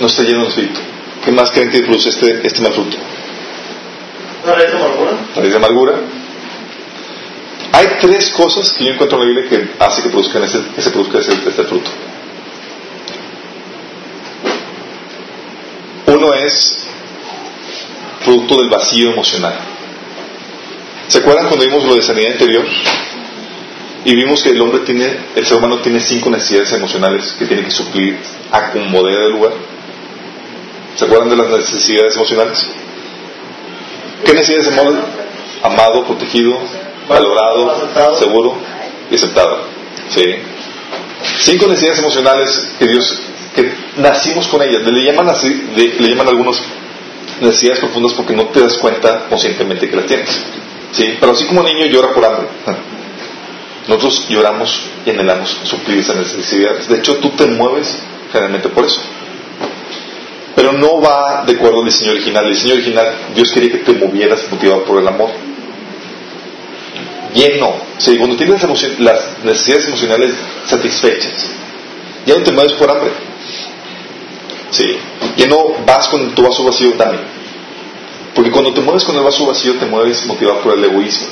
No 0.00 0.06
está 0.06 0.22
lleno 0.22 0.42
de 0.42 0.48
espíritu. 0.48 0.80
¿Qué 1.24 1.32
más 1.32 1.50
creen 1.50 1.70
que 1.70 1.80
produce 1.82 2.10
este, 2.10 2.46
este 2.46 2.60
mal 2.60 2.72
fruto? 2.72 2.96
¿Una 4.44 4.54
raíz 4.54 4.70
de 4.70 4.76
amargura? 4.76 5.12
Raíz 5.36 5.50
de 5.50 5.56
amargura. 5.56 5.94
Hay 7.72 7.86
tres 8.00 8.30
cosas 8.30 8.70
que 8.72 8.84
yo 8.84 8.92
encuentro 8.92 9.20
en 9.20 9.28
la 9.28 9.34
Biblia 9.34 9.48
que 9.48 9.84
hace 9.84 10.02
que, 10.02 10.10
produzcan 10.10 10.44
ese, 10.44 10.60
que 10.74 10.82
se 10.82 10.90
produzca 10.90 11.18
ese, 11.18 11.32
este 11.32 11.64
fruto. 11.64 11.90
Uno 16.06 16.34
es 16.34 16.86
producto 18.24 18.58
del 18.58 18.68
vacío 18.68 19.12
emocional. 19.12 19.54
¿Se 21.08 21.18
acuerdan 21.18 21.48
cuando 21.48 21.64
vimos 21.64 21.84
lo 21.84 21.94
de 21.94 22.02
sanidad 22.02 22.32
interior? 22.32 22.64
Y 24.04 24.14
vimos 24.14 24.42
que 24.42 24.50
el 24.50 24.60
hombre 24.60 24.80
tiene, 24.80 25.16
el 25.34 25.46
ser 25.46 25.56
humano 25.56 25.80
tiene 25.80 26.00
cinco 26.00 26.28
necesidades 26.30 26.72
emocionales 26.72 27.34
que 27.38 27.46
tiene 27.46 27.64
que 27.64 27.70
suplir 27.70 28.18
a 28.52 28.70
como 28.70 29.02
de 29.02 29.30
lugar. 29.30 29.52
¿Se 30.96 31.04
acuerdan 31.04 31.28
de 31.28 31.36
las 31.36 31.48
necesidades 31.50 32.14
emocionales? 32.14 32.66
¿Qué 34.24 34.32
necesidades 34.32 34.68
amado? 34.68 34.96
Amado, 35.62 36.04
protegido, 36.06 36.58
valorado, 37.08 38.16
seguro 38.18 38.54
y 39.10 39.14
aceptado. 39.14 39.64
¿Sí? 40.10 40.22
Cinco 41.40 41.66
necesidades 41.66 41.98
emocionales 41.98 42.68
que 42.78 42.86
Dios, 42.86 43.20
que 43.54 43.72
nacimos 43.96 44.46
con 44.48 44.62
ellas. 44.62 44.82
Le 44.82 45.04
llaman 45.04 45.28
así, 45.28 45.68
le, 45.74 45.94
le 46.00 46.08
llaman 46.10 46.28
algunos 46.28 46.62
necesidades 47.40 47.80
profundas 47.80 48.12
porque 48.12 48.34
no 48.34 48.44
te 48.46 48.60
das 48.60 48.78
cuenta 48.78 49.26
conscientemente 49.28 49.88
que 49.88 49.96
las 49.96 50.06
tienes. 50.06 50.30
¿Sí? 50.92 51.16
Pero 51.18 51.32
así 51.32 51.44
como 51.46 51.60
un 51.60 51.66
niño 51.66 51.86
llora 51.86 52.12
por 52.14 52.24
hambre, 52.24 52.46
nosotros 53.88 54.26
lloramos 54.28 54.80
y 55.04 55.10
anhelamos 55.10 55.58
suplir 55.64 55.98
esas 55.98 56.16
necesidades. 56.16 56.88
De 56.88 56.98
hecho, 56.98 57.16
tú 57.16 57.30
te 57.30 57.46
mueves 57.46 57.98
generalmente 58.30 58.68
por 58.68 58.84
eso. 58.84 59.00
Pero 60.54 60.72
no 60.72 61.00
va 61.00 61.44
de 61.46 61.52
acuerdo 61.52 61.80
al 61.80 61.86
diseño 61.86 62.12
original. 62.12 62.44
El 62.44 62.54
diseño 62.54 62.74
original, 62.74 63.12
Dios 63.34 63.50
quería 63.52 63.72
que 63.72 63.78
te 63.78 63.92
movieras 63.92 64.44
motivado 64.50 64.84
por 64.84 65.00
el 65.00 65.08
amor. 65.08 65.30
Lleno. 67.34 67.74
Sí, 67.98 68.16
cuando 68.16 68.36
tienes 68.36 68.62
las, 69.00 69.38
necesidades 69.42 69.86
emocionales 69.86 70.34
satisfechas, 70.66 71.32
ya 72.26 72.36
no 72.36 72.42
te 72.42 72.52
mueves 72.52 72.72
por 72.74 72.90
hambre. 72.90 73.10
Sí. 74.70 74.96
Ya 75.36 75.46
no 75.46 75.74
vas 75.84 76.08
con 76.08 76.34
tu 76.34 76.42
vaso 76.42 76.64
vacío, 76.64 76.92
dame. 76.96 77.18
Porque 78.34 78.50
cuando 78.50 78.72
te 78.72 78.80
mueves 78.80 79.04
con 79.04 79.16
el 79.16 79.22
vaso 79.22 79.46
vacío, 79.46 79.74
te 79.74 79.86
mueves 79.86 80.24
motivado 80.26 80.60
por 80.60 80.76
el 80.76 80.84
egoísmo. 80.84 81.28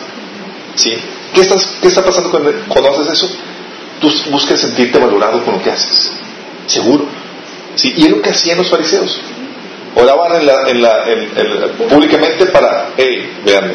¿Sí? 0.75 0.95
¿Qué, 1.35 1.41
estás, 1.41 1.77
¿Qué 1.81 1.89
está 1.89 2.05
pasando 2.05 2.31
cuando, 2.31 2.53
cuando 2.69 2.91
haces 2.91 3.13
eso? 3.13 3.31
Tú 4.01 4.11
buscas 4.31 4.61
sentirte 4.61 4.99
valorado 4.99 5.45
con 5.45 5.55
lo 5.55 5.63
que 5.63 5.71
haces. 5.71 6.13
Seguro. 6.67 7.07
¿Sí? 7.77 7.93
Y 7.97 8.05
es 8.05 8.11
lo 8.11 8.23
que 8.23 8.31
hacían 8.31 8.59
los 8.59 8.69
fariseos. 8.69 9.21
Oraban 9.95 10.41
en 10.41 10.47
la, 10.47 10.69
en 10.69 10.83
la, 10.83 11.05
en- 11.11 11.31
en- 11.37 11.89
públicamente 11.89 12.47
para, 12.47 12.91
hey, 12.97 13.31
véanme. 13.45 13.75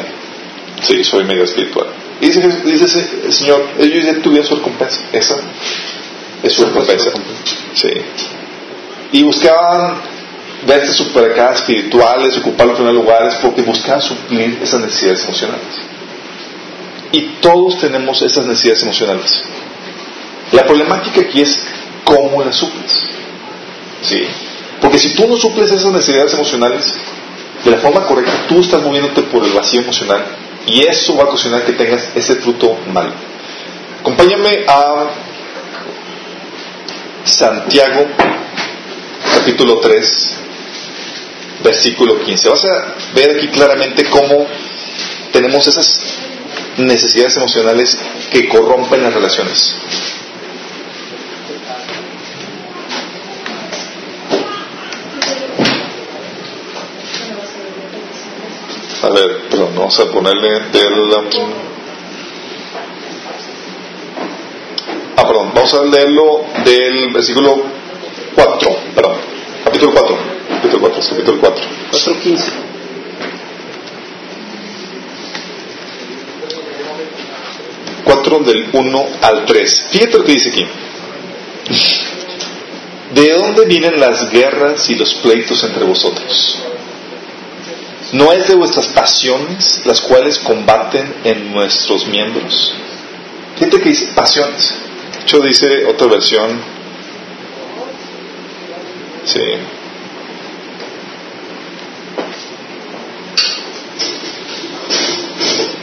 Sí, 0.82 1.02
soy 1.04 1.24
medio 1.24 1.44
espiritual. 1.44 1.86
Y 2.20 2.26
dice, 2.26 2.40
dice 2.64 3.08
el 3.24 3.32
Señor, 3.32 3.68
ellos 3.78 4.04
ya 4.04 4.14
tuvieron 4.22 4.46
su 4.48 4.56
recompensa. 4.56 5.00
Esa 5.12 5.36
es 6.42 6.52
su 6.52 6.64
recompensa. 6.66 7.10
Sí. 7.74 7.88
Y 9.12 9.22
buscaban 9.22 10.00
verse 10.66 10.92
super 10.92 11.30
acá 11.32 11.52
espirituales, 11.54 12.36
ocupar 12.38 12.66
los 12.66 12.76
primeros 12.76 13.00
lugares, 13.02 13.34
porque 13.40 13.62
buscaban 13.62 14.02
suplir 14.02 14.58
esas 14.62 14.80
necesidades 14.80 15.22
emocionales. 15.24 15.62
Y 17.12 17.20
todos 17.40 17.78
tenemos 17.80 18.20
esas 18.22 18.44
necesidades 18.44 18.82
emocionales. 18.82 19.42
La 20.52 20.64
problemática 20.64 21.20
aquí 21.22 21.40
es 21.42 21.60
cómo 22.04 22.42
las 22.42 22.56
suples. 22.56 23.00
¿Sí? 24.02 24.26
Porque 24.80 24.98
si 24.98 25.14
tú 25.14 25.26
no 25.26 25.36
suples 25.36 25.70
esas 25.70 25.92
necesidades 25.92 26.34
emocionales 26.34 26.94
de 27.64 27.70
la 27.70 27.78
forma 27.78 28.06
correcta, 28.06 28.46
tú 28.48 28.60
estás 28.60 28.82
moviéndote 28.82 29.22
por 29.22 29.44
el 29.44 29.52
vacío 29.52 29.80
emocional 29.80 30.24
y 30.66 30.82
eso 30.82 31.16
va 31.16 31.24
a 31.24 31.26
ocasionar 31.26 31.64
que 31.64 31.72
tengas 31.72 32.08
ese 32.14 32.36
fruto 32.36 32.78
malo. 32.92 33.12
Acompáñame 34.00 34.64
a 34.68 35.10
Santiago, 37.24 38.06
capítulo 39.34 39.80
3, 39.80 40.38
versículo 41.64 42.20
15. 42.20 42.48
Vas 42.48 42.64
a 42.64 42.94
ver 43.14 43.36
aquí 43.36 43.48
claramente 43.48 44.08
cómo 44.08 44.46
tenemos 45.32 45.66
esas 45.66 46.00
necesidades 46.76 47.36
emocionales 47.36 47.98
que 48.30 48.48
corrompen 48.48 49.02
las 49.02 49.12
relaciones. 49.12 49.74
A 59.08 59.10
ver, 59.10 59.48
perdón, 59.48 59.70
vamos 59.74 59.98
a 60.00 60.12
ponerle 60.12 60.50
del... 60.70 61.14
Ah, 65.16 65.26
perdón, 65.26 65.50
vamos 65.54 65.72
a 65.72 65.82
leerlo 65.82 66.44
del 66.62 67.10
versículo 67.14 67.62
4, 68.34 68.76
perdón, 68.94 69.16
capítulo 69.64 69.92
4, 69.92 70.18
capítulo 70.56 70.80
4, 70.80 71.00
es 71.00 71.08
capítulo 71.08 71.40
4. 71.40 71.64
4.15. 71.90 72.42
Cuatro 78.04 78.38
del 78.40 78.68
1 78.74 79.06
al 79.22 79.46
3. 79.46 79.86
Fíjate 79.90 80.18
lo 80.18 80.24
que 80.24 80.32
dice 80.32 80.50
aquí. 80.50 80.66
¿De 83.14 83.32
dónde 83.32 83.64
vienen 83.64 83.98
las 83.98 84.28
guerras 84.28 84.90
y 84.90 84.96
los 84.96 85.14
pleitos 85.14 85.64
entre 85.64 85.84
vosotros? 85.84 86.62
¿No 88.12 88.32
es 88.32 88.48
de 88.48 88.54
vuestras 88.54 88.86
pasiones 88.88 89.82
las 89.84 90.00
cuales 90.00 90.38
combaten 90.38 91.14
en 91.24 91.52
nuestros 91.52 92.06
miembros? 92.06 92.72
Fíjate 93.56 93.80
que 93.80 93.88
dice 93.90 94.06
pasiones. 94.14 94.72
De 95.14 95.22
hecho 95.22 95.40
dice 95.40 95.84
otra 95.84 96.06
versión. 96.06 96.60
Sí. 99.24 99.40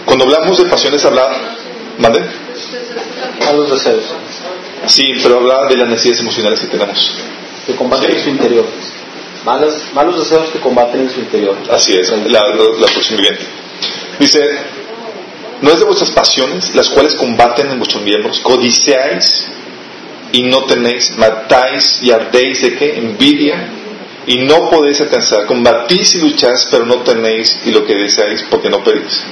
Cuando 0.06 0.26
hablamos 0.26 0.58
de 0.58 0.66
pasiones 0.66 1.04
hablaba... 1.06 1.56
¿Mande? 1.98 2.22
Malos 3.46 3.70
deseos. 3.72 4.04
Sí, 4.88 5.04
pero 5.24 5.38
hablaba 5.38 5.68
de 5.68 5.78
las 5.78 5.88
necesidades 5.90 6.22
emocionales 6.22 6.60
que 6.60 6.68
tenemos. 6.68 7.14
Que 7.66 7.76
combaten 7.76 8.10
Sí. 8.12 8.18
en 8.18 8.24
su 8.24 8.30
interior. 8.30 8.66
Malos 9.46 10.20
deseos 10.20 10.50
que 10.50 10.60
combaten 10.60 11.02
en 11.02 11.10
su 11.10 11.20
interior. 11.20 11.56
Así 11.70 11.94
es, 11.94 12.10
la, 12.10 12.18
la, 12.26 12.64
la 12.80 12.88
viviente. 13.12 13.46
Dice, 14.20 14.40
no 15.62 15.72
es 15.72 15.80
de 15.80 15.86
vuestras 15.86 16.12
pasiones 16.12 16.74
las 16.74 16.90
cuales 16.90 17.14
combaten 17.16 17.70
en 17.70 17.78
vuestros 17.78 18.04
miembros, 18.04 18.40
codiciáis 18.40 19.46
y 20.32 20.44
no 20.44 20.64
tenéis, 20.66 21.16
matáis 21.18 22.00
y 22.02 22.12
ardéis 22.12 22.62
de 22.62 22.76
qué? 22.76 22.98
Envidia 22.98 23.70
y 24.28 24.38
no 24.40 24.70
podéis 24.70 25.00
alcanzar, 25.02 25.46
combatís 25.46 26.16
y 26.16 26.22
lucháis 26.22 26.68
pero 26.72 26.86
no 26.86 26.98
tenéis 27.04 27.60
y 27.66 27.72
lo 27.72 27.86
que 27.86 27.94
deseáis 27.94 28.44
porque 28.50 28.70
no 28.70 28.84
pedís. 28.84 29.24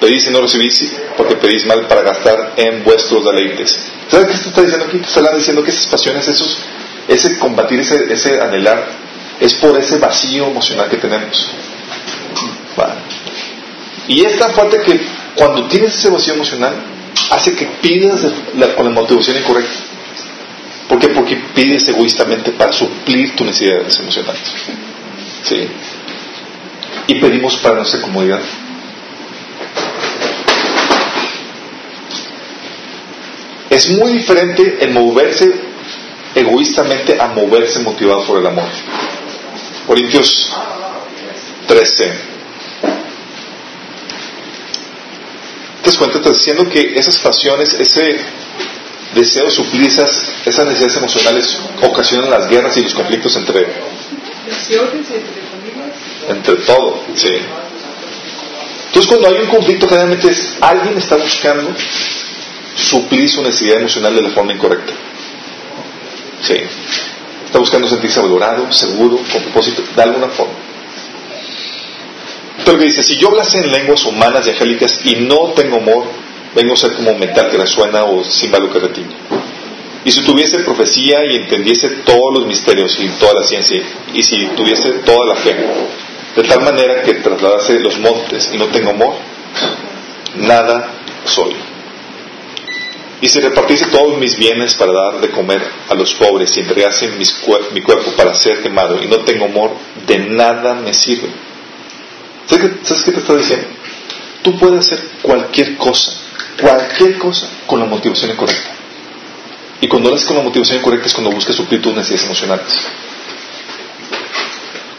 Pedís 0.00 0.26
y 0.26 0.30
no 0.30 0.40
recibís 0.40 0.92
porque 1.16 1.36
pedís 1.36 1.64
mal 1.64 1.86
para 1.86 2.02
gastar 2.02 2.54
en 2.56 2.84
vuestros 2.84 3.24
deleites. 3.24 3.90
¿Sabes 4.08 4.26
qué 4.26 4.48
está 4.48 4.60
diciendo 4.60 4.86
aquí? 4.86 4.98
Está 4.98 5.34
diciendo 5.34 5.64
que 5.64 5.70
esas 5.70 5.86
pasiones, 5.86 6.26
esos, 6.28 6.58
ese 7.08 7.38
combatir, 7.38 7.80
ese, 7.80 8.12
ese 8.12 8.40
anhelar, 8.40 8.86
es 9.40 9.54
por 9.54 9.76
ese 9.78 9.98
vacío 9.98 10.46
emocional 10.46 10.88
que 10.88 10.96
tenemos. 10.96 11.50
Y 14.08 14.24
es 14.24 14.38
tan 14.38 14.52
fuerte 14.52 14.80
que 14.82 15.00
cuando 15.34 15.66
tienes 15.68 15.96
ese 15.96 16.10
vacío 16.10 16.34
emocional, 16.34 16.74
hace 17.30 17.54
que 17.54 17.66
pidas 17.80 18.26
con 18.76 18.84
la 18.84 18.90
motivación 18.90 19.38
incorrecta. 19.38 19.72
¿Por 20.88 20.98
qué? 20.98 21.08
Porque 21.08 21.36
pides 21.54 21.88
egoístamente 21.88 22.52
para 22.52 22.72
suplir 22.72 23.34
tus 23.34 23.46
necesidades 23.46 23.98
emocionales. 23.98 24.42
¿Sí? 25.42 25.68
Y 27.06 27.14
pedimos 27.14 27.56
para 27.56 27.76
nuestra 27.76 28.00
comodidad. 28.00 28.40
Es 33.70 33.90
muy 33.92 34.12
diferente 34.12 34.78
el 34.80 34.90
moverse 34.90 35.71
egoístamente 36.34 37.20
a 37.20 37.28
moverse 37.28 37.80
motivado 37.80 38.24
por 38.24 38.38
el 38.38 38.46
amor. 38.46 38.68
Corintios 39.86 40.52
13. 41.66 42.32
¿Te 45.82 45.90
das 45.90 45.96
cuenta? 45.96 46.18
Estás 46.18 46.38
diciendo 46.38 46.68
que 46.68 46.94
esas 46.96 47.18
pasiones, 47.18 47.74
ese 47.74 48.20
deseo 49.14 49.44
de 49.44 49.50
suplir 49.50 49.86
esas, 49.86 50.32
esas 50.46 50.66
necesidades 50.66 50.96
emocionales 50.96 51.58
ocasionan 51.82 52.30
las 52.30 52.48
guerras 52.48 52.76
y 52.76 52.82
los 52.82 52.94
conflictos 52.94 53.36
entre 53.36 53.66
entre 56.28 56.56
todo, 56.56 57.04
sí. 57.14 57.28
Entonces 58.86 59.08
cuando 59.08 59.28
hay 59.28 59.42
un 59.42 59.48
conflicto 59.48 59.88
generalmente 59.88 60.30
es 60.30 60.54
alguien 60.60 60.96
está 60.98 61.16
buscando 61.16 61.74
suplir 62.76 63.28
su 63.28 63.42
necesidad 63.42 63.78
emocional 63.78 64.14
de 64.14 64.22
la 64.22 64.30
forma 64.30 64.52
incorrecta. 64.52 64.92
Sí. 66.42 66.54
Está 67.46 67.58
buscando 67.58 67.88
sentirse 67.88 68.20
valorado, 68.20 68.72
seguro, 68.72 69.18
con 69.30 69.42
propósito, 69.42 69.82
de 69.94 70.02
alguna 70.02 70.28
forma. 70.28 70.54
Pero 72.64 72.78
que 72.78 72.86
dice, 72.86 73.02
si 73.02 73.16
yo 73.16 73.28
hablase 73.28 73.58
en 73.58 73.72
lenguas 73.72 74.04
humanas 74.04 74.46
y 74.46 74.50
angélicas 74.50 75.00
y 75.04 75.16
no 75.16 75.52
tengo 75.54 75.76
amor, 75.76 76.04
vengo 76.54 76.74
a 76.74 76.76
ser 76.76 76.92
como 76.94 77.14
metal 77.14 77.50
que 77.50 77.58
resuena 77.58 78.04
o 78.04 78.24
símbolo 78.24 78.72
que 78.72 78.78
retiñe. 78.78 79.16
Y 80.04 80.10
si 80.10 80.22
tuviese 80.22 80.60
profecía 80.60 81.24
y 81.24 81.36
entendiese 81.36 81.88
todos 82.04 82.34
los 82.34 82.46
misterios 82.46 82.98
y 82.98 83.08
toda 83.20 83.34
la 83.40 83.46
ciencia, 83.46 83.82
y 84.12 84.22
si 84.22 84.46
tuviese 84.56 84.90
toda 85.04 85.26
la 85.26 85.36
fe, 85.36 85.54
de 86.36 86.42
tal 86.42 86.62
manera 86.62 87.02
que 87.02 87.14
trasladase 87.14 87.78
los 87.80 87.98
montes 87.98 88.50
y 88.52 88.58
no 88.58 88.66
tengo 88.66 88.90
amor, 88.90 89.14
nada 90.36 90.90
soy. 91.24 91.54
Y 93.22 93.28
si 93.28 93.38
repartiese 93.38 93.86
todos 93.86 94.18
mis 94.18 94.36
bienes 94.36 94.74
para 94.74 94.92
dar 94.92 95.20
de 95.20 95.30
comer 95.30 95.62
a 95.88 95.94
los 95.94 96.12
pobres 96.14 96.56
y 96.56 96.60
entregase 96.60 97.08
mi 97.72 97.80
cuerpo 97.80 98.10
para 98.16 98.34
ser 98.34 98.60
quemado 98.60 99.00
y 99.00 99.06
no 99.06 99.20
tengo 99.20 99.44
amor, 99.44 99.70
de 100.08 100.18
nada 100.18 100.74
me 100.74 100.92
sirve. 100.92 101.28
¿Sabes 102.48 103.04
qué 103.04 103.12
te 103.12 103.20
está 103.20 103.36
diciendo? 103.36 103.68
Tú 104.42 104.58
puedes 104.58 104.80
hacer 104.80 105.08
cualquier 105.22 105.76
cosa, 105.76 106.12
cualquier 106.60 107.16
cosa 107.16 107.48
con 107.64 107.78
la 107.78 107.86
motivación 107.86 108.32
incorrecta. 108.32 108.74
Y 109.80 109.86
cuando 109.86 110.10
lo 110.10 110.16
haces 110.16 110.26
con 110.26 110.38
la 110.38 110.42
motivación 110.42 110.78
incorrecta 110.78 111.06
es 111.06 111.14
cuando 111.14 111.30
buscas 111.30 111.54
suplir 111.54 111.80
tus 111.80 111.94
necesidades 111.94 112.24
emocionales. 112.24 112.74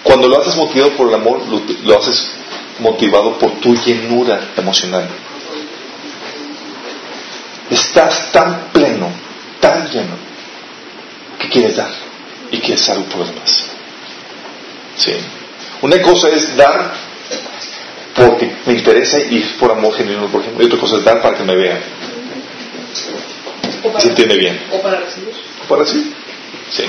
Cuando 0.02 0.30
lo 0.30 0.40
haces 0.40 0.56
motivado 0.56 0.94
por 0.94 1.10
el 1.10 1.16
amor, 1.16 1.42
lo 1.84 2.00
haces 2.00 2.26
motivado 2.80 3.38
por 3.38 3.60
tu 3.60 3.76
llenura 3.76 4.54
emocional 4.56 5.10
estás 7.74 8.32
tan 8.32 8.70
pleno, 8.72 9.10
tan 9.60 9.90
lleno, 9.90 10.16
que 11.40 11.50
quieres 11.50 11.76
dar 11.76 11.92
y 12.52 12.60
quieres 12.60 12.88
algo 12.90 13.06
por 13.06 13.20
los 13.20 13.30
demás. 13.30 13.66
¿Sí? 14.98 15.14
Una 15.82 16.02
cosa 16.02 16.30
es 16.30 16.56
dar 16.56 16.94
porque 18.16 18.56
me 18.66 18.74
interesa 18.74 19.20
y 19.20 19.40
por 19.60 19.72
amor 19.72 19.94
genuino, 19.96 20.28
por 20.28 20.42
ejemplo, 20.42 20.64
y 20.64 20.68
otra 20.68 20.80
cosa 20.80 20.98
es 20.98 21.04
dar 21.04 21.22
para 21.22 21.38
que 21.38 21.44
me 21.44 21.56
vean. 21.56 21.82
Se 24.00 24.08
entiende 24.10 24.38
bien. 24.38 24.62
O 24.72 24.82
para 24.82 25.00
recibir. 25.00 25.34
O 25.64 25.68
para 25.68 25.82
recibir. 25.84 26.14
Sí. 26.72 26.84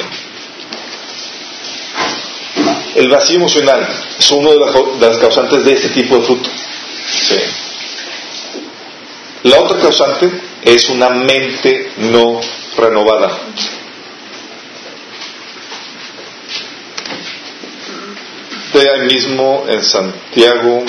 El 2.95 3.09
vacío 3.09 3.37
emocional 3.37 3.87
es 4.19 4.31
uno 4.31 4.53
de 4.53 5.07
las 5.07 5.19
causantes 5.19 5.65
de 5.65 5.73
este 5.73 5.89
tipo 5.89 6.17
de 6.17 6.23
fruto. 6.23 6.49
Sí. 7.11 7.41
La 9.45 9.61
otra 9.61 9.79
causante 9.79 10.31
es 10.65 10.89
una 10.89 11.11
mente 11.11 11.93
no 11.99 12.41
renovada. 12.77 13.39
De 18.73 18.91
ahí 18.91 19.01
mismo 19.07 19.67
en 19.69 19.85
Santiago. 19.85 20.85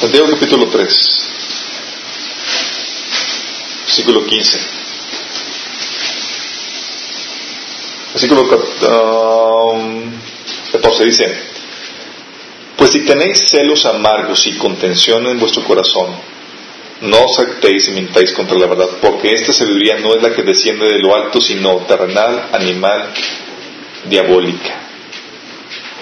Santiago 0.00 0.30
capítulo 0.30 0.68
3, 0.68 1.28
versículo 3.86 4.26
15. 4.26 4.77
Versículo 8.20 8.48
14 10.72 11.04
dice, 11.04 11.38
pues 12.76 12.90
si 12.90 13.04
tenéis 13.04 13.48
celos 13.48 13.86
amargos 13.86 14.44
y 14.48 14.56
contención 14.56 15.24
en 15.28 15.38
vuestro 15.38 15.62
corazón, 15.62 16.16
no 17.02 17.26
os 17.26 17.38
actéis 17.38 17.86
y 17.86 17.92
mintáis 17.92 18.32
contra 18.32 18.58
la 18.58 18.66
verdad, 18.66 18.88
porque 19.00 19.32
esta 19.32 19.52
sabiduría 19.52 20.00
no 20.00 20.16
es 20.16 20.22
la 20.22 20.34
que 20.34 20.42
desciende 20.42 20.86
de 20.86 20.98
lo 20.98 21.14
alto, 21.14 21.40
sino 21.40 21.76
terrenal, 21.86 22.48
animal, 22.54 23.14
diabólica. 24.10 24.80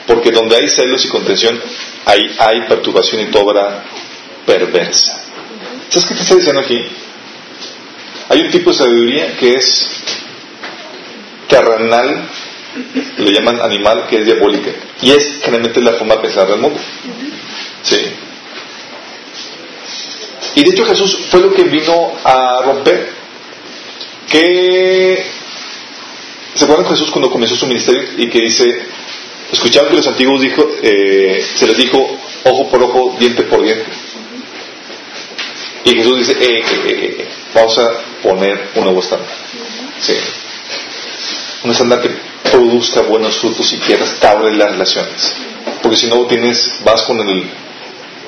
Porque 0.06 0.30
donde 0.30 0.56
hay 0.56 0.70
celos 0.70 1.04
y 1.04 1.08
contención, 1.08 1.60
ahí 2.06 2.34
hay 2.38 2.62
perturbación 2.62 3.28
y 3.30 3.36
obra 3.36 3.84
perversa. 4.46 5.22
¿Sabes 5.90 6.08
qué 6.08 6.14
te 6.14 6.22
está 6.22 6.34
diciendo 6.34 6.62
aquí? 6.62 6.82
Hay 8.30 8.40
un 8.40 8.50
tipo 8.50 8.70
de 8.70 8.76
sabiduría 8.78 9.36
que 9.36 9.56
es 9.56 10.15
terrenal, 11.48 12.28
le 13.18 13.32
llaman 13.32 13.60
animal, 13.60 14.06
que 14.08 14.18
es 14.18 14.26
diabólica. 14.26 14.70
Y 15.00 15.10
es 15.10 15.40
generalmente 15.42 15.80
la 15.80 15.92
forma 15.94 16.16
de 16.16 16.22
pensar 16.22 16.48
del 16.48 16.60
mundo. 16.60 16.78
¿Sí? 17.82 17.96
Y 20.56 20.64
de 20.64 20.70
hecho 20.70 20.84
Jesús 20.86 21.18
fue 21.30 21.40
lo 21.40 21.52
que 21.52 21.64
vino 21.64 22.12
a 22.24 22.62
romper. 22.62 23.10
Que 24.30 25.24
¿Se 26.54 26.64
acuerdan 26.64 26.86
Jesús 26.86 27.10
cuando 27.10 27.30
comenzó 27.30 27.54
su 27.54 27.66
ministerio 27.66 28.02
y 28.16 28.30
que 28.30 28.40
dice, 28.40 28.64
escucharon 29.52 29.90
que 29.90 29.96
los 29.96 30.06
antiguos 30.06 30.40
dijo, 30.40 30.66
eh, 30.82 31.44
se 31.54 31.66
les 31.66 31.76
dijo 31.76 32.18
ojo 32.44 32.70
por 32.70 32.82
ojo, 32.82 33.16
diente 33.18 33.42
por 33.42 33.62
diente? 33.62 33.84
Y 35.84 35.90
Jesús 35.90 36.18
dice, 36.18 36.32
eh, 36.32 36.60
eh, 36.60 37.16
eh 37.18 37.28
vamos 37.54 37.78
a 37.78 37.90
poner 38.22 38.70
un 38.74 38.84
nuevo 38.84 39.00
estándar. 39.00 39.28
Sí 40.00 40.14
un 41.66 41.72
estándar 41.72 42.00
que 42.00 42.10
produzca 42.50 43.02
buenos 43.02 43.36
frutos 43.38 43.72
y 43.72 43.78
que 43.78 43.96
restaure 43.96 44.54
las 44.56 44.70
relaciones. 44.70 45.32
Porque 45.82 45.96
si 45.96 46.06
no 46.06 46.26
tienes, 46.26 46.80
vas 46.84 47.02
con 47.02 47.20
el, 47.20 47.50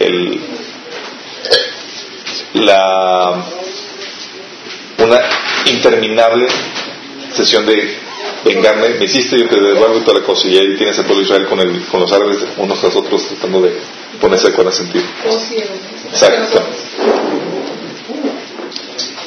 el 0.01 0.41
la 2.55 3.45
una 4.99 5.21
interminable 5.67 6.47
sesión 7.33 7.65
de 7.67 7.97
vengarme, 8.45 8.91
me 8.91 9.05
hiciste, 9.05 9.39
yo 9.39 9.49
te 9.49 9.61
devuelvo 9.61 10.01
toda 10.01 10.21
la 10.21 10.27
cosa, 10.27 10.49
y 10.49 10.57
ahí 10.57 10.77
tienes 10.77 10.97
pueblo 10.97 11.19
de 11.19 11.23
Israel 11.23 11.47
con, 11.47 11.61
el, 11.61 11.85
con 11.87 12.01
los 12.01 12.13
árabes 12.13 12.39
unos 12.57 12.81
tras 12.81 12.97
otros 12.97 13.23
tratando 13.29 13.61
de 13.61 13.77
ponerse 14.21 14.49
de 14.49 14.53
acuerdo 14.53 14.71
a 14.71 14.75
sentir. 14.75 15.05
Exacto. 16.11 16.63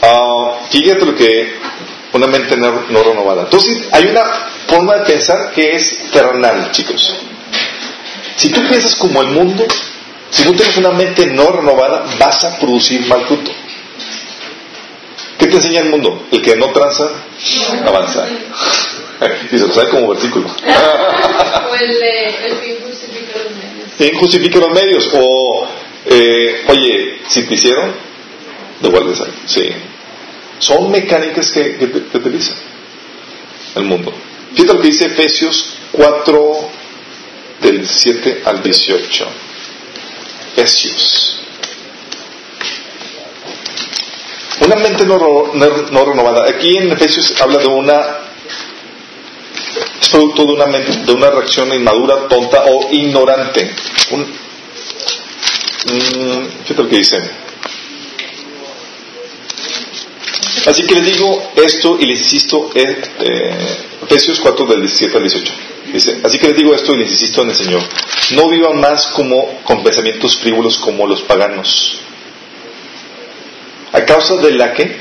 Uh, 0.04 0.68
fíjate 0.70 1.06
lo 1.06 1.16
que 1.16 1.54
una 2.14 2.28
mente 2.28 2.58
no, 2.58 3.04
renovada. 3.04 3.44
Entonces, 3.44 3.88
hay 3.92 4.06
una 4.06 4.24
forma 4.68 4.96
de 4.96 5.06
pensar 5.06 5.52
que 5.52 5.76
es 5.76 6.12
terrenal, 6.12 6.72
chicos. 6.72 7.14
Si 8.36 8.50
tú 8.50 8.62
piensas 8.68 8.96
como 8.96 9.22
el 9.22 9.30
mundo, 9.30 9.66
si 10.30 10.44
tú 10.44 10.54
tienes 10.54 10.78
una 10.78 10.92
mente 10.92 11.26
no 11.28 11.52
renovada, 11.52 12.06
vas 12.20 12.44
a 12.44 12.60
producir 12.60 13.06
mal 13.08 13.26
fruto. 13.26 13.52
¿Qué 15.38 15.48
te 15.48 15.56
enseña 15.56 15.82
el 15.82 15.90
mundo? 15.90 16.28
El 16.32 16.42
que 16.42 16.56
no 16.56 16.68
tranza, 16.72 17.10
avanza. 17.86 18.28
y 19.52 19.58
se 19.58 19.68
lo 19.68 19.74
sabe 19.74 19.90
como 19.90 20.10
versículo. 20.10 20.48
o 20.48 21.76
el, 21.76 22.00
de, 22.00 22.48
el 22.48 22.58
fin 22.58 22.76
justifica 22.88 23.40
los 23.44 23.52
medios. 23.56 23.92
Fin 23.98 24.20
justifica 24.20 24.60
los 24.60 24.72
medios. 24.72 25.10
O, 25.14 25.68
eh, 26.06 26.66
oye, 26.68 27.22
si 27.28 27.44
te 27.44 27.54
hicieron, 27.56 27.94
devuelves 28.82 29.22
ahí. 29.22 29.34
Sí. 29.46 29.74
Son 30.62 30.92
mecánicas 30.92 31.52
que, 31.52 31.76
que, 31.76 32.18
utilizan. 32.18 32.56
el 33.76 33.84
mundo. 33.84 34.14
Fíjate 34.54 34.74
lo 34.74 34.80
que 34.80 34.88
dice 34.88 35.06
Efesios 35.06 35.74
4, 35.92 36.70
del 37.62 37.80
17 37.80 38.44
al 38.46 38.62
18. 38.62 39.28
Efesios. 40.56 41.40
Una 44.62 44.76
mente 44.76 45.04
no, 45.06 45.52
no, 45.56 46.06
renovada. 46.06 46.48
Aquí 46.48 46.78
en 46.78 46.92
Efesios 46.92 47.34
habla 47.42 47.58
de 47.58 47.68
una 47.68 48.18
es 50.00 50.10
producto 50.10 50.46
de 50.46 50.54
una 50.54 50.66
mente, 50.68 50.92
de 50.92 51.12
una 51.14 51.32
reacción 51.32 51.74
inmadura, 51.74 52.28
tonta 52.28 52.66
o 52.66 52.92
ignorante. 52.92 53.74
Un, 54.12 54.22
mm, 55.86 56.48
fíjate 56.64 56.84
lo 56.84 56.90
que 56.90 56.98
dice. 56.98 57.41
Así 60.66 60.86
que 60.86 60.96
les 60.96 61.06
digo 61.06 61.52
esto 61.56 61.98
y 62.00 62.06
les 62.06 62.20
insisto, 62.20 62.70
eh, 62.76 63.02
eh, 63.20 63.78
Efesios 64.04 64.40
4 64.40 64.66
del 64.68 64.82
17 64.82 65.18
al 65.18 65.24
18. 65.24 65.54
Dice, 65.94 66.22
así 66.24 66.38
que 66.40 66.48
les 66.48 66.56
digo 66.56 66.74
esto 66.74 66.94
y 66.94 66.98
les 67.00 67.12
insisto 67.12 67.42
en 67.42 67.50
el 67.50 67.56
Señor. 67.56 67.82
No 68.32 68.50
vivan 68.50 68.80
más 68.80 69.08
como 69.08 69.60
con 69.64 69.84
pensamientos 69.84 70.38
frívolos 70.38 70.78
como 70.78 71.08
los 71.08 71.22
paganos. 71.24 72.00
A 73.92 74.06
causa 74.06 74.38
de 74.38 74.52
la 74.52 74.74
que 74.74 74.96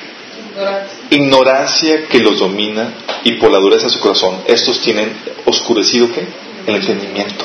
ignorancia. 1.11 2.07
que 2.09 2.19
los 2.19 2.39
domina 2.39 2.93
y 3.25 3.33
por 3.33 3.51
la 3.51 3.59
dureza 3.59 3.85
de 3.85 3.91
su 3.91 4.01
corazón, 4.01 4.43
estos 4.47 4.81
tienen 4.81 5.13
oscurecido 5.45 6.11
¿qué? 6.13 6.27
el 6.67 6.77
entendimiento 6.77 7.45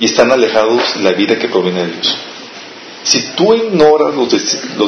y 0.00 0.06
están 0.06 0.30
alejados 0.30 0.94
de 0.94 1.02
la 1.02 1.12
vida 1.12 1.38
que 1.38 1.48
proviene 1.48 1.86
de 1.86 1.92
Dios. 1.92 2.16
Si 3.08 3.22
tú 3.34 3.54
ignoras 3.54 4.14
los, 4.14 4.30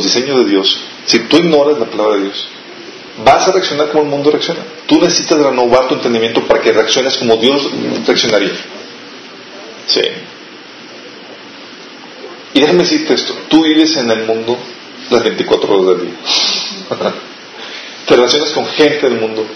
diseños 0.02 0.44
de 0.44 0.50
Dios, 0.50 0.78
si 1.06 1.20
tú 1.20 1.38
ignoras 1.38 1.78
la 1.78 1.86
palabra 1.86 2.16
de 2.16 2.24
Dios, 2.24 2.48
vas 3.24 3.48
a 3.48 3.52
reaccionar 3.52 3.88
como 3.88 4.04
el 4.04 4.10
mundo 4.10 4.30
reacciona. 4.30 4.60
Tú 4.86 5.00
necesitas 5.00 5.38
renovar 5.38 5.88
tu 5.88 5.94
entendimiento 5.94 6.42
para 6.42 6.60
que 6.60 6.70
reacciones 6.70 7.16
como 7.16 7.38
Dios 7.38 7.70
reaccionaría. 8.06 8.52
Sí. 9.86 10.02
Y 12.52 12.60
déjame 12.60 12.82
decirte 12.82 13.14
esto, 13.14 13.32
tú 13.48 13.62
vives 13.62 13.96
en 13.96 14.10
el 14.10 14.26
mundo 14.26 14.58
las 15.08 15.22
24 15.22 15.72
horas 15.72 15.96
del 15.96 16.08
día. 16.08 16.18
te 18.06 18.16
relacionas 18.16 18.50
con 18.50 18.66
gente 18.66 19.08
del 19.08 19.18
mundo 19.18 19.46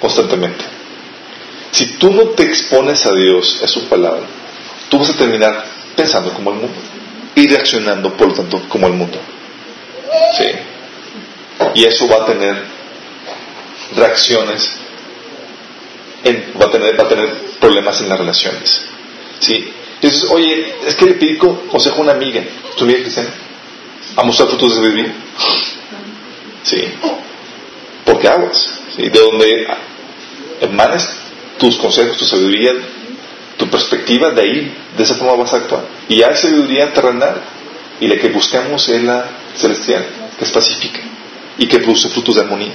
constantemente. 0.00 0.64
Si 1.70 1.98
tú 1.98 2.10
no 2.12 2.28
te 2.30 2.44
expones 2.44 3.04
a 3.04 3.12
Dios, 3.12 3.60
a 3.62 3.68
su 3.68 3.84
palabra, 3.88 4.22
tú 4.88 5.00
vas 5.00 5.10
a 5.10 5.18
terminar 5.18 5.66
pensando 5.94 6.32
como 6.32 6.52
el 6.52 6.56
mundo 6.56 6.85
y 7.36 7.46
reaccionando, 7.46 8.16
por 8.16 8.28
lo 8.28 8.34
tanto, 8.34 8.62
como 8.68 8.86
el 8.88 8.94
mundo. 8.94 9.20
Sí. 10.36 10.46
Y 11.74 11.84
eso 11.84 12.08
va 12.08 12.24
a 12.24 12.26
tener 12.26 12.56
reacciones, 13.94 14.72
va, 16.60 16.66
a 16.66 16.70
tener, 16.70 16.98
va 16.98 17.04
a 17.04 17.08
tener 17.08 17.28
problemas 17.60 18.00
en 18.00 18.08
las 18.08 18.18
relaciones. 18.18 18.82
¿Sí? 19.38 19.72
Entonces, 19.96 20.30
oye, 20.30 20.74
es 20.86 20.94
que 20.94 21.04
le 21.04 21.12
pedí 21.12 21.36
consejo 21.36 21.98
a 21.98 22.00
una 22.00 22.12
amiga, 22.12 22.42
tu 22.76 22.84
amiga 22.84 23.00
cristiana, 23.00 23.30
a 24.16 24.22
mostrar 24.22 24.48
frutos 24.48 24.70
de 24.70 24.76
sabiduría. 24.76 25.14
Sí. 26.62 26.88
Porque 28.04 28.28
aguas. 28.28 28.80
¿sí? 28.96 29.10
De 29.10 29.20
donde 29.20 29.66
emanes 30.62 31.10
tus 31.58 31.76
consejos, 31.76 32.16
tu 32.16 32.24
sabiduría, 32.24 32.72
tu 33.56 33.68
perspectiva, 33.68 34.30
de 34.30 34.42
ahí, 34.42 34.76
de 34.96 35.02
esa 35.02 35.14
forma 35.14 35.42
vas 35.42 35.52
a 35.52 35.58
actuar. 35.58 35.84
Y 36.08 36.22
hay 36.22 36.36
sabiduría 36.36 36.92
terrenal. 36.92 37.42
Y 37.98 38.08
la 38.08 38.18
que 38.18 38.28
buscamos 38.28 38.86
es 38.90 39.02
la 39.02 39.24
celestial, 39.56 40.06
que 40.38 40.44
es 40.44 40.50
pacífica 40.50 41.00
y 41.58 41.66
que 41.66 41.78
produce 41.78 42.08
frutos 42.10 42.34
de 42.34 42.42
armonía. 42.42 42.74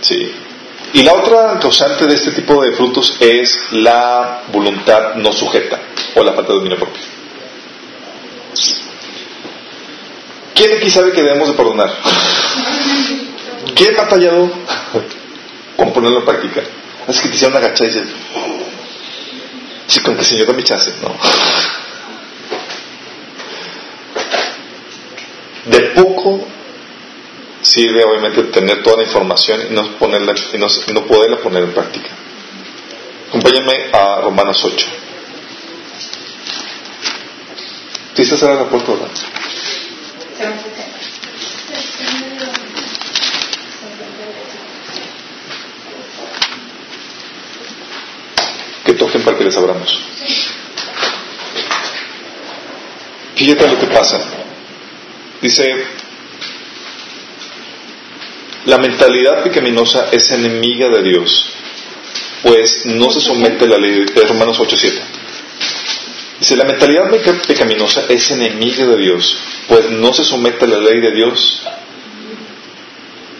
Sí. 0.00 0.32
Y 0.94 1.02
la 1.02 1.14
otra 1.14 1.58
causante 1.60 2.06
de 2.06 2.14
este 2.14 2.30
tipo 2.32 2.62
de 2.62 2.72
frutos 2.72 3.16
es 3.20 3.72
la 3.72 4.42
voluntad 4.52 5.16
no 5.16 5.32
sujeta 5.32 5.80
o 6.14 6.22
la 6.22 6.32
falta 6.32 6.52
de 6.52 6.58
dominio 6.58 6.78
propio. 6.78 7.02
¿Quién 10.54 10.76
aquí 10.76 10.90
sabe 10.90 11.12
que 11.12 11.22
debemos 11.22 11.48
de 11.48 11.54
perdonar? 11.54 11.92
¿Quién 13.74 13.94
ha 13.96 14.02
batallado 14.02 14.50
con 15.78 15.92
ponerlo 15.92 16.18
en 16.18 16.24
práctica? 16.24 16.62
Es 17.06 17.20
que 17.20 17.28
te 17.28 17.36
hicieron 17.36 17.56
agachar 17.56 17.86
y 17.86 17.90
dices, 17.90 18.08
sí, 19.86 20.00
con 20.00 20.14
que 20.14 20.20
el 20.20 20.26
Señor 20.26 20.48
da 20.48 20.52
mi 20.52 20.64
chance, 20.64 20.92
¿no? 21.00 21.14
De 25.64 25.80
poco 25.90 26.46
sirve 27.62 28.02
obviamente 28.04 28.42
tener 28.44 28.82
toda 28.82 28.96
la 28.96 29.02
información 29.04 29.60
y 29.70 29.74
no, 29.74 29.96
ponerla, 29.98 30.34
y 30.52 30.92
no, 30.92 31.06
poderla 31.06 31.36
poner 31.38 31.62
en 31.62 31.72
práctica. 31.72 32.08
Acompáñame 33.28 33.90
a 33.92 34.20
Romanos 34.22 34.64
8. 34.64 34.86
¿Sí 38.14 38.22
estás 38.22 38.42
la 38.42 38.68
puerta, 38.68 38.92
verdad? 38.92 39.08
Que 40.36 40.77
que 49.36 49.44
les 49.44 49.56
abramos. 49.56 49.98
Fíjate 53.34 53.68
lo 53.68 53.78
que 53.78 53.86
pasa. 53.86 54.20
Dice, 55.40 55.84
la 58.66 58.78
mentalidad 58.78 59.42
pecaminosa 59.44 60.08
es 60.10 60.30
enemiga 60.32 60.88
de 60.88 61.02
Dios, 61.02 61.46
pues 62.42 62.86
no 62.86 63.10
se 63.10 63.20
somete 63.20 63.64
a 63.64 63.68
la 63.68 63.78
ley 63.78 64.04
de 64.04 64.24
Romanos 64.24 64.58
8.7. 64.58 64.92
Dice, 66.40 66.56
la 66.56 66.64
mentalidad 66.64 67.10
pecaminosa 67.46 68.04
es 68.08 68.30
enemiga 68.30 68.86
de 68.86 68.96
Dios, 68.96 69.36
pues 69.68 69.90
no 69.90 70.12
se 70.12 70.24
somete 70.24 70.64
a 70.64 70.68
la 70.68 70.78
ley 70.78 71.00
de 71.00 71.12
Dios, 71.12 71.62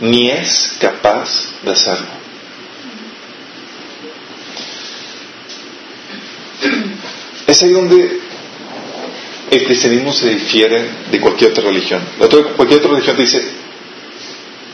ni 0.00 0.30
es 0.30 0.74
capaz 0.80 1.50
de 1.62 1.72
hacerlo. 1.72 2.27
Es 7.48 7.62
ahí 7.62 7.72
donde 7.72 8.20
el 9.50 9.64
cristianismo 9.64 10.12
se 10.12 10.28
difiere 10.28 10.88
de 11.10 11.20
cualquier 11.20 11.50
otra 11.50 11.64
religión. 11.64 12.02
cualquier 12.56 12.80
otra 12.80 12.90
religión 12.90 13.16
te 13.16 13.22
dice, 13.22 13.42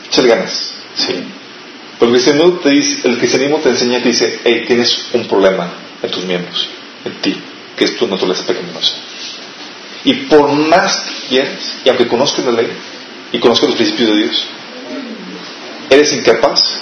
echar 0.07 0.27
ganas, 0.27 0.73
sí. 0.95 1.13
Pero 1.97 2.11
el 2.11 2.17
cristianismo 2.17 2.59
te, 2.59 2.69
dice, 2.69 3.07
el 3.07 3.17
cristianismo 3.17 3.59
te 3.59 3.69
enseña, 3.69 4.03
te 4.03 4.09
dice, 4.09 4.41
hey, 4.43 4.65
tienes 4.67 5.07
un 5.13 5.25
problema 5.25 5.73
en 6.03 6.11
tus 6.11 6.25
miembros, 6.25 6.67
en 7.05 7.13
ti 7.21 7.41
que 7.75 7.85
es 7.85 7.97
tu 7.97 8.07
naturaleza 8.07 8.45
pecaminosa. 8.45 8.95
Y 10.03 10.13
por 10.25 10.51
más 10.51 10.99
que 10.99 11.27
quieras, 11.29 11.77
y 11.83 11.89
aunque 11.89 12.07
conozcas 12.07 12.45
la 12.45 12.51
ley 12.51 12.67
y 13.31 13.39
conozcas 13.39 13.69
los 13.69 13.77
principios 13.77 14.09
de 14.09 14.17
Dios, 14.17 14.45
eres 15.89 16.13
incapaz 16.13 16.81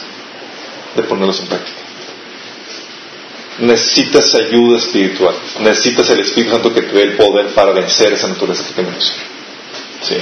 de 0.96 1.04
ponerlos 1.04 1.40
en 1.40 1.48
práctica. 1.48 1.83
Necesitas 3.60 4.34
ayuda 4.34 4.80
espiritual, 4.80 5.36
necesitas 5.60 6.10
el 6.10 6.22
Espíritu 6.22 6.54
Santo 6.54 6.74
que 6.74 6.82
te 6.82 6.94
dé 6.94 7.04
el 7.04 7.16
poder 7.16 7.54
para 7.54 7.72
vencer 7.72 8.12
esa 8.14 8.28
naturaleza 8.28 8.64
pecaminosa. 8.64 9.14
Sí. 10.02 10.16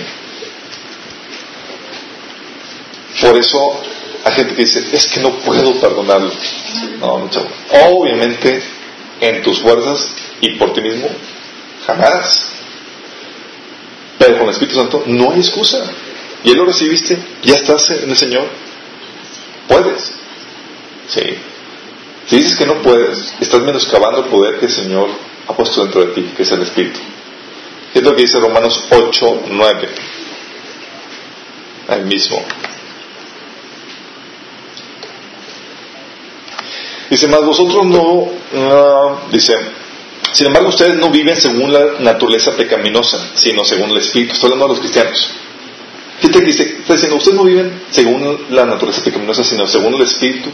Por 3.21 3.37
eso 3.37 3.81
hay 4.25 4.33
gente 4.33 4.55
que 4.55 4.61
dice, 4.63 4.83
es 4.91 5.07
que 5.07 5.21
no 5.21 5.31
puedo 5.39 5.79
perdonarlo. 5.79 6.31
No, 6.99 7.19
no, 7.19 7.29
Obviamente, 7.89 8.61
en 9.21 9.41
tus 9.41 9.59
fuerzas 9.59 10.13
y 10.41 10.49
por 10.55 10.73
ti 10.73 10.81
mismo, 10.81 11.07
jamás. 11.85 12.49
Pero 14.17 14.37
con 14.37 14.47
el 14.47 14.53
Espíritu 14.53 14.77
Santo 14.77 15.03
no 15.07 15.31
hay 15.31 15.39
excusa. 15.39 15.89
Y 16.43 16.51
él 16.51 16.57
lo 16.57 16.65
recibiste, 16.65 17.17
ya 17.43 17.55
estás 17.55 17.89
en 17.91 18.09
el 18.09 18.17
Señor. 18.17 18.47
Puedes. 19.67 20.11
Sí. 21.07 21.37
Si 22.31 22.37
dices 22.37 22.55
que 22.55 22.65
no 22.65 22.81
puedes, 22.81 23.33
estás 23.41 23.61
menoscabando 23.61 24.23
el 24.23 24.29
poder 24.29 24.57
que 24.57 24.67
el 24.67 24.71
Señor 24.71 25.09
ha 25.49 25.53
puesto 25.53 25.81
dentro 25.81 26.05
de 26.05 26.13
ti, 26.13 26.31
que 26.33 26.43
es 26.43 26.51
el 26.53 26.61
Espíritu. 26.61 26.97
Es 27.93 28.01
lo 28.01 28.15
que 28.15 28.21
dice 28.21 28.39
Romanos 28.39 28.87
8, 28.89 29.43
9. 29.49 29.89
Ahí 31.89 32.03
mismo. 32.05 32.41
Dice, 37.09 37.27
más 37.27 37.43
vosotros 37.43 37.85
no, 37.87 38.29
dice, 39.29 39.53
sin 40.31 40.47
embargo, 40.47 40.69
ustedes 40.69 40.95
no 40.95 41.09
viven 41.09 41.35
según 41.35 41.73
la 41.73 41.99
naturaleza 41.99 42.55
pecaminosa, 42.55 43.31
sino 43.35 43.65
según 43.65 43.89
el 43.89 43.97
Espíritu. 43.97 44.35
Estoy 44.35 44.53
hablando 44.53 44.67
de 44.67 44.73
los 44.75 44.79
cristianos. 44.79 45.31
Fíjate 46.21 46.39
que 46.39 46.45
dice, 46.45 46.63
está 46.79 46.93
diciendo, 46.93 47.17
ustedes 47.17 47.35
no 47.35 47.43
viven 47.43 47.81
según 47.89 48.45
la 48.51 48.63
naturaleza 48.65 49.03
pecaminosa, 49.03 49.43
sino 49.43 49.67
según 49.67 49.95
el 49.95 50.03
Espíritu. 50.03 50.49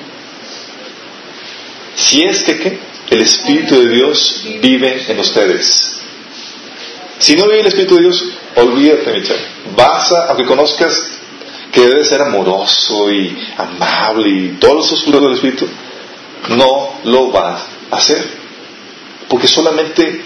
Si 1.97 2.21
es 2.21 2.43
que 2.43 2.79
el 3.09 3.21
Espíritu 3.21 3.75
de 3.81 3.89
Dios 3.89 4.45
vive 4.61 5.03
en 5.07 5.19
ustedes. 5.19 5.99
Si 7.17 7.35
no 7.35 7.45
vive 7.47 7.61
el 7.61 7.67
Espíritu 7.67 7.95
de 7.95 8.01
Dios, 8.03 8.23
olvídate, 8.55 9.11
Michelle. 9.13 9.41
Vas 9.75 10.11
a, 10.11 10.27
aunque 10.27 10.45
conozcas 10.45 11.09
que 11.71 11.81
debe 11.81 12.05
ser 12.05 12.21
amoroso 12.21 13.11
y 13.11 13.35
amable 13.57 14.29
y 14.29 14.47
todos 14.59 14.85
esos 14.85 15.03
frutos 15.03 15.23
del 15.23 15.33
Espíritu, 15.33 15.67
no 16.49 16.99
lo 17.03 17.31
vas 17.31 17.63
a 17.89 17.95
hacer. 17.95 18.23
Porque 19.27 19.47
solamente 19.47 20.21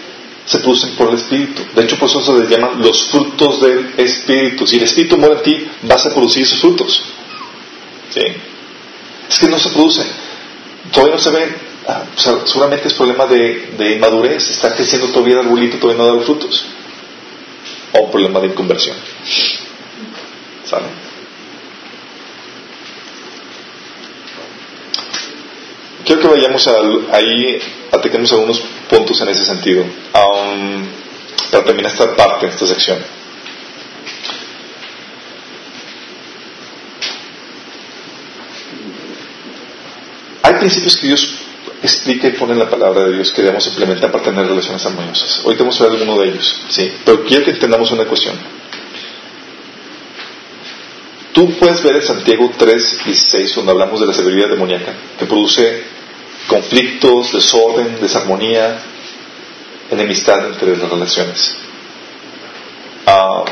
se 0.46 0.60
producen 0.60 0.96
por 0.96 1.08
el 1.08 1.16
Espíritu. 1.16 1.62
De 1.74 1.84
hecho, 1.84 1.98
por 1.98 2.10
eso 2.10 2.22
se 2.22 2.34
les 2.34 2.50
llaman 2.50 2.82
los 2.82 3.04
frutos 3.06 3.62
del 3.62 3.94
Espíritu. 3.96 4.68
Si 4.68 4.76
el 4.76 4.84
Espíritu 4.84 5.18
muere 5.18 5.36
en 5.36 5.44
ti, 5.44 5.68
vas 5.84 6.06
a 6.06 6.14
producir 6.14 6.44
esos 6.44 6.60
frutos. 6.60 7.02
¿Sí? 8.10 8.24
Es 9.30 9.40
que 9.40 9.48
no 9.48 9.58
se 9.58 9.70
producen. 9.70 10.21
Todavía 10.92 11.16
no 11.16 11.22
se 11.22 11.32
ven. 11.32 11.56
Ah, 11.88 12.04
seguramente 12.16 12.88
es 12.88 12.94
problema 12.94 13.26
de, 13.26 13.74
de, 13.78 13.92
inmadurez. 13.94 14.50
Está 14.50 14.74
creciendo 14.76 15.08
todavía 15.10 15.36
el 15.36 15.46
arbolito, 15.46 15.78
todavía 15.78 16.04
no 16.04 16.18
da 16.18 16.24
frutos. 16.24 16.66
O 17.94 18.10
problema 18.10 18.40
de 18.40 18.48
inconversión. 18.48 18.96
¿Saben? 20.66 21.12
Quiero 26.06 26.22
que 26.22 26.28
vayamos 26.28 26.68
ahí, 27.12 27.62
ataquemos 27.92 28.32
algunos 28.34 28.60
puntos 28.90 29.22
en 29.22 29.30
ese 29.30 29.46
sentido, 29.46 29.86
para 31.52 31.64
terminar 31.64 31.92
esta 31.92 32.16
parte, 32.16 32.48
esta 32.48 32.66
sección. 32.66 33.21
Principios 40.62 40.96
que 40.98 41.08
Dios 41.08 41.28
explica 41.82 42.28
y 42.28 42.34
pone 42.34 42.54
en 42.54 42.60
la 42.60 42.70
palabra 42.70 43.06
de 43.06 43.16
Dios 43.16 43.32
que 43.32 43.42
debemos 43.42 43.66
implementar 43.66 44.12
para 44.12 44.24
tener 44.24 44.46
relaciones 44.46 44.86
armoniosas. 44.86 45.42
Hoy 45.44 45.56
tenemos 45.56 45.76
que 45.76 45.84
ver 45.84 45.94
alguno 45.94 46.22
de 46.22 46.30
ellos, 46.30 46.62
¿sí? 46.70 46.94
Pero 47.04 47.26
quiero 47.26 47.44
que 47.44 47.52
entendamos 47.52 47.92
una 47.92 48.06
cuestión. 48.06 48.36
Tú 51.34 51.52
puedes 51.58 51.82
ver 51.82 51.96
en 51.96 52.04
Santiago 52.04 52.52
3, 52.56 53.06
16, 53.06 53.56
donde 53.56 53.72
hablamos 53.72 54.00
de 54.02 54.06
la 54.06 54.14
severidad 54.14 54.50
demoníaca, 54.50 54.94
que 55.18 55.26
produce 55.26 55.84
conflictos, 56.48 57.32
desorden, 57.32 58.00
desarmonía, 58.00 58.80
enemistad 59.90 60.46
entre 60.46 60.78
las 60.78 60.90
relaciones. 60.90 61.56
Ah, 63.08 63.46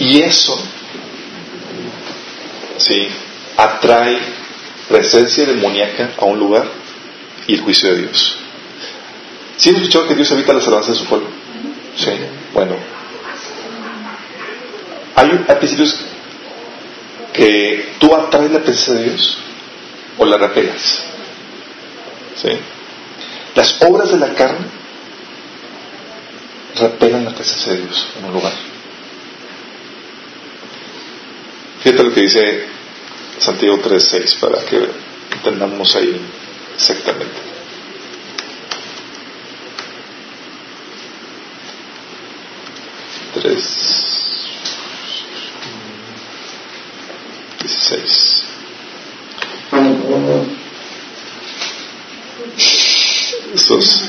y 0.00 0.20
eso, 0.20 0.60
sí, 2.76 3.08
atrae 3.56 4.43
presencia 4.88 5.46
demoníaca 5.46 6.12
a 6.18 6.24
un 6.24 6.38
lugar 6.38 6.66
y 7.46 7.54
el 7.54 7.60
juicio 7.60 7.90
de 7.90 8.02
Dios. 8.02 8.36
¿Sí 9.56 9.68
hemos 9.68 9.82
escuchado 9.82 10.08
que 10.08 10.14
Dios 10.14 10.30
evita 10.32 10.52
las 10.52 10.66
alabanzas 10.66 10.96
de 10.96 11.02
su 11.02 11.08
pueblo? 11.08 11.28
Sí, 11.96 12.10
bueno. 12.52 12.76
Hay, 15.14 15.30
hay 15.48 15.56
principios 15.56 15.96
que 17.32 17.94
tú 17.98 18.14
atraes 18.14 18.50
la 18.50 18.60
presencia 18.60 18.94
de 18.94 19.04
Dios 19.04 19.38
o 20.18 20.24
la 20.24 20.38
repelas. 20.38 21.02
¿Sí? 22.36 22.50
Las 23.54 23.76
obras 23.80 24.10
de 24.10 24.18
la 24.18 24.34
carne 24.34 24.66
repelan 26.76 27.24
la 27.24 27.30
presencia 27.30 27.72
de 27.72 27.82
Dios 27.82 28.06
en 28.18 28.24
un 28.24 28.32
lugar. 28.32 28.52
Fíjate 31.82 32.02
lo 32.02 32.12
que 32.12 32.22
dice 32.22 32.66
Santiago 33.38 33.78
3.6 33.78 34.38
para 34.40 34.64
que 34.64 34.88
entendamos 35.32 35.94
ahí 35.96 36.20
exactamente. 36.74 37.54
Tres, 43.34 44.46
dieciséis. 47.60 48.44
Esos 53.54 54.04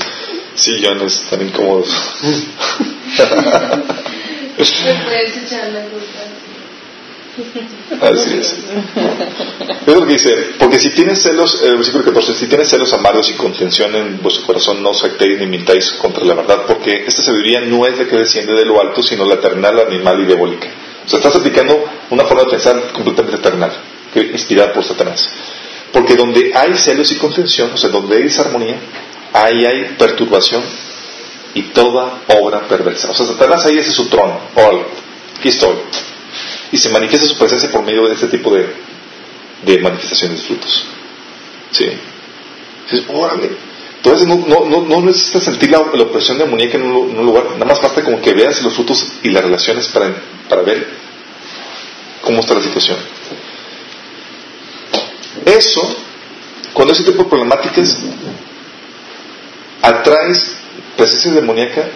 sillones 0.55 1.21
tan 1.30 1.41
incómodos. 1.41 1.89
Así 8.02 8.38
es. 8.38 8.56
Es 9.86 9.94
lo 9.94 10.06
que 10.06 10.14
dice, 10.14 10.36
porque 10.58 10.80
si 10.80 10.90
tienes 10.92 11.22
celos, 11.22 11.62
el 11.64 11.76
versículo 11.76 12.04
14, 12.06 12.34
si 12.34 12.48
tienes 12.48 12.70
celos 12.70 12.94
amargos 12.94 13.30
y 13.30 13.34
contención 13.34 13.96
en 13.96 14.22
vuestro 14.22 14.46
corazón, 14.46 14.82
no 14.82 14.90
os 14.90 15.04
actéis 15.04 15.40
ni 15.40 15.46
mintáis 15.46 15.92
contra 15.92 16.24
la 16.26 16.34
verdad, 16.34 16.64
porque 16.66 17.06
esta 17.06 17.22
sabiduría 17.22 17.62
no 17.62 17.86
es 17.86 17.98
la 17.98 18.06
que 18.06 18.16
desciende 18.16 18.54
de 18.54 18.66
lo 18.66 18.80
alto, 18.82 19.04
sino 19.04 19.26
la 19.26 19.36
eternal, 19.36 19.80
animal 19.80 20.22
y 20.22 20.26
diabólica. 20.26 20.68
O 21.06 21.10
sea, 21.10 21.20
estás 21.20 21.36
aplicando 21.36 21.86
una 22.10 22.24
forma 22.24 22.44
de 22.44 22.50
pensar 22.52 22.92
completamente 22.94 23.38
eternal, 23.38 23.72
que 24.14 24.22
inspirada 24.22 24.74
por 24.74 24.84
Satanás. 24.84 25.30
Porque 25.92 26.16
donde 26.16 26.52
hay 26.56 26.76
celos 26.78 27.12
y 27.12 27.16
contención, 27.16 27.72
o 27.74 27.78
sea, 27.78 27.90
donde 27.90 28.18
hay 28.18 28.24
desarmonía, 28.24 28.78
ahí 29.34 29.66
hay 29.66 29.96
perturbación 29.98 30.64
y 31.54 31.64
toda 31.64 32.22
obra 32.40 32.68
perversa. 32.68 33.12
O 33.12 33.14
sea, 33.14 33.26
Satanás 33.26 33.66
ahí 33.66 33.78
es 33.78 33.94
su 33.94 34.08
trono. 34.08 34.40
Hola, 34.56 34.84
aquí 35.38 35.50
estoy. 35.50 35.76
Y 36.76 36.78
se 36.78 36.89
manifiesta 36.89 37.26
su 37.26 37.38
presencia 37.38 37.71
por 37.71 37.84
medio 37.84 38.05
de 38.05 38.15
este 38.15 38.28
tipo 38.28 38.53
de, 38.53 38.67
de 39.65 39.78
manifestaciones 39.80 40.41
de 40.41 40.45
frutos. 40.45 40.84
¿Sí? 41.71 41.86
Entonces 42.91 44.28
no, 44.28 44.45
no, 44.45 44.82
no, 44.82 45.01
necesitas 45.01 45.43
sentir 45.43 45.69
la, 45.71 45.80
opresión 45.80 46.38
demoníaca 46.38 46.76
en 46.76 46.84
un, 46.84 47.11
en 47.11 47.26
lugar. 47.26 47.45
Nada 47.53 47.63
más 47.63 47.82
basta 47.82 48.03
como 48.03 48.19
que 48.19 48.34
veas 48.34 48.61
los 48.61 48.73
frutos 48.73 49.07
y 49.23 49.30
las 49.30 49.45
relaciones 49.45 49.88
para, 49.88 50.21
para 50.49 50.63
ver 50.63 50.86
cómo 52.19 52.41
está 52.41 52.55
la 52.55 52.63
situación. 52.63 52.97
Eso, 55.45 55.95
cuando 56.73 56.93
ese 56.93 57.05
tipo 57.05 57.23
de 57.23 57.30
problemáticas 57.30 57.99
atraes 59.82 60.57
presencia 60.97 61.32
demoníaca 61.32 61.88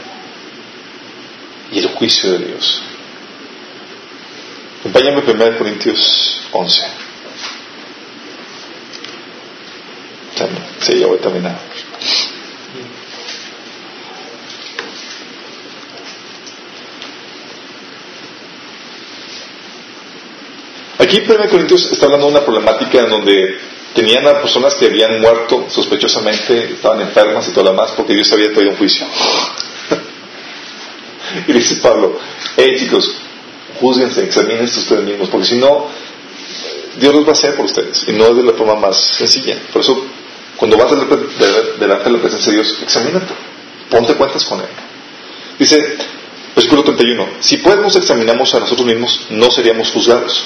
y 1.69 1.79
el 1.79 1.87
juicio 1.87 2.31
de 2.31 2.45
Dios. 2.45 2.81
Acompáñame 4.79 5.21
1 5.27 5.57
Corintios 5.57 6.39
11. 6.53 6.81
Sí, 10.79 10.99
ya 10.99 11.07
voy 11.07 11.17
a 11.17 11.21
terminar. 11.21 11.59
Aquí 20.97 21.17
en 21.17 21.29
1 21.29 21.49
Corintios 21.49 21.91
está 21.91 22.05
hablando 22.05 22.27
de 22.27 22.31
una 22.31 22.45
problemática 22.45 22.99
en 22.99 23.09
donde 23.09 23.59
tenían 23.93 24.25
a 24.27 24.41
personas 24.41 24.75
que 24.75 24.85
habían 24.85 25.19
muerto 25.19 25.65
sospechosamente, 25.69 26.71
estaban 26.73 27.01
enfermas 27.01 27.45
y 27.49 27.51
todo 27.51 27.65
lo 27.65 27.71
demás 27.71 27.91
porque 27.97 28.13
Dios 28.13 28.31
había 28.31 28.53
traído 28.53 28.71
un 28.71 28.77
juicio. 28.77 29.05
y 31.47 31.51
dice 31.51 31.75
Pablo, 31.81 32.17
hey 32.55 32.75
chicos, 32.79 33.13
juzguense, 33.79 34.23
examínense 34.23 34.79
ustedes 34.79 35.03
mismos, 35.03 35.29
porque 35.29 35.47
si 35.47 35.57
no, 35.57 35.87
Dios 36.99 37.13
los 37.13 37.23
va 37.25 37.29
a 37.29 37.33
hacer 37.33 37.55
por 37.55 37.65
ustedes 37.65 38.05
y 38.07 38.13
no 38.13 38.25
es 38.27 38.35
de 38.35 38.43
la 38.43 38.53
forma 38.53 38.75
más 38.75 38.97
sencilla. 38.97 39.57
Por 39.71 39.81
eso, 39.81 40.05
cuando 40.57 40.77
vas 40.77 40.91
delante 40.91 41.79
de 41.79 42.11
la 42.11 42.19
presencia 42.19 42.51
de 42.51 42.57
Dios, 42.57 42.77
examínate, 42.81 43.33
ponte 43.89 44.13
cuentas 44.15 44.43
con 44.45 44.59
Él. 44.59 44.67
Dice, 45.57 45.97
versículo 46.55 46.83
31, 46.83 47.27
si 47.39 47.57
pues 47.57 47.77
nos 47.77 47.95
examinamos 47.95 48.53
a 48.53 48.59
nosotros 48.59 48.85
mismos, 48.85 49.27
no 49.29 49.49
seríamos 49.51 49.91
juzgados 49.91 50.45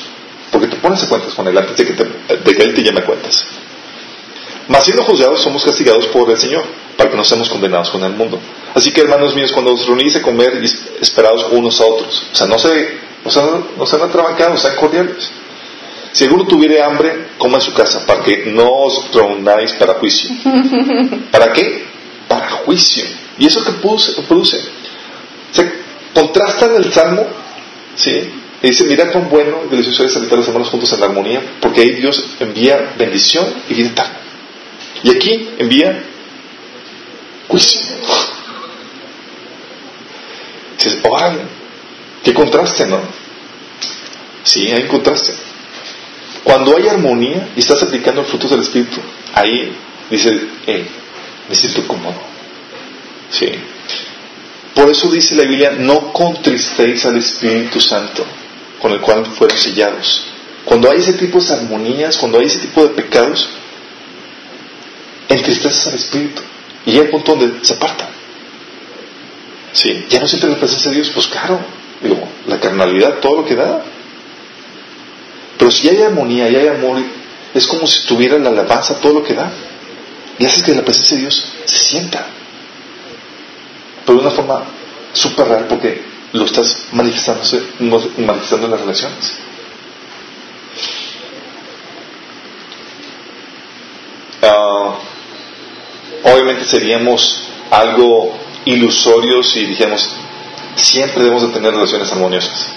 porque 0.53 0.67
te 0.67 0.75
pones 0.75 1.03
cuentas 1.05 1.33
con 1.33 1.47
Él 1.47 1.57
antes 1.57 1.75
de 1.75 1.85
que, 1.85 1.93
te, 1.93 2.63
Él 2.63 2.73
te 2.75 2.83
llame 2.83 3.01
cuentas. 3.01 3.43
Mas 4.67 4.85
siendo 4.85 5.03
juzgados 5.03 5.41
somos 5.41 5.65
castigados 5.65 6.05
por 6.07 6.29
el 6.29 6.37
Señor, 6.37 6.63
para 6.95 7.09
que 7.09 7.17
no 7.17 7.23
seamos 7.23 7.49
condenados 7.49 7.89
con 7.89 8.03
el 8.03 8.13
mundo. 8.13 8.39
Así 8.75 8.91
que 8.91 9.01
hermanos 9.01 9.35
míos, 9.35 9.51
cuando 9.51 9.73
os 9.73 9.85
reunís 9.85 10.15
a 10.15 10.21
comer, 10.21 10.63
esperados 11.01 11.47
unos 11.51 11.81
a 11.81 11.85
otros. 11.85 12.27
O 12.31 12.35
sea, 12.35 12.45
no 12.45 12.59
se, 12.59 12.69
no 13.23 13.31
se, 13.31 13.41
no 13.77 13.85
sean 13.85 14.01
atrabancados, 14.03 14.61
sean 14.61 14.75
cordiales. 14.75 15.31
Si 16.11 16.25
alguno 16.25 16.45
tuviere 16.45 16.81
hambre, 16.81 17.29
coma 17.37 17.57
en 17.57 17.61
su 17.61 17.73
casa, 17.73 18.05
para 18.05 18.21
que 18.21 18.45
no 18.45 18.69
os 18.69 19.11
reunáis 19.11 19.73
para 19.73 19.95
juicio. 19.95 20.29
¿Para 21.31 21.51
qué? 21.51 21.85
Para 22.27 22.49
juicio. 22.51 23.03
¿Y 23.39 23.47
eso 23.47 23.63
que 23.63 23.71
produce? 23.71 24.61
Se 25.51 25.73
contrasta 26.13 26.67
en 26.67 26.75
el 26.75 26.93
Salmo, 26.93 27.25
¿sí? 27.95 28.31
Y 28.61 28.67
dice, 28.67 28.85
mira 28.85 29.11
cuán 29.11 29.29
bueno 29.29 29.63
y 29.65 29.69
delicioso 29.69 30.05
es 30.05 30.15
habitar 30.15 30.37
los 30.37 30.47
hermanos 30.47 30.69
juntos 30.69 30.93
en 30.93 30.99
la 30.99 31.07
armonía, 31.07 31.41
porque 31.59 31.81
ahí 31.81 31.91
Dios 31.93 32.23
envía 32.39 32.93
bendición 32.97 33.45
y 33.69 33.73
vida. 33.73 34.05
Y 35.03 35.09
aquí 35.09 35.49
envía 35.57 36.03
juicio. 37.47 37.81
Dices, 40.77 40.99
órale, 41.03 41.39
qué 42.23 42.33
contraste, 42.33 42.85
¿no? 42.87 43.01
Sí, 44.43 44.71
hay 44.71 44.87
contraste. 44.87 45.33
Cuando 46.43 46.75
hay 46.75 46.87
armonía 46.87 47.49
y 47.55 47.59
estás 47.59 47.81
aplicando 47.83 48.21
el 48.21 48.27
fruto 48.27 48.47
del 48.47 48.61
Espíritu, 48.61 48.99
ahí 49.33 49.73
dice, 50.09 50.39
hey, 50.65 50.87
me 51.49 51.55
siento 51.55 51.87
cómodo. 51.87 52.21
Sí. 53.29 53.49
Por 54.75 54.89
eso 54.89 55.09
dice 55.09 55.35
la 55.35 55.43
Biblia, 55.43 55.75
no 55.77 56.11
contristéis 56.11 57.05
al 57.05 57.17
Espíritu 57.17 57.79
Santo 57.79 58.25
con 58.83 58.91
el 58.91 58.99
cual 58.99 59.25
fueron 59.25 59.57
sellados 59.57 60.25
Cuando 60.65 60.91
hay 60.91 60.99
ese 60.99 61.13
tipo 61.13 61.39
de 61.39 61.53
armonías, 61.53 62.17
cuando 62.17 62.39
hay 62.39 62.47
ese 62.47 62.59
tipo 62.59 62.83
de 62.83 62.89
pecados, 62.89 63.47
entristeces 65.29 65.87
al 65.87 65.95
espíritu. 65.95 66.41
Y 66.85 66.91
llega 66.91 67.05
el 67.05 67.09
punto 67.09 67.35
donde 67.35 67.65
se 67.65 67.73
aparta. 67.73 68.09
Sí, 69.71 70.05
ya 70.09 70.19
no 70.19 70.27
siente 70.27 70.47
la 70.47 70.57
presencia 70.57 70.91
de 70.91 70.97
Dios, 70.97 71.11
pues 71.13 71.27
claro, 71.27 71.59
la 72.47 72.59
carnalidad, 72.59 73.19
todo 73.19 73.37
lo 73.37 73.45
que 73.45 73.55
da. 73.55 73.83
Pero 75.57 75.71
si 75.71 75.87
hay 75.89 76.01
armonía 76.01 76.49
y 76.49 76.55
hay 76.55 76.67
amor, 76.67 76.97
es 77.53 77.67
como 77.67 77.87
si 77.87 78.05
tuviera 78.05 78.37
la 78.37 78.49
alabanza, 78.49 78.99
todo 78.99 79.13
lo 79.13 79.23
que 79.23 79.33
da. 79.33 79.51
Y 80.39 80.45
haces 80.45 80.63
que 80.63 80.73
la 80.73 80.83
presencia 80.83 81.15
de 81.15 81.21
Dios 81.21 81.53
se 81.65 81.83
sienta. 81.83 82.25
Pero 84.05 84.19
de 84.19 84.25
una 84.25 84.35
forma 84.35 84.63
súper 85.13 85.47
real 85.47 85.65
porque 85.69 86.01
lo 86.33 86.45
estás 86.45 86.87
manifestándose, 86.91 87.61
manifestando 87.79 88.65
en 88.65 88.71
las 88.71 88.81
relaciones. 88.81 89.33
Ah, 94.41 94.95
obviamente 96.23 96.65
seríamos 96.65 97.43
algo 97.69 98.37
ilusorios 98.65 99.51
si 99.51 99.65
dijéramos 99.65 100.09
siempre 100.75 101.23
debemos 101.23 101.43
de 101.43 101.53
tener 101.53 101.73
relaciones 101.73 102.11
armoniosas. 102.11 102.69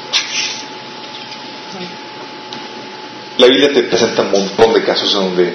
La 3.38 3.46
Biblia 3.48 3.72
te 3.72 3.82
presenta 3.82 4.22
un 4.22 4.30
montón 4.30 4.72
de 4.72 4.82
casos 4.82 5.12
donde 5.12 5.54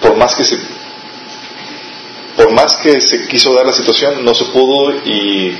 por 0.00 0.16
más 0.16 0.34
que 0.34 0.44
se 0.44 0.58
por 2.36 2.50
más 2.52 2.76
que 2.76 3.00
se 3.00 3.28
quiso 3.28 3.54
dar 3.54 3.66
la 3.66 3.72
situación 3.72 4.24
no 4.24 4.34
se 4.34 4.46
pudo 4.46 4.92
y 5.04 5.56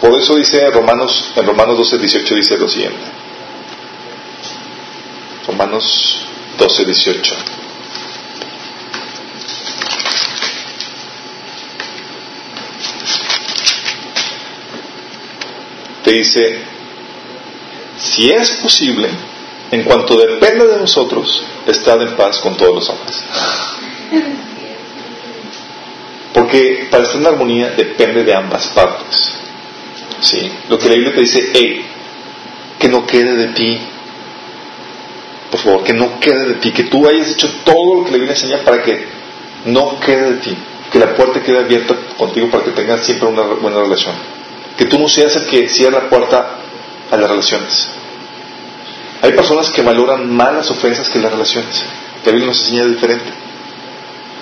por 0.00 0.18
eso 0.18 0.34
dice 0.36 0.70
Romanos 0.70 1.32
en 1.36 1.46
Romanos 1.46 1.76
12 1.76 1.98
18 1.98 2.34
dice 2.34 2.56
lo 2.56 2.68
siguiente 2.68 2.98
Romanos 5.46 6.26
12 6.58 6.84
18 6.86 7.34
dice, 16.14 16.58
si 17.98 18.30
es 18.30 18.50
posible, 18.52 19.08
en 19.70 19.84
cuanto 19.84 20.16
depende 20.16 20.66
de 20.66 20.78
nosotros, 20.78 21.42
estad 21.66 22.02
en 22.02 22.16
paz 22.16 22.40
con 22.40 22.56
todos 22.56 22.74
los 22.74 22.88
hombres. 22.90 23.24
Porque 26.34 26.88
para 26.90 27.04
estar 27.04 27.20
en 27.20 27.26
armonía 27.26 27.70
depende 27.70 28.24
de 28.24 28.34
ambas 28.34 28.66
partes. 28.68 29.38
¿Sí? 30.20 30.50
Lo 30.68 30.78
que 30.78 30.88
la 30.88 30.94
Biblia 30.94 31.14
te 31.14 31.20
dice, 31.20 31.50
hey, 31.54 31.84
que 32.78 32.88
no 32.88 33.06
quede 33.06 33.34
de 33.34 33.48
ti, 33.48 33.78
por 35.50 35.60
favor, 35.60 35.84
que 35.84 35.92
no 35.92 36.18
quede 36.20 36.46
de 36.48 36.54
ti, 36.54 36.72
que 36.72 36.84
tú 36.84 37.06
hayas 37.06 37.30
hecho 37.30 37.48
todo 37.64 37.96
lo 37.96 38.04
que 38.04 38.10
la 38.12 38.16
Biblia 38.16 38.34
enseña 38.34 38.58
para 38.64 38.82
que 38.82 39.06
no 39.66 40.00
quede 40.00 40.32
de 40.32 40.36
ti, 40.38 40.56
que 40.90 40.98
la 40.98 41.14
puerta 41.14 41.42
quede 41.42 41.58
abierta 41.58 41.94
contigo 42.16 42.50
para 42.50 42.64
que 42.64 42.70
tengas 42.70 43.04
siempre 43.04 43.28
una 43.28 43.42
buena 43.42 43.80
relación 43.80 44.41
que 44.76 44.86
tú 44.86 44.98
no 44.98 45.08
seas 45.08 45.36
el 45.36 45.46
que 45.46 45.68
cierra 45.68 46.02
la 46.02 46.08
puerta 46.08 46.58
a 47.10 47.16
las 47.16 47.30
relaciones. 47.30 47.88
Hay 49.20 49.32
personas 49.32 49.70
que 49.70 49.82
valoran 49.82 50.28
más 50.34 50.52
las 50.54 50.70
ofensas 50.70 51.08
que 51.08 51.18
las 51.18 51.30
relaciones. 51.30 51.84
La 52.24 52.32
Biblia 52.32 52.48
nos 52.48 52.60
enseña 52.60 52.86
diferente. 52.86 53.30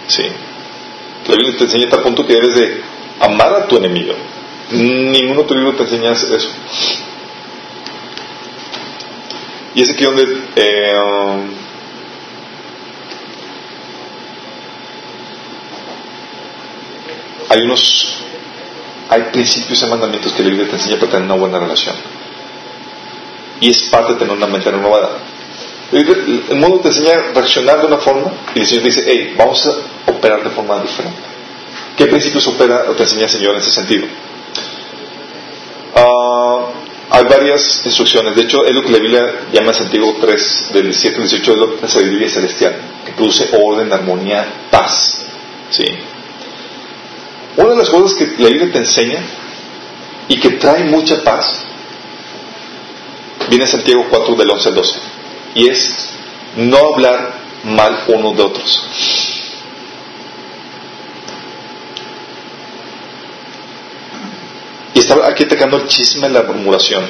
Sí. 0.06 0.22
La 1.28 1.36
Biblia 1.36 1.56
te 1.58 1.64
enseña 1.64 1.84
hasta 1.84 1.96
el 1.96 2.02
punto 2.02 2.26
que 2.26 2.34
debes 2.34 2.54
de 2.54 2.82
amar 3.20 3.52
a 3.54 3.66
tu 3.66 3.76
enemigo. 3.76 4.14
Ningún 4.70 5.38
otro 5.38 5.56
libro 5.56 5.74
te 5.74 5.82
enseña 5.82 6.12
eso. 6.12 6.50
Y 9.74 9.82
es 9.82 9.90
aquí 9.90 10.04
donde 10.04 10.24
eh, 10.56 10.92
hay 17.50 17.60
unos 17.62 18.24
hay 19.10 19.22
principios 19.32 19.82
y 19.82 19.86
mandamientos 19.86 20.32
que 20.32 20.42
la 20.44 20.50
Biblia 20.50 20.68
te 20.68 20.76
enseña 20.76 20.96
para 20.96 21.10
tener 21.10 21.26
una 21.26 21.34
buena 21.34 21.58
relación. 21.58 21.96
Y 23.60 23.70
es 23.70 23.82
parte 23.90 24.12
de 24.12 24.20
tener 24.20 24.36
una 24.36 24.46
mente 24.46 24.70
renovada. 24.70 25.18
El 25.90 26.56
mundo 26.56 26.78
te 26.78 26.88
enseña 26.88 27.14
a 27.14 27.32
reaccionar 27.34 27.80
de 27.80 27.88
una 27.88 27.96
forma 27.96 28.30
y 28.54 28.60
el 28.60 28.66
Señor 28.66 28.82
te 28.84 28.88
dice, 28.88 29.04
hey, 29.04 29.34
vamos 29.36 29.66
a 29.66 30.10
operar 30.12 30.44
de 30.44 30.50
forma 30.50 30.80
diferente. 30.80 31.18
¿Qué 31.96 32.06
principios 32.06 32.46
opera 32.46 32.84
o 32.88 32.92
te 32.92 33.02
enseña 33.02 33.24
el 33.24 33.30
Señor 33.30 33.54
en 33.56 33.60
ese 33.60 33.72
sentido? 33.72 34.06
Ah, 35.96 36.66
hay 37.10 37.24
varias 37.24 37.82
instrucciones. 37.84 38.36
De 38.36 38.42
hecho, 38.42 38.64
es 38.64 38.72
lo 38.72 38.82
que 38.82 38.92
la 38.92 38.98
Biblia 38.98 39.32
llama 39.52 39.74
Santiago 39.74 40.18
3, 40.20 40.70
del 40.72 40.84
17 40.84 41.16
al 41.16 41.28
18, 41.28 41.52
es 41.52 41.82
la 41.82 41.88
sabiduría 41.88 42.30
celestial, 42.30 42.76
que 43.04 43.10
produce 43.10 43.48
orden, 43.60 43.92
armonía, 43.92 44.46
paz. 44.70 45.18
¿Sí? 45.70 45.84
Una 47.56 47.70
de 47.70 47.76
las 47.76 47.90
cosas 47.90 48.14
que 48.16 48.42
la 48.42 48.48
Biblia 48.48 48.72
te 48.72 48.78
enseña 48.78 49.22
y 50.28 50.38
que 50.38 50.50
trae 50.50 50.84
mucha 50.84 51.22
paz 51.22 51.64
viene 53.48 53.64
en 53.64 53.70
Santiago 53.70 54.06
4 54.08 54.34
del 54.36 54.50
11 54.50 54.68
al 54.68 54.74
12 54.74 55.00
y 55.54 55.68
es 55.68 56.10
no 56.56 56.78
hablar 56.94 57.40
mal 57.64 58.04
unos 58.08 58.36
de 58.36 58.42
otros. 58.42 58.82
Y 64.94 64.98
está 64.98 65.26
aquí 65.28 65.44
atacando 65.44 65.76
el 65.76 65.86
chisme 65.86 66.26
en 66.26 66.34
la 66.34 66.42
murmuración. 66.42 67.04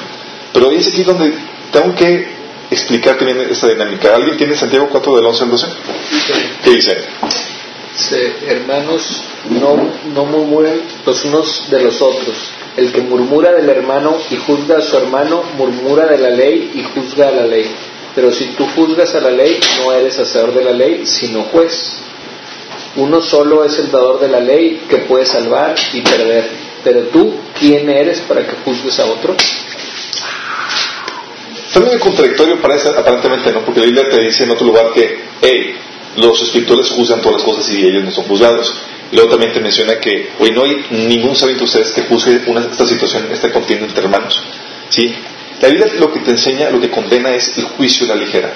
Pero 0.53 0.71
es 0.71 0.87
aquí 0.87 1.03
donde 1.03 1.33
tengo 1.71 1.95
que 1.95 2.27
explicar 2.69 3.17
que 3.17 3.25
viene 3.25 3.43
esta 3.49 3.67
dinámica. 3.67 4.15
¿Alguien 4.15 4.37
tiene 4.37 4.55
Santiago 4.55 4.89
4 4.89 5.15
del 5.15 5.25
11 5.25 5.43
al 5.43 5.49
12? 5.49 5.67
¿Qué 6.63 6.69
dice? 6.71 6.97
Hermanos, 8.47 9.23
no, 9.49 9.75
no 10.13 10.25
murmuren 10.25 10.81
los 11.05 11.25
unos 11.25 11.69
de 11.69 11.83
los 11.83 12.01
otros. 12.01 12.35
El 12.77 12.91
que 12.91 13.01
murmura 13.01 13.51
del 13.51 13.69
hermano 13.69 14.17
y 14.29 14.37
juzga 14.37 14.77
a 14.77 14.81
su 14.81 14.97
hermano, 14.97 15.43
murmura 15.57 16.05
de 16.05 16.17
la 16.17 16.29
ley 16.29 16.71
y 16.73 16.83
juzga 16.83 17.27
a 17.27 17.31
la 17.31 17.45
ley. 17.45 17.69
Pero 18.15 18.31
si 18.31 18.45
tú 18.47 18.65
juzgas 18.75 19.13
a 19.15 19.21
la 19.21 19.31
ley, 19.31 19.59
no 19.79 19.91
eres 19.91 20.19
hacedor 20.19 20.53
de 20.53 20.63
la 20.63 20.71
ley, 20.71 21.05
sino 21.05 21.43
juez. 21.43 21.97
Uno 22.95 23.21
solo 23.21 23.63
es 23.63 23.77
el 23.79 23.89
dador 23.89 24.19
de 24.19 24.27
la 24.27 24.39
ley 24.39 24.81
que 24.89 24.97
puede 24.97 25.25
salvar 25.25 25.75
y 25.93 26.01
perder. 26.01 26.49
Pero 26.83 27.01
tú, 27.03 27.35
¿quién 27.57 27.89
eres 27.89 28.19
para 28.21 28.45
que 28.45 28.53
juzgues 28.65 28.99
a 28.99 29.05
otro? 29.05 29.35
Fue 31.69 31.83
muy 31.83 31.97
contradictorio, 31.99 32.61
parece, 32.61 32.89
aparentemente, 32.89 33.51
¿no? 33.53 33.61
Porque 33.61 33.79
la 33.79 33.85
Biblia 33.85 34.09
te 34.09 34.21
dice 34.21 34.43
en 34.43 34.51
otro 34.51 34.65
lugar 34.67 34.91
que, 34.93 35.23
hey, 35.41 35.75
los 36.17 36.41
escritores 36.41 36.89
juzgan 36.89 37.21
todas 37.21 37.37
las 37.37 37.45
cosas 37.45 37.69
y 37.71 37.85
ellos 37.85 38.03
no 38.03 38.11
son 38.11 38.25
juzgados. 38.25 38.73
Luego 39.11 39.29
también 39.29 39.53
te 39.53 39.59
menciona 39.59 39.99
que 39.99 40.29
hoy 40.39 40.51
no 40.51 40.63
hay 40.63 40.85
ningún 40.91 41.35
sabio 41.35 41.53
entre 41.53 41.65
ustedes 41.65 41.91
que 41.91 42.03
juzgue 42.03 42.43
una, 42.47 42.61
esta 42.61 42.85
situación, 42.85 43.27
esta 43.31 43.51
contienda 43.51 43.85
entre 43.85 44.03
hermanos. 44.03 44.41
¿Sí? 44.89 45.13
La 45.61 45.67
Biblia 45.67 45.87
lo 45.99 46.11
que 46.11 46.21
te 46.21 46.31
enseña, 46.31 46.69
lo 46.69 46.79
que 46.79 46.89
condena 46.89 47.33
es 47.35 47.57
el 47.57 47.65
juicio 47.65 48.05
a 48.05 48.09
la 48.09 48.15
ligera. 48.15 48.53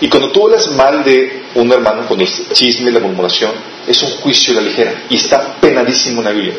Y 0.00 0.08
cuando 0.08 0.30
tú 0.30 0.46
hablas 0.46 0.70
mal 0.72 1.04
de 1.04 1.42
un 1.54 1.72
hermano, 1.72 2.06
cuando 2.06 2.24
es 2.24 2.42
chisme, 2.52 2.90
la 2.90 3.00
murmuración, 3.00 3.52
es 3.86 4.02
un 4.02 4.10
juicio 4.10 4.52
a 4.52 4.62
la 4.62 4.68
ligera. 4.68 5.02
Y 5.08 5.16
está 5.16 5.56
penadísimo 5.60 6.20
en 6.20 6.24
la 6.24 6.32
Biblia. 6.32 6.54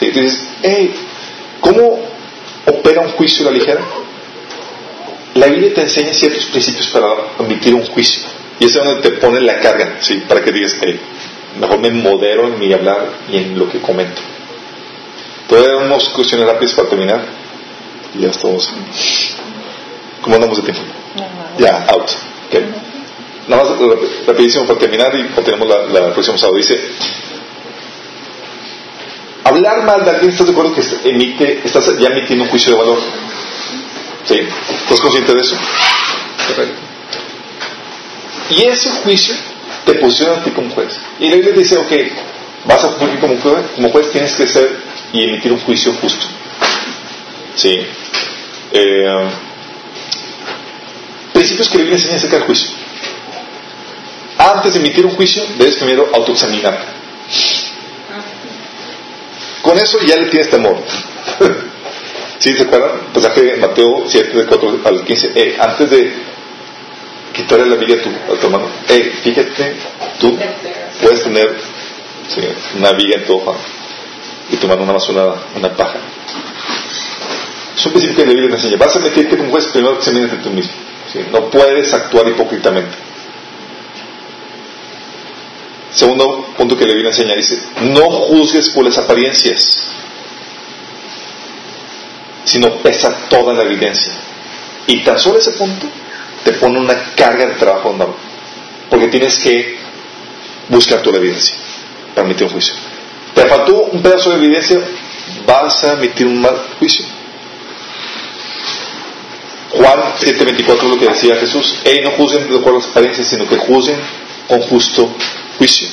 Entonces, 0.00 0.48
¿cómo 1.60 2.00
opera 2.66 3.00
un 3.00 3.10
juicio 3.10 3.46
a 3.46 3.50
la 3.50 3.58
ligera? 3.58 3.80
La 5.34 5.46
Biblia 5.46 5.74
te 5.74 5.82
enseña 5.82 6.12
ciertos 6.12 6.46
principios 6.46 6.88
para 6.88 7.06
emitir 7.40 7.74
un 7.74 7.84
juicio. 7.86 8.22
Y 8.60 8.66
es 8.66 8.74
donde 8.74 9.02
te 9.02 9.16
pone 9.18 9.40
la 9.40 9.60
carga, 9.60 9.98
¿sí? 10.00 10.24
Para 10.28 10.42
que 10.42 10.50
digas, 10.50 10.76
hey, 10.80 11.00
mejor 11.60 11.78
me 11.78 11.90
modero 11.90 12.48
en 12.48 12.58
mi 12.58 12.72
hablar 12.72 13.08
y 13.30 13.36
en 13.36 13.58
lo 13.58 13.68
que 13.68 13.80
comento. 13.80 14.20
Todavía 15.48 15.76
unas 15.76 16.08
cuestiones 16.10 16.46
rápidas 16.46 16.74
para 16.74 16.88
terminar. 16.88 17.24
Y 18.14 18.22
ya 18.22 18.30
estamos. 18.30 18.68
¿Cómo 20.20 20.34
andamos 20.34 20.58
de 20.58 20.72
tiempo? 20.72 20.82
Ya, 21.58 21.86
out. 21.88 22.10
Okay. 22.48 22.64
Nada 23.46 23.64
más 23.64 23.72
rapidísimo 24.26 24.66
para 24.66 24.78
terminar 24.78 25.14
y 25.14 25.28
continuamos 25.28 25.68
la, 25.68 26.00
la 26.00 26.12
próxima 26.12 26.36
sábado. 26.36 26.58
Dice, 26.58 26.78
hablar 29.44 29.84
mal 29.84 30.04
de 30.04 30.10
alguien, 30.10 30.30
¿estás 30.30 30.46
de 30.46 30.52
acuerdo 30.52 30.74
que 30.74 30.82
emite, 31.08 31.62
estás 31.64 31.98
ya 31.98 32.08
emitiendo 32.08 32.44
un 32.44 32.50
juicio 32.50 32.72
de 32.72 32.78
valor? 32.78 32.98
¿Sí? 34.24 34.40
¿Estás 34.82 35.00
consciente 35.00 35.32
de 35.32 35.40
eso? 35.40 35.56
Correcto. 36.48 36.87
Y 38.50 38.64
ese 38.64 38.90
juicio 38.90 39.34
te 39.84 39.94
posiciona 39.94 40.34
a 40.34 40.44
ti 40.44 40.50
como 40.50 40.70
juez. 40.70 40.98
Y 41.20 41.28
la 41.28 41.36
Biblia 41.36 41.54
dice, 41.54 41.76
ok, 41.76 41.92
vas 42.64 42.84
a 42.84 42.88
cumplir 42.88 43.20
como 43.20 43.36
juez, 43.38 43.64
como 43.74 43.90
juez 43.90 44.10
tienes 44.10 44.34
que 44.34 44.46
ser 44.46 44.80
y 45.12 45.24
emitir 45.24 45.52
un 45.52 45.60
juicio 45.60 45.92
justo. 46.00 46.26
¿Sí? 47.54 47.80
Eh, 48.72 49.28
principios 51.32 51.68
que 51.68 51.78
la 51.78 51.82
Biblia 51.84 51.98
enseña 51.98 52.16
acerca 52.16 52.36
del 52.36 52.46
juicio. 52.46 52.70
Antes 54.38 54.74
de 54.74 54.80
emitir 54.80 55.04
un 55.04 55.12
juicio, 55.12 55.42
debes 55.58 55.76
primero 55.76 56.08
autoexaminarte. 56.12 56.86
Con 59.62 59.76
eso 59.76 59.98
ya 60.06 60.16
le 60.16 60.26
tienes 60.26 60.48
temor. 60.48 60.78
¿Sí 62.38 62.52
se 62.52 62.62
acuerdan? 62.62 63.12
Pasaje 63.12 63.42
de 63.42 63.56
Mateo 63.56 64.04
7, 64.06 64.38
de 64.38 64.46
4 64.46 64.80
al 64.84 65.04
15. 65.04 65.32
Eh, 65.34 65.56
antes 65.58 65.90
de 65.90 66.27
quitarle 67.38 67.66
la 67.66 67.76
viga 67.76 68.02
tu, 68.02 68.10
a 68.10 68.36
tu 68.36 68.46
hermano, 68.46 68.66
eh, 68.88 69.12
fíjate, 69.22 69.76
tú 70.18 70.36
puedes 71.00 71.22
tener 71.22 71.56
una 72.76 72.92
viga 72.92 73.16
en 73.18 73.24
tu 73.26 73.36
hoja 73.36 73.56
y 74.50 74.56
tu 74.56 74.66
mano 74.66 74.82
una 74.82 74.94
más 74.94 75.08
una, 75.08 75.34
una 75.54 75.70
paja. 75.76 75.98
Es 77.76 77.86
un 77.86 77.92
principio 77.92 78.16
que 78.16 78.26
la 78.26 78.32
Biblia 78.32 78.48
te 78.50 78.56
enseña. 78.56 78.76
Vas 78.76 78.96
a 78.96 78.98
meter 78.98 79.28
que 79.28 79.36
tu 79.36 79.48
juez 79.48 79.66
primero 79.66 79.94
examínate 79.94 80.36
tú 80.38 80.50
mismo. 80.50 80.72
No 81.30 81.48
puedes 81.48 81.92
actuar 81.94 82.28
hipócritamente. 82.28 82.96
Segundo 85.92 86.48
punto 86.56 86.76
que 86.76 86.86
la 86.86 86.92
Biblia 86.92 87.10
enseña 87.10 87.36
dice, 87.36 87.60
no 87.82 88.10
juzgues 88.10 88.68
por 88.70 88.84
las 88.84 88.98
apariencias 88.98 89.94
sino 92.44 92.78
pesa 92.78 93.28
toda 93.28 93.52
la 93.52 93.62
evidencia. 93.62 94.12
Y 94.86 95.04
tan 95.04 95.18
solo 95.18 95.38
ese 95.38 95.52
punto 95.52 95.86
te 96.48 96.54
pone 96.54 96.78
una 96.78 97.12
carga 97.14 97.44
de 97.44 97.54
trabajo 97.56 97.90
enorme, 97.90 98.14
porque 98.88 99.08
tienes 99.08 99.38
que 99.38 99.76
buscar 100.70 101.06
la 101.06 101.18
evidencia 101.18 101.54
para 102.14 102.26
emitir 102.26 102.46
un 102.46 102.52
juicio. 102.54 102.74
Te 103.34 103.44
faltó 103.44 103.82
un 103.92 104.00
pedazo 104.00 104.30
de 104.30 104.36
evidencia, 104.36 104.80
vas 105.46 105.84
a 105.84 105.92
emitir 105.92 106.26
un 106.26 106.40
mal 106.40 106.56
juicio. 106.78 107.04
Juan 109.72 110.14
7:24 110.18 110.76
es 110.76 110.82
lo 110.84 110.98
que 110.98 111.08
decía 111.08 111.36
Jesús, 111.36 111.80
hey, 111.84 112.00
no 112.02 112.12
juzguen 112.12 112.50
de 112.50 112.56
acuerdo 112.56 112.78
a 112.78 112.80
las 112.80 112.88
apariencias, 112.88 113.28
sino 113.28 113.46
que 113.46 113.58
juzguen 113.58 114.00
con 114.48 114.62
justo 114.62 115.14
juicio. 115.58 115.88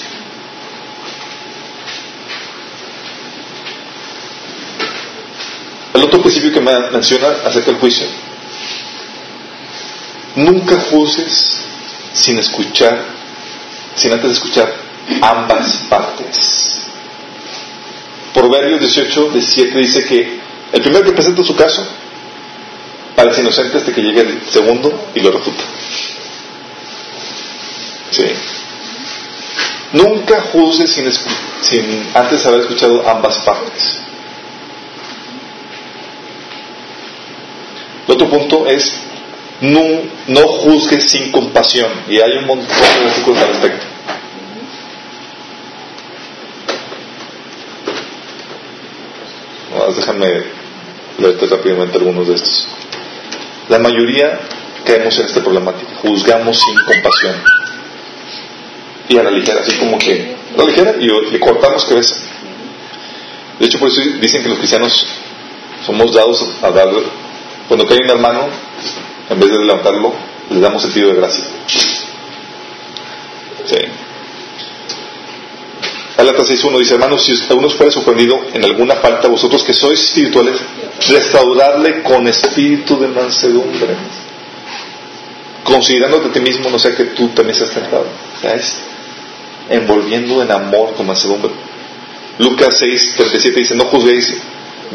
El 5.94 6.04
otro 6.04 6.22
principio 6.22 6.54
que 6.54 6.62
me 6.62 6.92
menciona 6.92 7.28
acerca 7.44 7.72
del 7.72 7.80
juicio, 7.82 8.08
nunca 10.36 10.80
juzgues 10.80 11.62
sin 12.14 12.38
escuchar, 12.40 13.04
sin 13.96 14.14
antes 14.14 14.32
escuchar 14.32 14.74
ambas 15.22 15.78
partes. 15.90 16.82
Proverbios 18.34 18.80
18, 18.80 19.30
17 19.32 19.78
dice 19.80 20.06
que 20.06 20.40
el 20.74 20.82
primero 20.82 21.06
que 21.06 21.14
presenta 21.14 21.44
su 21.44 21.56
caso 21.56 21.88
parece 23.16 23.42
inocente 23.42 23.78
hasta 23.78 23.94
que 23.94 24.02
llegue 24.02 24.22
el 24.22 24.42
segundo 24.50 25.10
y 25.16 25.22
lo 25.22 25.32
refuta. 25.32 25.64
Sí. 28.12 28.26
Nunca 29.94 30.42
juzgues 30.52 30.92
sin, 30.92 31.10
sin 31.62 32.08
antes 32.14 32.46
haber 32.46 32.62
escuchado 32.62 33.08
ambas 33.08 33.40
partes. 33.40 34.02
El 38.08 38.14
otro 38.14 38.30
punto 38.30 38.68
es 38.68 39.05
no, 39.62 39.82
no 40.28 40.48
juzgues 40.48 41.10
sin 41.10 41.32
compasión. 41.32 41.92
Y 42.10 42.20
hay 42.20 42.38
un 42.38 42.46
montón 42.46 42.68
de 42.68 43.04
versículos 43.06 43.42
al 43.42 43.48
respecto. 43.50 43.86
déjame 49.94 50.44
leerte 51.20 51.46
rápidamente 51.48 51.98
algunos 51.98 52.28
de 52.28 52.36
estos. 52.36 52.68
La 53.70 53.80
mayoría 53.80 54.40
caemos 54.86 55.18
en 55.20 55.26
esta 55.26 55.42
problemática. 55.42 55.96
Juzgamos 56.02 56.60
sin 56.60 56.76
compasión. 56.86 57.36
Y 59.10 59.18
a 59.18 59.24
la 59.24 59.32
ligera, 59.32 59.62
así 59.62 59.78
como 59.78 59.98
que 59.98 60.36
a 60.54 60.58
la 60.58 60.66
ligera 60.66 60.96
y 61.00 61.32
le 61.32 61.40
cortamos 61.40 61.86
cabeza. 61.86 62.16
De 63.60 63.66
hecho, 63.66 63.80
por 63.80 63.90
eso 63.90 64.02
dicen 64.20 64.44
que 64.44 64.50
los 64.50 64.58
cristianos 64.58 65.08
somos 65.86 66.14
dados 66.14 66.46
a 66.62 66.72
dar 66.72 66.90
cuando 67.68 67.86
cae 67.88 68.00
un 68.04 68.10
hermano, 68.10 68.48
en 69.30 69.40
vez 69.40 69.50
de 69.52 69.60
levantarlo, 69.60 70.14
le 70.50 70.60
damos 70.60 70.82
sentido 70.82 71.10
de 71.10 71.16
gracia. 71.16 71.46
Sí. 73.66 73.78
Gálatas 76.18 76.50
6.1 76.50 76.80
dice, 76.80 76.94
hermanos, 76.94 77.26
si 77.26 77.34
alguno 77.50 77.70
fuera 77.70 77.92
sorprendido 77.92 78.46
en 78.54 78.64
alguna 78.64 78.96
falta, 78.96 79.28
vosotros 79.28 79.64
que 79.64 79.74
sois 79.74 80.00
espirituales, 80.00 80.56
restaurarle 81.10 82.04
con 82.04 82.28
espíritu 82.28 82.98
de 83.00 83.08
mansedumbre. 83.10 83.96
Considerándote 85.64 86.30
a 86.30 86.32
ti 86.32 86.40
mismo, 86.40 86.70
no 86.70 86.80
sea 86.80 86.96
que 86.96 87.06
tú 87.06 87.30
también 87.30 87.58
seas 87.58 87.72
tentado. 87.72 88.06
Ya 88.42 88.54
es 88.54 88.78
envolviendo 89.70 90.42
en 90.42 90.52
amor 90.52 90.94
con 90.94 91.08
mansedumbre. 91.08 91.52
Lucas 92.38 92.82
6.37 92.82 93.54
dice, 93.56 93.76
no 93.76 93.86
juzguéis 93.86 94.38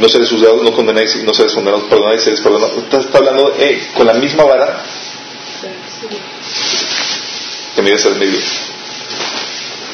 no 0.01 0.09
seréis 0.09 0.31
juzgados, 0.31 0.63
no 0.63 0.73
condenáis, 0.73 1.23
no 1.25 1.35
seréis 1.35 1.53
condenados, 1.53 1.85
perdonáis, 1.85 2.23
seréis 2.23 2.41
perdonados. 2.41 2.75
Está, 2.91 3.19
hablando 3.19 3.55
eh, 3.59 3.89
con 3.95 4.07
la 4.07 4.15
misma 4.15 4.45
vara 4.45 4.83
que 7.77 7.83
mide 7.83 7.99
ser 7.99 8.17
medio. 8.17 8.39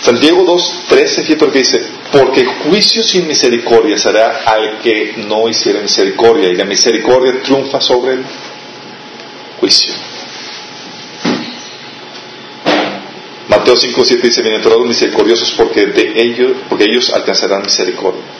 Santiago 0.03 0.45
2, 0.45 0.85
13, 0.89 1.23
fíjate 1.25 1.47
lo 1.47 1.53
que 1.53 1.59
dice, 1.59 1.85
porque 2.13 2.45
juicio 2.45 3.03
sin 3.03 3.27
misericordia 3.27 3.99
será 3.99 4.43
al 4.47 4.79
que 4.79 5.15
no 5.27 5.49
hiciera 5.49 5.81
misericordia, 5.81 6.51
y 6.51 6.55
la 6.55 6.65
misericordia 6.65 7.43
triunfa 7.43 7.81
sobre 7.81 8.13
el 8.13 8.25
juicio. 9.59 9.93
Mateo 13.49 13.77
5, 13.77 14.05
7 14.05 14.23
dice, 14.25 14.43
bienaventurados 14.43 14.87
misericordiosos 14.87 15.51
porque 15.57 15.87
de 15.87 16.13
ellos, 16.15 16.53
porque 16.69 16.85
ellos 16.85 17.13
alcanzarán 17.13 17.63
misericordia. 17.63 18.36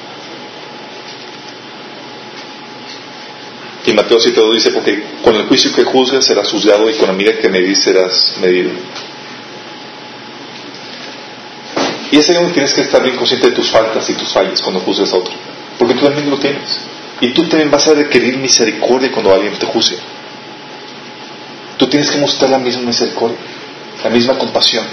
Y 3.87 3.93
Mateo 3.93 4.19
7.2 4.19 4.55
dice, 4.55 4.71
porque 4.73 5.01
con 5.23 5.37
el 5.37 5.47
juicio 5.47 5.73
que 5.73 5.85
juzgas 5.85 6.25
serás 6.25 6.51
juzgado 6.51 6.91
y 6.91 6.95
con 6.95 7.07
la 7.07 7.15
medida 7.15 7.39
que 7.39 7.49
medís 7.49 7.85
serás 7.85 8.35
medido. 8.43 8.71
Y 12.11 12.19
es 12.19 12.29
ahí 12.29 12.35
donde 12.35 12.53
tienes 12.53 12.75
que 12.75 12.81
estar 12.81 13.03
bien 13.03 13.17
consciente 13.17 13.51
de 13.51 13.55
tus 13.55 13.71
faltas 13.71 14.09
y 14.11 14.15
tus 14.15 14.33
fallas 14.33 14.61
cuando 14.61 14.81
juzgas 14.81 15.13
a 15.13 15.17
otro. 15.17 15.33
Porque 15.79 15.95
tú 15.95 16.05
también 16.05 16.29
lo 16.29 16.37
tienes. 16.37 16.81
Y 17.21 17.29
tú 17.33 17.45
también 17.45 17.71
vas 17.71 17.87
a 17.87 17.95
requerir 17.95 18.39
misericordia 18.39 19.11
cuando 19.13 19.33
alguien 19.33 19.55
te 19.55 19.67
juzgue. 19.67 19.99
Tú 21.77 21.87
tienes 21.87 22.11
que 22.11 22.19
mostrar 22.19 22.51
la 22.51 22.59
misma 22.59 22.83
misericordia, 22.83 23.39
la 24.03 24.11
misma 24.11 24.37
compasión. 24.37 24.85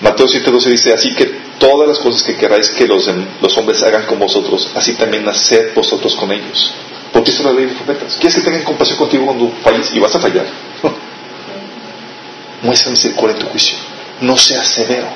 Mateo 0.00 0.26
7.12 0.26 0.64
dice, 0.70 0.92
así 0.92 1.14
que 1.14 1.24
todas 1.58 1.88
las 1.88 1.98
cosas 1.98 2.22
que 2.22 2.36
queráis 2.36 2.68
que 2.70 2.86
los, 2.86 3.08
los 3.40 3.56
hombres 3.56 3.82
hagan 3.82 4.04
con 4.06 4.18
vosotros, 4.18 4.70
así 4.74 4.94
también 4.94 5.26
haced 5.26 5.74
vosotros 5.74 6.14
con 6.16 6.30
ellos. 6.32 6.72
Porque 7.12 7.30
eso 7.30 7.40
es 7.40 7.46
la 7.46 7.52
ley 7.52 7.66
de 7.66 7.74
profetas. 7.74 8.16
¿Quieres 8.20 8.36
que 8.36 8.42
tengan 8.42 8.64
compasión 8.64 8.98
contigo 8.98 9.24
cuando 9.24 9.50
falles 9.62 9.90
y 9.94 9.98
vas 9.98 10.14
a 10.14 10.20
fallar? 10.20 10.46
Muestra 12.62 12.90
misericordia 12.90 13.36
en 13.36 13.42
tu 13.42 13.46
juicio. 13.46 13.76
No 14.20 14.36
seas 14.36 14.68
severo. 14.68 15.08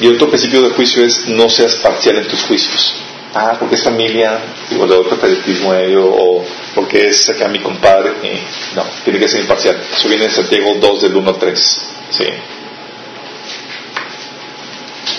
Y 0.00 0.08
otro 0.08 0.28
principio 0.28 0.62
de 0.62 0.70
juicio 0.70 1.04
es 1.04 1.28
no 1.28 1.48
seas 1.48 1.76
parcial 1.76 2.16
en 2.16 2.26
tus 2.26 2.42
juicios 2.42 2.94
ah, 3.34 3.56
porque 3.58 3.76
es 3.76 3.82
familia, 3.82 4.38
o 4.78 4.86
le 4.86 4.94
doy 4.94 5.04
favoritismo 5.04 5.72
a 5.72 5.80
ello, 5.80 6.06
o 6.06 6.44
porque 6.74 7.08
es 7.08 7.28
acá 7.28 7.48
mi 7.48 7.60
compadre. 7.60 8.12
no, 8.74 8.84
tiene 9.04 9.18
que 9.18 9.28
ser 9.28 9.40
imparcial. 9.40 9.80
Eso 9.96 10.08
viene 10.08 10.24
en 10.24 10.30
Santiago 10.30 10.74
2 10.80 11.02
del 11.02 11.16
1 11.16 11.28
al 11.30 11.38
3. 11.38 11.84
¿sí? 12.10 12.24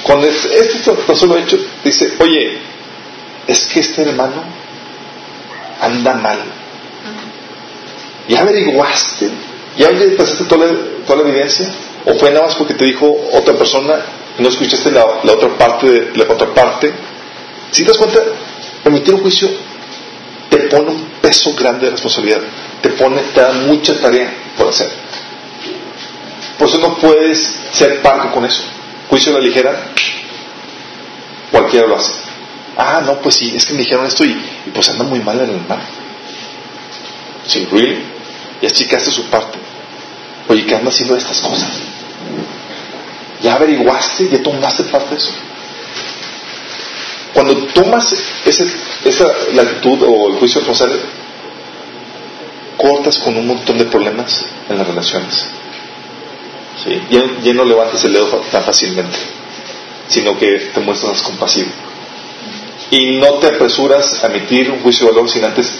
Cuando 0.04 0.28
este 0.28 0.92
tan 1.08 1.16
solo 1.16 1.38
hecho, 1.38 1.58
dice, 1.84 2.14
oye, 2.20 2.58
es 3.48 3.66
que 3.66 3.80
este 3.80 4.02
hermano 4.02 4.44
anda 5.80 6.14
mal. 6.14 6.40
¿Ya 8.28 8.42
averiguaste? 8.42 9.30
¿Ya 9.78 9.90
pasaste 10.18 10.46
toda 10.46 10.68
la, 10.68 10.74
toda 11.06 11.24
la 11.24 11.30
evidencia? 11.30 11.68
¿O 12.06 12.14
fue 12.16 12.32
nada 12.32 12.46
más 12.46 12.56
porque 12.56 12.74
te 12.74 12.86
dijo 12.86 13.16
otra 13.34 13.54
persona 13.54 13.96
y 14.38 14.42
no 14.42 14.50
escuchaste 14.50 14.92
la, 14.92 15.06
la 15.24 15.34
otra 15.34 15.50
parte 15.58 15.88
de 15.90 16.18
la 16.18 16.32
otra 16.32 16.54
parte? 16.54 16.94
Si 17.74 17.84
te 17.84 17.90
das 17.90 17.98
cuenta, 17.98 18.20
emitir 18.86 19.16
un 19.16 19.22
juicio 19.22 19.50
te 20.48 20.58
pone 20.68 20.92
un 20.92 21.06
peso 21.20 21.56
grande 21.56 21.86
de 21.86 21.92
responsabilidad, 21.94 22.42
te 22.82 22.90
pone, 22.90 23.20
te 23.34 23.42
da 23.42 23.52
mucha 23.54 24.00
tarea 24.00 24.32
por 24.56 24.68
hacer. 24.68 24.92
Por 26.60 26.68
eso 26.68 26.78
no 26.78 26.96
puedes 26.98 27.60
ser 27.72 28.04
parco 28.04 28.32
con 28.32 28.46
eso. 28.46 28.62
Juicio 29.10 29.32
a 29.32 29.40
la 29.40 29.44
ligera, 29.44 29.76
cualquiera 31.50 31.88
lo 31.88 31.96
hace. 31.96 32.12
Ah, 32.78 33.02
no, 33.04 33.20
pues 33.22 33.36
sí, 33.36 33.52
es 33.56 33.66
que 33.66 33.74
me 33.74 33.80
dijeron 33.80 34.06
esto 34.06 34.24
y, 34.24 34.40
pues 34.72 34.90
anda 34.90 35.04
muy 35.04 35.22
mal 35.22 35.40
en 35.42 35.50
el 35.50 35.62
mar. 35.68 35.82
Sí, 37.48 37.68
really. 37.72 38.04
Y 38.62 38.68
hace 38.68 39.12
su 39.12 39.26
parte. 39.26 39.58
Oye, 40.48 40.64
¿qué 40.68 40.76
anda 40.76 40.92
haciendo 40.92 41.18
estas 41.18 41.42
cosas? 41.42 41.72
¿Ya 43.42 43.56
averiguaste? 43.56 44.30
¿Ya 44.30 44.44
tomaste 44.44 44.84
parte 44.84 45.10
de 45.10 45.18
eso? 45.18 45.32
Cuando 47.34 47.56
tomas 47.74 48.14
esa 48.46 49.26
la 49.54 49.64
actitud 49.64 50.04
o 50.04 50.30
el 50.30 50.36
juicio 50.36 50.62
responsable, 50.62 51.00
cortas 52.78 53.18
con 53.18 53.36
un 53.36 53.48
montón 53.48 53.78
de 53.80 53.86
problemas 53.86 54.46
en 54.70 54.78
las 54.78 54.88
relaciones. 54.88 55.48
¿sí? 56.84 57.02
Ya, 57.10 57.22
ya 57.44 57.54
no 57.54 57.66
levantas 57.66 58.04
el 58.04 58.14
dedo 58.14 58.28
tan 58.52 58.64
fácilmente, 58.64 59.18
sino 60.08 60.38
que 60.38 60.72
te 60.74 60.80
muestras 60.82 61.24
compasivo. 61.24 61.70
Y 62.92 63.18
no 63.18 63.34
te 63.36 63.48
apresuras 63.48 64.24
a 64.24 64.28
emitir 64.28 64.70
un 64.70 64.82
juicio 64.82 65.08
de 65.08 65.14
valor 65.14 65.30
sin 65.30 65.44
antes 65.44 65.80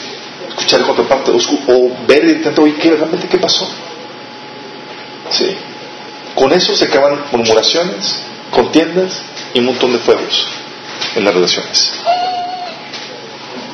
escuchar 0.50 0.80
la 0.80 0.88
contraparte 0.88 1.32
o, 1.32 1.92
ver 2.08 2.22
directamente, 2.22 2.62
oye, 2.62 2.76
¿qué, 2.76 2.92
realmente 2.92 3.28
qué 3.28 3.38
pasó? 3.38 3.68
Con 6.36 6.52
eso 6.52 6.76
se 6.76 6.86
acaban 6.86 7.26
murmuraciones, 7.32 8.18
contiendas 8.50 9.22
y 9.54 9.60
un 9.60 9.66
montón 9.66 9.94
de 9.94 10.00
fuegos 10.00 10.48
en 11.16 11.26
las 11.26 11.34
relaciones. 11.34 11.92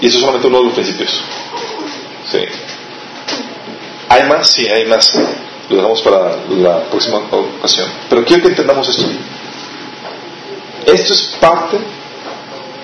Y 0.01 0.07
eso 0.07 0.17
es 0.17 0.21
solamente 0.21 0.47
uno 0.47 0.59
de 0.59 0.63
los 0.65 0.73
principios. 0.73 1.21
Sí. 2.31 2.39
¿Hay 4.09 4.23
más? 4.23 4.49
Sí, 4.49 4.67
hay 4.67 4.85
más. 4.85 5.11
Lo 5.69 5.75
dejamos 5.75 6.01
para 6.01 6.35
la 6.49 6.83
próxima 6.85 7.17
ocasión. 7.17 7.87
Pero 8.09 8.23
quiero 8.25 8.41
que 8.43 8.49
entendamos 8.49 8.87
esto. 8.89 9.05
Esto 10.85 11.13
es 11.13 11.21
parte 11.39 11.77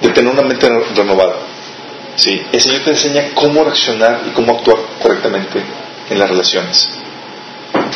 de 0.02 0.10
tener 0.10 0.32
una 0.32 0.42
mente 0.44 0.68
re- 0.70 0.84
renovada. 0.96 1.36
Sí. 2.16 2.42
El 2.52 2.62
Señor 2.62 2.82
te 2.84 2.92
enseña 2.92 3.30
cómo 3.34 3.64
reaccionar 3.64 4.22
y 4.28 4.30
cómo 4.32 4.54
actuar 4.58 4.78
correctamente 5.02 5.62
en 6.10 6.20
las 6.20 6.30
relaciones. 6.30 6.90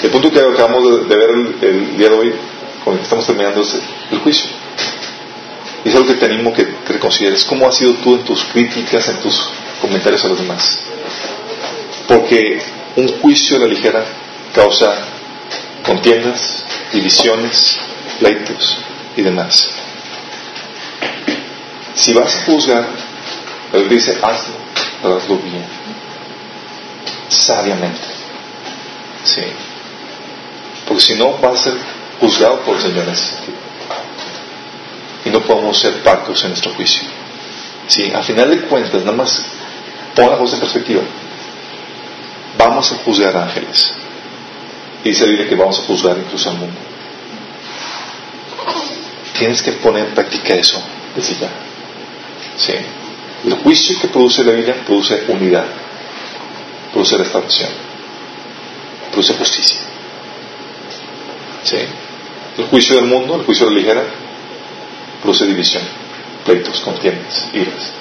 El 0.02 0.10
punto 0.12 0.32
que 0.32 0.40
acabamos 0.40 1.08
de 1.10 1.16
ver 1.16 1.30
el, 1.32 1.56
el 1.62 1.98
día 1.98 2.10
de 2.10 2.16
hoy, 2.16 2.34
con 2.84 2.94
el 2.94 3.00
que 3.00 3.04
estamos 3.04 3.26
terminando, 3.28 3.62
es 3.62 3.80
el 4.12 4.20
juicio. 4.20 4.50
Es 5.86 5.96
algo 5.96 6.08
que 6.08 6.16
te 6.16 6.26
animo 6.26 6.54
que 6.54 6.66
te 6.66 6.94
reconsideres. 6.94 7.46
¿Cómo 7.46 7.68
has 7.68 7.76
sido 7.76 7.94
tú 7.96 8.16
en 8.16 8.24
tus 8.24 8.44
críticas, 8.46 9.08
en 9.08 9.18
tus 9.18 9.50
comentarios 9.82 10.24
a 10.26 10.28
los 10.28 10.40
demás? 10.40 10.80
Porque 12.08 12.62
un 12.96 13.08
juicio 13.20 13.58
a 13.58 13.60
la 13.62 13.68
ligera 13.68 14.04
causa 14.54 14.94
contiendas, 15.84 16.64
divisiones, 16.92 17.78
pleitos 18.20 18.78
y 19.16 19.22
demás. 19.22 19.70
Si 21.96 22.14
vas 22.14 22.36
a 22.36 22.46
juzgar, 22.46 22.88
Biblia 23.74 23.90
dice, 23.90 24.18
hazlo, 24.22 25.16
hazlo 25.16 25.38
bien, 25.38 25.66
sabiamente. 27.30 28.08
Sí. 29.24 29.44
Porque 30.88 31.02
si 31.02 31.16
no, 31.16 31.34
vas 31.38 31.60
a 31.60 31.64
ser 31.64 31.74
juzgado 32.20 32.62
por 32.62 32.76
el 32.76 32.82
Señor 32.82 33.06
en 33.06 33.14
ese 33.14 33.26
sentido. 33.26 33.58
Y 35.26 35.30
no 35.30 35.42
podemos 35.42 35.78
ser 35.78 36.02
parcos 36.02 36.44
en 36.44 36.50
nuestro 36.50 36.74
juicio. 36.74 37.04
Sí, 37.88 38.12
a 38.14 38.22
final 38.22 38.50
de 38.50 38.62
cuentas, 38.62 39.02
nada 39.02 39.18
más 39.18 39.42
pon 40.16 40.30
la 40.30 40.38
en 40.38 40.60
perspectiva. 40.60 41.02
Vamos 42.58 42.92
a 42.92 42.96
juzgar 42.98 43.36
ángeles. 43.36 43.94
Y 45.04 45.10
dice 45.10 45.24
la 45.24 45.30
Biblia 45.30 45.50
que 45.50 45.56
vamos 45.56 45.80
a 45.80 45.84
juzgar 45.84 46.18
incluso 46.18 46.50
al 46.50 46.58
mundo. 46.58 46.78
Tienes 49.38 49.62
que 49.62 49.72
poner 49.74 50.08
en 50.08 50.14
práctica 50.14 50.54
eso 50.56 50.82
desde 51.16 51.36
ya. 51.36 51.50
Sí. 52.58 52.74
El 53.46 53.54
juicio 53.54 53.98
que 54.00 54.10
produce 54.10 54.44
la 54.44 54.52
Biblia 54.52 54.76
produce 54.86 55.24
unidad, 55.30 55.66
produce 56.92 57.18
restauración, 57.18 57.70
produce 59.12 59.34
justicia. 59.34 59.80
Sí. 61.64 61.78
El 62.58 62.66
juicio 62.66 62.96
del 62.98 63.06
mundo, 63.06 63.36
el 63.36 63.46
juicio 63.46 63.66
de 63.66 63.72
la 63.72 63.80
ligera, 63.80 64.04
produce 65.22 65.46
división, 65.46 65.84
pleitos, 66.46 66.80
contiendas, 66.82 67.48
iras. 67.54 67.92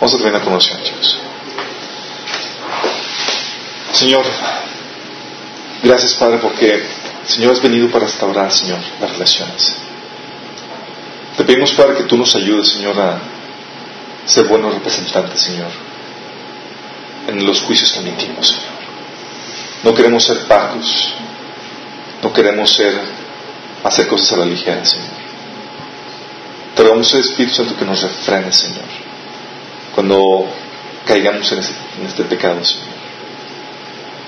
Vamos 0.00 0.14
a 0.14 0.18
terminar 0.18 0.42
con 0.42 0.52
oración, 0.54 0.82
chicos. 0.82 1.18
Señor, 3.92 4.24
gracias 5.82 6.14
Padre 6.14 6.38
porque 6.38 6.84
Señor 7.26 7.52
has 7.52 7.62
venido 7.62 7.88
para 7.90 8.06
restaurar, 8.06 8.50
Señor, 8.50 8.78
las 9.00 9.12
relaciones. 9.12 9.76
Te 11.36 11.44
pedimos, 11.44 11.72
Padre, 11.72 11.96
que 11.96 12.04
tú 12.04 12.16
nos 12.16 12.34
ayudes, 12.34 12.68
Señor, 12.68 12.98
a 12.98 13.18
ser 14.24 14.46
buenos 14.46 14.74
representantes, 14.74 15.40
Señor, 15.40 15.70
en 17.28 17.46
los 17.46 17.60
juicios 17.62 17.92
que 17.92 18.00
emitimos, 18.00 18.48
Señor. 18.48 18.80
No 19.84 19.94
queremos 19.94 20.24
ser 20.24 20.40
pacos, 20.46 21.14
no 22.22 22.32
queremos 22.32 22.72
ser, 22.72 23.00
hacer 23.84 24.08
cosas 24.08 24.32
a 24.32 24.36
la 24.38 24.44
ligera, 24.44 24.84
Señor. 24.84 25.09
Te 26.74 26.82
rogamos 26.82 27.12
Espíritu 27.14 27.56
Santo 27.56 27.76
que 27.76 27.84
nos 27.84 28.00
refrene, 28.02 28.52
Señor, 28.52 28.84
cuando 29.94 30.46
caigamos 31.04 31.50
en 31.52 31.58
este, 31.58 31.74
en 31.98 32.06
este 32.06 32.24
pecado, 32.24 32.64
Señor. 32.64 32.86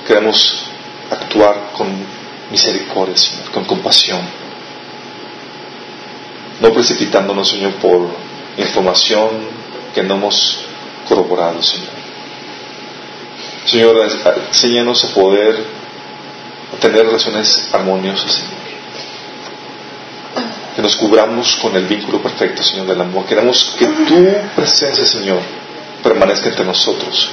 Queremos 0.06 0.64
actuar 1.10 1.70
con 1.72 1.88
misericordia, 2.50 3.16
Señor, 3.16 3.50
con 3.52 3.64
compasión. 3.64 4.20
No 6.60 6.72
precipitándonos, 6.72 7.48
Señor, 7.48 7.74
por 7.74 8.08
información 8.56 9.30
que 9.94 10.02
no 10.02 10.14
hemos 10.14 10.58
corroborado, 11.08 11.62
Señor. 11.62 12.02
Señor, 13.66 13.96
enséñanos 14.48 15.04
a 15.04 15.08
poder 15.08 15.64
tener 16.80 17.06
relaciones 17.06 17.68
armoniosas, 17.72 18.32
Señor. 18.32 18.61
Que 20.74 20.82
nos 20.82 20.96
cubramos 20.96 21.56
con 21.56 21.76
el 21.76 21.86
vínculo 21.86 22.22
perfecto, 22.22 22.62
Señor, 22.62 22.86
del 22.86 23.00
amor. 23.00 23.26
Queremos 23.26 23.74
que 23.78 23.86
tu 23.86 24.54
presencia, 24.56 25.04
Señor, 25.04 25.40
permanezca 26.02 26.48
entre 26.48 26.64
nosotros 26.64 27.30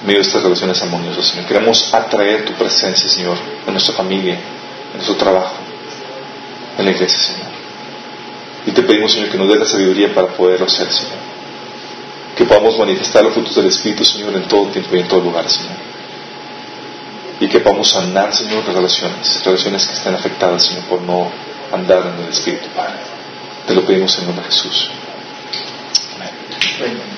en 0.00 0.06
medio 0.06 0.20
de 0.20 0.26
estas 0.26 0.42
relaciones 0.42 0.80
armoniosas, 0.82 1.26
Señor. 1.26 1.46
Queremos 1.46 1.92
atraer 1.92 2.44
tu 2.44 2.52
presencia, 2.52 3.08
Señor, 3.08 3.36
en 3.66 3.72
nuestra 3.72 3.94
familia, 3.94 4.34
en 4.34 4.94
nuestro 4.94 5.16
trabajo, 5.16 5.54
en 6.78 6.84
la 6.84 6.90
iglesia, 6.90 7.18
Señor. 7.18 7.50
Y 8.66 8.72
te 8.72 8.82
pedimos, 8.82 9.12
Señor, 9.12 9.30
que 9.30 9.38
nos 9.38 9.48
dé 9.48 9.56
la 9.56 9.64
sabiduría 9.64 10.14
para 10.14 10.28
poderlo 10.28 10.66
hacer, 10.66 10.92
Señor. 10.92 11.18
Que 12.36 12.44
podamos 12.44 12.78
manifestar 12.78 13.24
los 13.24 13.32
frutos 13.32 13.54
del 13.54 13.66
Espíritu, 13.66 14.04
Señor, 14.04 14.34
en 14.34 14.46
todo 14.46 14.66
tiempo 14.66 14.94
y 14.94 15.00
en 15.00 15.08
todo 15.08 15.20
lugar, 15.20 15.48
Señor. 15.48 15.72
Y 17.40 17.48
que 17.48 17.60
podamos 17.60 17.90
sanar, 17.90 18.34
Señor, 18.34 18.64
las 18.66 18.74
relaciones, 18.74 19.44
relaciones 19.44 19.86
que 19.86 19.94
estén 19.94 20.14
afectadas, 20.14 20.64
Señor, 20.64 20.84
por 20.84 21.00
no 21.02 21.30
andar 21.72 22.06
en 22.06 22.24
el 22.24 22.30
Espíritu, 22.30 22.68
Padre. 22.74 23.00
Te 23.66 23.74
lo 23.74 23.84
pedimos 23.84 24.18
en 24.18 24.26
nombre 24.26 24.44
de 24.44 24.52
Jesús. 24.52 24.90
Amén. 26.16 27.15